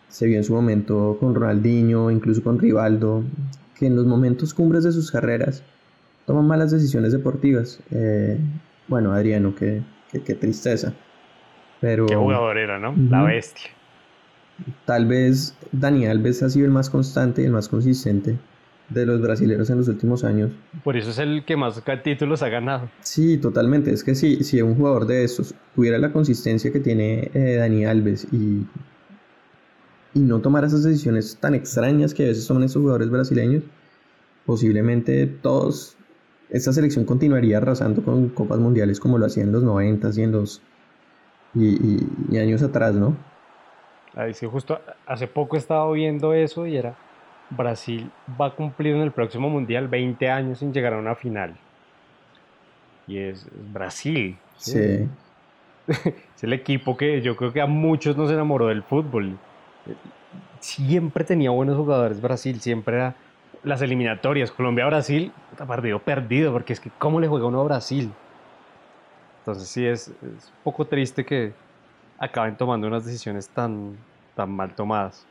se 0.08 0.26
vio 0.26 0.36
en 0.36 0.44
su 0.44 0.54
momento 0.54 1.16
con 1.18 1.34
Ronaldinho, 1.34 2.12
incluso 2.12 2.44
con 2.44 2.60
Rivaldo, 2.60 3.24
que 3.76 3.86
en 3.86 3.96
los 3.96 4.06
momentos 4.06 4.54
cumbres 4.54 4.84
de 4.84 4.92
sus 4.92 5.10
carreras 5.10 5.64
toman 6.24 6.46
malas 6.46 6.70
decisiones 6.70 7.10
deportivas. 7.10 7.80
Eh, 7.90 8.38
bueno, 8.86 9.12
Adriano, 9.12 9.52
qué, 9.56 9.82
qué, 10.12 10.34
tristeza. 10.34 10.94
Pero, 11.80 12.06
qué 12.06 12.14
jugador 12.14 12.56
era, 12.56 12.78
¿no? 12.78 12.94
La 13.10 13.24
bestia. 13.24 13.70
Tal 14.84 15.06
vez 15.06 15.56
Dani 15.72 16.06
Alves 16.06 16.42
ha 16.42 16.50
sido 16.50 16.66
el 16.66 16.72
más 16.72 16.90
constante 16.90 17.42
y 17.42 17.46
el 17.46 17.52
más 17.52 17.68
consistente 17.68 18.38
de 18.88 19.06
los 19.06 19.20
brasileños 19.20 19.70
en 19.70 19.78
los 19.78 19.88
últimos 19.88 20.24
años. 20.24 20.52
Por 20.82 20.96
eso 20.96 21.10
es 21.10 21.18
el 21.18 21.44
que 21.44 21.56
más 21.56 21.82
títulos 22.02 22.42
ha 22.42 22.48
ganado. 22.48 22.90
Sí, 23.00 23.38
totalmente. 23.38 23.92
Es 23.92 24.04
que 24.04 24.14
si, 24.14 24.44
si 24.44 24.60
un 24.62 24.76
jugador 24.76 25.06
de 25.06 25.24
esos 25.24 25.54
tuviera 25.74 25.98
la 25.98 26.12
consistencia 26.12 26.72
que 26.72 26.80
tiene 26.80 27.30
eh, 27.34 27.56
Dani 27.56 27.84
Alves 27.84 28.26
y, 28.30 28.66
y 30.14 30.20
no 30.20 30.40
tomara 30.40 30.66
esas 30.66 30.84
decisiones 30.84 31.38
tan 31.40 31.54
extrañas 31.54 32.14
que 32.14 32.24
a 32.24 32.28
veces 32.28 32.44
son 32.44 32.62
esos 32.62 32.80
jugadores 32.80 33.10
brasileños, 33.10 33.64
posiblemente 34.44 35.26
todos, 35.26 35.96
esta 36.50 36.72
selección 36.72 37.04
continuaría 37.04 37.58
arrasando 37.58 38.04
con 38.04 38.28
copas 38.28 38.58
mundiales 38.58 39.00
como 39.00 39.18
lo 39.18 39.26
hacía 39.26 39.42
en 39.42 39.52
los 39.52 39.62
90 39.62 40.10
y 40.14 40.20
en 40.20 40.32
los 40.32 40.62
y 41.56 42.36
años 42.36 42.62
atrás, 42.62 42.94
¿no? 42.96 43.16
Ahí 44.16 44.32
sí, 44.34 44.46
justo 44.46 44.80
hace 45.06 45.26
poco 45.26 45.56
he 45.56 45.58
estado 45.58 45.90
viendo 45.92 46.32
eso 46.34 46.66
y 46.66 46.76
era 46.76 46.94
Brasil 47.50 48.10
va 48.40 48.46
a 48.46 48.50
cumplir 48.50 48.94
en 48.94 49.02
el 49.02 49.10
próximo 49.10 49.48
mundial 49.48 49.88
20 49.88 50.30
años 50.30 50.58
sin 50.58 50.72
llegar 50.72 50.94
a 50.94 50.98
una 50.98 51.14
final. 51.14 51.56
Y 53.06 53.18
es, 53.18 53.46
Brasil. 53.72 54.38
Sí. 54.56 55.08
es 55.88 56.42
el 56.42 56.52
equipo 56.52 56.96
que 56.96 57.20
yo 57.20 57.36
creo 57.36 57.52
que 57.52 57.60
a 57.60 57.66
muchos 57.66 58.16
nos 58.16 58.30
enamoró 58.30 58.68
del 58.68 58.82
fútbol. 58.82 59.36
Siempre 60.60 61.24
tenía 61.24 61.50
buenos 61.50 61.76
jugadores 61.76 62.22
Brasil, 62.22 62.60
siempre 62.60 62.96
era 62.96 63.14
las 63.62 63.82
eliminatorias. 63.82 64.50
Colombia-Brasil, 64.50 65.32
partido 65.66 65.98
perdido, 65.98 66.52
porque 66.52 66.72
es 66.72 66.80
que 66.80 66.90
¿cómo 66.98 67.20
le 67.20 67.28
juega 67.28 67.46
uno 67.46 67.60
a 67.60 67.64
Brasil? 67.64 68.10
Entonces 69.40 69.68
sí, 69.68 69.84
es, 69.86 70.08
es 70.08 70.14
un 70.22 70.62
poco 70.62 70.86
triste 70.86 71.26
que, 71.26 71.52
acaben 72.18 72.56
tomando 72.56 72.86
unas 72.86 73.04
decisiones 73.04 73.48
tan, 73.48 73.96
tan 74.34 74.50
mal 74.50 74.74
tomadas. 74.74 75.26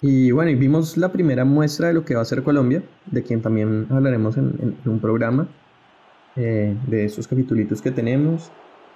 Y 0.00 0.32
bueno, 0.32 0.50
y 0.50 0.54
vimos 0.54 0.96
la 0.96 1.10
primera 1.10 1.44
muestra 1.44 1.88
de 1.88 1.94
lo 1.94 2.04
que 2.04 2.14
va 2.14 2.22
a 2.22 2.24
ser 2.26 2.42
Colombia, 2.42 2.82
de 3.06 3.22
quien 3.22 3.40
también 3.40 3.86
hablaremos 3.90 4.36
en, 4.36 4.76
un 4.84 5.00
programa, 5.00 5.48
eh, 6.36 6.76
de 6.86 7.04
esos 7.06 7.26
capítulos 7.26 7.80
que 7.80 7.90
tenemos. 7.90 8.50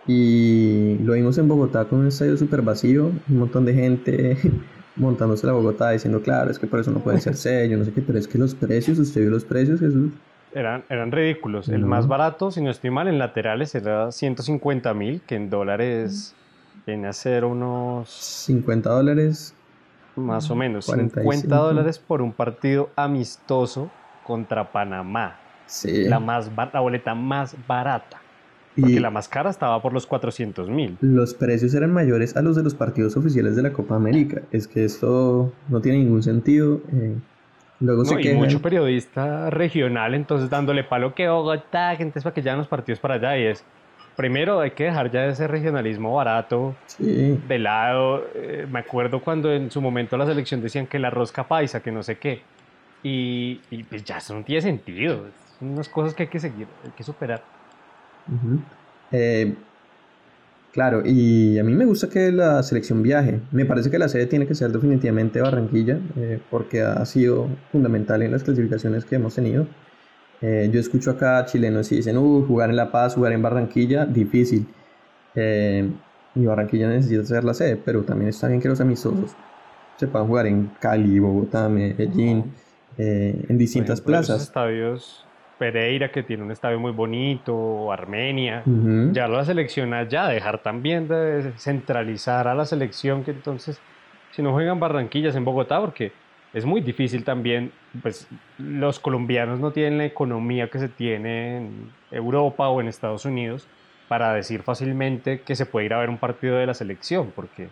Y 0.07 0.99
lo 0.99 1.15
vimos 1.15 1.39
en 1.39 1.49
Bogotá 1.49 1.85
con 1.87 2.01
un 2.01 2.09
estadio 2.09 2.37
súper 2.37 2.63
vacío, 2.63 3.07
un 3.07 3.39
montón 3.39 3.65
de 3.65 3.75
gente 3.75 4.37
montándose 4.97 5.47
la 5.47 5.53
Bogotá 5.53 5.91
diciendo, 5.91 6.21
claro, 6.21 6.51
es 6.51 6.59
que 6.59 6.67
por 6.67 6.81
eso 6.81 6.91
no 6.91 6.99
puede 7.01 7.21
ser 7.21 7.37
sello, 7.37 7.79
no 7.79 7.85
sé 7.85 7.93
qué, 7.93 8.03
pero 8.03 8.19
es 8.19 8.29
que 8.29 8.37
los 8.37 8.55
precios, 8.55 8.99
usted 8.99 9.23
vio 9.23 9.31
los 9.31 9.45
precios, 9.45 9.81
Jesús. 9.81 10.13
Eran, 10.53 10.85
eran 10.89 11.13
ridículos. 11.13 11.69
El 11.69 11.85
más 11.85 12.07
barato, 12.07 12.51
si 12.51 12.63
no 12.63 12.71
estoy 12.71 12.91
mal, 12.91 13.07
en 13.07 13.19
laterales 13.19 13.75
era 13.75 14.13
150 14.13 14.93
mil, 14.95 15.21
que 15.23 15.37
en 15.37 15.51
dólares 15.51 16.35
Viene 16.87 17.09
a 17.09 17.13
ser 17.13 17.45
unos... 17.45 18.09
50 18.09 18.91
dólares. 18.91 19.55
Más 20.17 20.51
o 20.51 20.57
menos. 20.57 20.87
50 20.87 21.55
dólares 21.57 21.99
por 21.99 22.23
un 22.23 22.33
partido 22.33 22.91
amistoso 22.97 23.91
contra 24.25 24.73
Panamá. 24.73 25.39
Sí. 25.67 26.05
La, 26.05 26.19
más, 26.19 26.51
la 26.73 26.81
boleta 26.81 27.15
más 27.15 27.55
barata. 27.67 28.21
Porque 28.81 29.01
la 29.01 29.11
más 29.11 29.29
cara 29.29 29.51
estaba 29.51 29.83
por 29.83 29.93
los 29.93 30.07
400 30.07 30.71
mil. 30.71 30.97
Los 31.01 31.35
precios 31.35 31.75
eran 31.75 31.93
mayores 31.93 32.37
a 32.37 32.43
los 32.43 32.55
de 32.55 32.63
los 32.63 32.75
partidos 32.75 33.17
oficiales 33.17 33.57
de 33.57 33.63
la 33.63 33.73
Copa 33.73 33.97
América. 33.97 34.43
Es 34.53 34.69
que 34.69 34.85
esto 34.85 35.53
no 35.69 35.81
tiene 35.81 35.99
ningún 35.99 36.23
sentido. 36.23 36.81
Eh, 36.93 37.17
luego 37.81 38.05
no, 38.05 38.21
y 38.21 38.35
mucho 38.35 38.63
periodista 38.63 39.51
regional 39.51 40.15
entonces 40.15 40.51
dándole 40.51 40.85
palo 40.85 41.15
que 41.15 41.29
Bogotá, 41.29 41.95
gente 41.97 42.19
es 42.19 42.25
para 42.25 42.35
que 42.35 42.43
ya 42.43 42.57
los 42.57 42.67
partidos 42.67 42.99
para 42.99 43.15
allá 43.15 43.39
y 43.39 43.45
es 43.47 43.65
primero 44.19 44.59
hay 44.59 44.73
que 44.73 44.83
dejar 44.83 45.13
ya 45.13 45.27
ese 45.27 45.47
regionalismo 45.47 46.13
barato 46.13 46.75
de 46.99 47.59
lado. 47.61 48.25
Eh, 48.35 48.67
me 48.69 48.81
acuerdo 48.81 49.23
cuando 49.23 49.53
en 49.53 49.71
su 49.71 49.81
momento 49.81 50.17
la 50.17 50.27
selección 50.27 50.61
decían 50.61 50.89
que 50.89 50.99
la 50.99 51.09
rosca 51.09 51.47
paisa, 51.47 51.81
que 51.81 51.93
no 51.93 52.03
sé 52.03 52.19
qué. 52.19 52.43
Y, 53.05 53.61
pues 53.89 54.03
ya 54.03 54.19
eso 54.19 54.35
no 54.35 54.43
tiene 54.43 54.61
sentido. 54.61 55.27
Son 55.61 55.69
unas 55.69 55.89
cosas 55.89 56.15
que 56.15 56.25
hay 56.25 56.29
que 56.29 56.41
seguir, 56.41 56.67
hay 56.85 56.91
que 56.91 57.05
superar. 57.05 57.45
Eh, 59.13 59.55
claro, 60.73 61.03
y 61.05 61.57
a 61.61 61.63
mí 61.63 61.73
me 61.73 61.85
gusta 61.85 62.09
que 62.09 62.33
la 62.33 62.61
selección 62.65 63.05
viaje. 63.05 63.39
Me 63.53 63.67
parece 63.67 63.89
que 63.89 64.01
la 64.01 64.09
sede 64.09 64.27
tiene 64.27 64.49
que 64.49 64.57
ser 64.57 64.73
definitivamente 64.73 65.41
Barranquilla, 65.41 66.01
eh, 66.17 66.41
porque 66.51 66.83
ha 66.83 67.05
sido 67.05 67.47
fundamental 67.71 68.21
en 68.23 68.33
las 68.33 68.43
clasificaciones 68.43 69.05
que 69.05 69.15
hemos 69.15 69.37
tenido. 69.37 69.69
Eh, 70.41 70.71
yo 70.73 70.79
escucho 70.79 71.11
acá 71.11 71.45
chilenos 71.47 71.91
y 71.91 71.97
dicen, 71.97 72.17
uh, 72.17 72.47
jugar 72.47 72.71
en 72.71 72.77
La 72.77 72.91
Paz, 72.91 73.15
jugar 73.15 73.33
en 73.33 73.43
Barranquilla, 73.43 74.07
difícil. 74.07 74.67
Eh, 75.35 75.89
y 76.35 76.47
Barranquilla 76.47 76.89
necesita 76.89 77.25
ser 77.25 77.45
la 77.45 77.55
sede, 77.55 77.77
pero 77.77 78.03
también 78.03 78.29
está 78.29 78.49
bien 78.49 78.61
que 78.61 78.69
los 78.69 78.81
amistosos 78.81 79.35
se 79.97 80.07
puedan 80.07 80.29
jugar 80.29 80.47
en 80.47 80.71
Cali, 80.81 81.19
Bogotá, 81.19 81.69
Medellín, 81.69 82.53
eh, 82.97 83.45
en 83.49 83.59
distintas 83.59 84.01
plazas. 84.01 84.43
estadios, 84.43 85.27
Pereira, 85.59 86.13
que 86.13 86.23
tiene 86.23 86.45
un 86.45 86.53
estadio 86.53 86.79
muy 86.79 86.93
bonito, 86.93 87.91
Armenia, 87.91 88.63
ya 89.13 89.27
la 89.27 89.45
selección 89.45 89.93
allá, 89.93 90.29
dejar 90.29 90.63
también 90.63 91.09
de 91.09 91.53
centralizar 91.57 92.47
a 92.47 92.55
la 92.55 92.65
selección, 92.65 93.25
que 93.25 93.33
entonces, 93.33 93.81
si 94.31 94.41
no 94.41 94.53
juegan 94.53 94.79
Barranquillas 94.79 95.35
en 95.35 95.45
Bogotá, 95.45 95.81
porque 95.81 96.13
es 96.55 96.65
muy 96.65 96.81
difícil 96.81 97.25
también, 97.25 97.73
pues 98.03 98.27
los 98.59 98.99
colombianos 98.99 99.61
no 99.61 99.71
tienen 99.71 99.99
la 99.99 100.05
economía 100.05 100.69
que 100.69 100.79
se 100.79 100.89
tiene 100.89 101.59
en 101.59 101.93
Europa 102.11 102.69
o 102.69 102.81
en 102.81 102.89
Estados 102.89 103.25
Unidos 103.25 103.67
para 104.09 104.33
decir 104.33 104.63
fácilmente 104.63 105.43
que 105.43 105.55
se 105.55 105.67
puede 105.67 105.87
ir 105.87 105.95
a 105.95 105.99
ver 105.99 106.09
un 106.09 106.19
partido 106.19 106.57
de 106.57 106.67
la 106.67 106.75
selección, 106.75 107.33
porque 107.37 107.69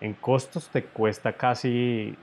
en 0.00 0.14
costos 0.14 0.68
te 0.68 0.84
cuesta 0.84 1.32
casi 1.32 2.14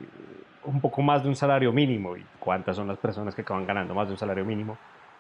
un 0.64 0.82
poco 0.82 1.02
más 1.02 1.24
de 1.24 1.30
un 1.30 1.36
salario 1.36 1.72
mínimo. 1.74 2.16
¿Y 2.16 2.26
cuántas 2.40 2.76
son 2.76 2.88
las 2.88 2.98
personas 2.98 3.34
que 3.34 3.42
acaban 3.42 3.66
ganando 3.66 3.96
más 3.96 4.08
de 4.08 4.14
un 4.14 4.18
salario 4.18 4.46
mínimo? 4.46 4.78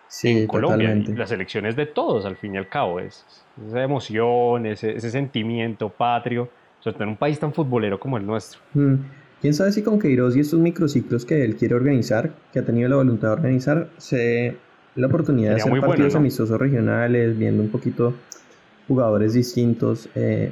Sí, 0.08 0.42
en 0.42 0.48
Colombia. 0.48 0.94
Y 0.94 1.14
la 1.14 1.26
selección 1.26 1.66
es 1.66 1.76
de 1.76 1.86
todos, 1.86 2.26
al 2.26 2.38
fin 2.38 2.56
y 2.56 2.58
al 2.58 2.68
cabo. 2.68 3.00
Es, 3.00 3.26
esa 3.66 3.82
emoción, 3.82 4.66
ese, 4.66 5.00
sentimiento 5.00 5.90
patrio, 5.90 6.50
sobre 6.80 6.94
todo 6.94 7.04
en 7.04 7.10
un 7.10 7.18
país 7.18 7.40
tan 7.40 7.54
futbolero 7.54 8.00
como 8.00 8.18
el 8.18 8.26
nuestro. 8.26 8.62
Mm. 8.74 8.96
Quién 9.42 9.54
sabe 9.54 9.72
si 9.72 9.84
con 9.84 10.00
Queiroz 10.00 10.36
y 10.36 10.40
estos 10.40 10.60
microciclos 10.60 11.26
que 11.26 11.44
él 11.44 11.56
quiere 11.56 11.76
organizar, 11.76 12.34
que 12.52 12.60
ha 12.60 12.66
tenido 12.66 12.90
la 12.90 12.96
voluntad 12.96 13.30
de 13.30 13.34
organizar, 13.34 13.90
se 13.98 14.18
dé 14.18 14.58
la 14.96 15.08
oportunidad 15.08 15.56
de 15.56 15.62
hacer 15.62 15.80
partidos 15.80 16.16
amistosos 16.16 16.60
regionales, 16.60 17.38
viendo 17.38 17.62
un 17.62 17.70
poquito 17.70 18.16
jugadores 18.88 19.34
distintos. 19.34 20.10
Eh, 20.16 20.52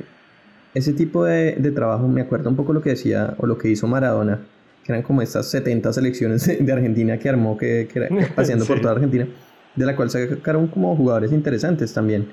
ese 0.76 0.94
tipo 0.94 1.24
de, 1.24 1.54
trabajo 1.74 2.08
me 2.08 2.22
acuerda 2.22 2.50
un 2.50 2.56
poco 2.56 2.74
lo 2.74 2.82
que 2.82 2.92
decía 2.92 3.34
o 3.40 3.48
lo 3.48 3.58
que 3.58 3.70
hizo 3.70 3.88
Maradona, 3.88 4.42
que 4.84 4.92
eran 4.92 5.02
como 5.02 5.24
estas 5.24 5.50
70 5.50 5.92
selecciones 5.92 6.46
de 6.66 6.72
Argentina 6.72 7.18
que 7.18 7.30
armó, 7.30 7.58
que, 7.58 7.88
que 7.92 8.28
paseando 8.36 8.66
por 8.66 8.82
toda 8.82 8.94
Argentina, 8.94 9.28
de 9.76 9.86
la 9.86 9.96
cual 9.96 10.12
sacaron 10.12 10.68
como 10.68 10.96
jugadores 10.96 11.32
interesantes 11.32 11.92
también. 11.92 12.28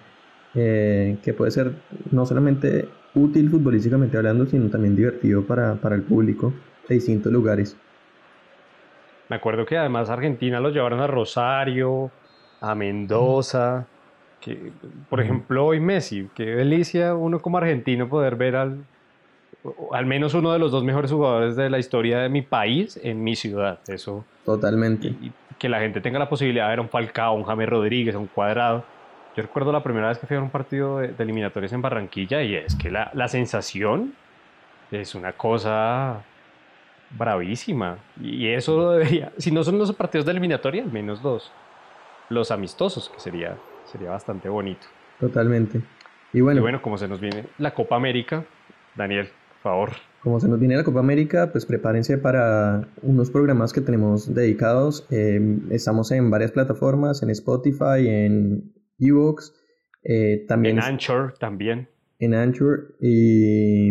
Eh, 0.54 1.16
que 1.22 1.32
puede 1.32 1.50
ser 1.50 1.72
no 2.10 2.26
solamente 2.26 2.86
útil 3.14 3.48
futbolísticamente 3.48 4.18
hablando, 4.18 4.44
sino 4.44 4.68
también 4.68 4.94
divertido 4.94 5.42
para, 5.46 5.76
para 5.76 5.94
el 5.94 6.02
público 6.02 6.52
de 6.88 6.96
distintos 6.96 7.32
lugares. 7.32 7.76
Me 9.28 9.36
acuerdo 9.36 9.64
que 9.64 9.78
además 9.78 10.10
Argentina 10.10 10.60
los 10.60 10.74
llevaron 10.74 11.00
a 11.00 11.06
Rosario, 11.06 12.10
a 12.60 12.74
Mendoza, 12.74 13.86
que 14.40 14.72
por 15.08 15.20
ejemplo 15.20 15.64
hoy 15.64 15.80
Messi, 15.80 16.28
qué 16.34 16.44
delicia 16.44 17.14
uno 17.14 17.40
como 17.40 17.56
argentino 17.56 18.08
poder 18.10 18.36
ver 18.36 18.56
al, 18.56 18.84
al 19.92 20.04
menos 20.04 20.34
uno 20.34 20.52
de 20.52 20.58
los 20.58 20.70
dos 20.70 20.84
mejores 20.84 21.10
jugadores 21.10 21.56
de 21.56 21.70
la 21.70 21.78
historia 21.78 22.18
de 22.18 22.28
mi 22.28 22.42
país 22.42 23.00
en 23.02 23.24
mi 23.24 23.36
ciudad. 23.36 23.78
Eso. 23.88 24.24
Totalmente. 24.44 25.08
Y, 25.08 25.32
que 25.58 25.68
la 25.68 25.78
gente 25.78 26.00
tenga 26.00 26.18
la 26.18 26.28
posibilidad 26.28 26.64
de 26.64 26.70
ver 26.70 26.78
a 26.80 26.82
un 26.82 26.88
Falcao, 26.88 27.34
un 27.34 27.44
James 27.44 27.68
Rodríguez, 27.68 28.14
a 28.16 28.18
un 28.18 28.26
Cuadrado 28.26 28.84
yo 29.34 29.42
recuerdo 29.42 29.72
la 29.72 29.82
primera 29.82 30.08
vez 30.08 30.18
que 30.18 30.26
fui 30.26 30.36
a 30.36 30.40
un 30.40 30.50
partido 30.50 30.98
de, 30.98 31.14
eliminatorias 31.18 31.72
en 31.72 31.82
Barranquilla 31.82 32.42
y 32.42 32.54
es 32.54 32.74
que 32.74 32.90
la, 32.90 33.10
la, 33.14 33.28
sensación 33.28 34.14
es 34.90 35.14
una 35.14 35.32
cosa 35.32 36.22
bravísima. 37.18 37.98
Y 38.20 38.48
eso 38.48 38.92
debería, 38.92 39.32
si 39.38 39.50
no 39.50 39.64
son 39.64 39.78
los 39.78 39.92
partidos 39.92 40.26
de 40.26 40.32
eliminatoria, 40.32 40.82
al 40.82 40.92
menos 40.92 41.22
los, 41.22 41.50
los 42.28 42.50
amistosos, 42.50 43.08
que 43.08 43.20
sería, 43.20 43.56
sería 43.84 44.10
bastante 44.10 44.48
bonito. 44.48 44.86
Totalmente. 45.20 45.80
Y 46.32 46.40
bueno, 46.40 46.60
y 46.60 46.62
bueno, 46.62 46.82
como 46.82 46.98
se 46.98 47.08
nos 47.08 47.20
viene 47.20 47.46
la 47.58 47.74
Copa 47.74 47.96
América, 47.96 48.44
Daniel, 48.96 49.28
por 49.62 49.72
favor, 49.72 49.90
como 50.22 50.40
se 50.40 50.48
nos 50.48 50.58
viene 50.58 50.76
la 50.76 50.84
Copa 50.84 51.00
América, 51.00 51.50
pues 51.52 51.66
prepárense 51.66 52.16
para 52.16 52.86
unos 53.02 53.30
programas 53.30 53.72
que 53.72 53.80
tenemos 53.80 54.32
dedicados. 54.32 55.06
Em, 55.10 55.70
estamos 55.70 56.10
en 56.12 56.30
varias 56.30 56.52
plataformas, 56.52 57.22
en 57.22 57.30
Spotify, 57.30 58.08
en 58.08 58.72
Evox, 59.06 59.54
eh, 60.04 60.44
también... 60.46 60.78
En 60.78 60.84
Anchor 60.84 61.34
también. 61.38 61.88
En 62.18 62.34
Anchor 62.34 62.96
y... 63.00 63.90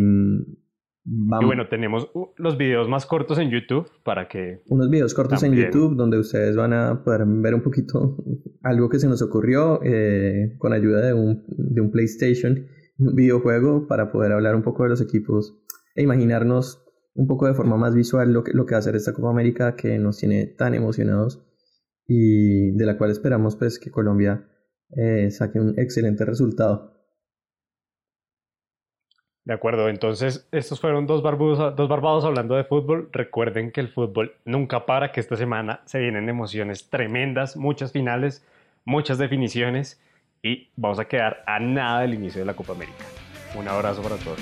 Vamos. 1.04 1.44
Y 1.44 1.46
bueno, 1.46 1.68
tenemos 1.68 2.12
los 2.38 2.58
videos 2.58 2.88
más 2.88 3.08
cortos 3.08 3.40
en 3.40 3.50
YouTube 3.50 3.90
para 4.04 4.28
que... 4.28 4.62
Unos 4.68 4.90
videos 4.90 5.16
cortos 5.16 5.42
en 5.42 5.54
YouTube 5.54 5.96
donde 5.96 6.20
ustedes 6.20 6.56
van 6.56 6.74
a 6.74 7.04
poder 7.04 7.24
ver 7.26 7.56
un 7.56 7.62
poquito 7.62 8.18
algo 8.62 8.88
que 8.90 9.00
se 9.00 9.08
nos 9.08 9.22
ocurrió 9.22 9.82
eh, 9.84 10.56
con 10.60 10.74
ayuda 10.74 11.06
de 11.06 11.14
un, 11.14 11.44
de 11.48 11.82
un 11.82 11.92
PlayStation, 11.92 12.68
un 13.00 13.16
videojuego 13.16 13.88
para 13.88 14.12
poder 14.12 14.32
hablar 14.32 14.56
un 14.56 14.62
poco 14.62 14.84
de 14.84 14.90
los 14.90 15.02
equipos 15.02 15.58
e 15.96 16.04
imaginarnos 16.04 16.86
un 17.14 17.28
poco 17.28 17.48
de 17.48 17.54
forma 17.54 17.78
más 17.78 17.96
visual 17.96 18.32
lo 18.32 18.44
que, 18.44 18.54
lo 18.54 18.66
que 18.66 18.74
va 18.74 18.78
a 18.78 18.80
hacer 18.80 18.96
esta 18.96 19.14
Copa 19.14 19.32
América 19.32 19.76
que 19.76 19.98
nos 19.98 20.18
tiene 20.18 20.46
tan 20.46 20.74
emocionados 20.76 21.44
y 22.08 22.72
de 22.72 22.86
la 22.86 22.98
cual 22.98 23.12
esperamos 23.12 23.56
pues 23.56 23.80
que 23.80 23.92
Colombia 23.92 24.48
eh, 24.96 25.30
saque 25.32 25.60
un 25.60 25.78
excelente 25.80 26.26
resultado. 26.26 26.92
De 29.44 29.54
acuerdo, 29.54 29.90
entonces 29.90 30.48
estos 30.52 30.80
fueron 30.80 31.08
dos 31.08 31.24
barbudos, 31.24 31.76
dos 31.76 31.90
barbados 31.90 32.26
hablando 32.26 32.56
de 32.56 32.64
fútbol. 32.64 33.10
Recuerden 33.12 33.72
que 33.72 33.82
el 33.82 33.90
fútbol 33.90 34.36
nunca 34.46 34.86
para, 34.86 35.12
que 35.12 35.20
esta 35.20 35.36
semana 35.36 35.82
se 35.86 36.00
vienen 36.00 36.30
emociones 36.30 36.90
tremendas, 36.90 37.58
muchas 37.58 37.92
finales, 37.92 38.46
muchas 38.86 39.18
definiciones 39.18 40.00
y 40.44 40.70
vamos 40.76 41.00
a 41.00 41.06
quedar 41.06 41.44
a 41.48 41.60
nada 41.60 42.02
del 42.02 42.14
inicio 42.14 42.42
de 42.42 42.46
la 42.46 42.54
Copa 42.54 42.74
América. 42.74 43.04
Un 43.58 43.68
abrazo 43.68 44.04
para 44.04 44.18
todos. 44.18 44.40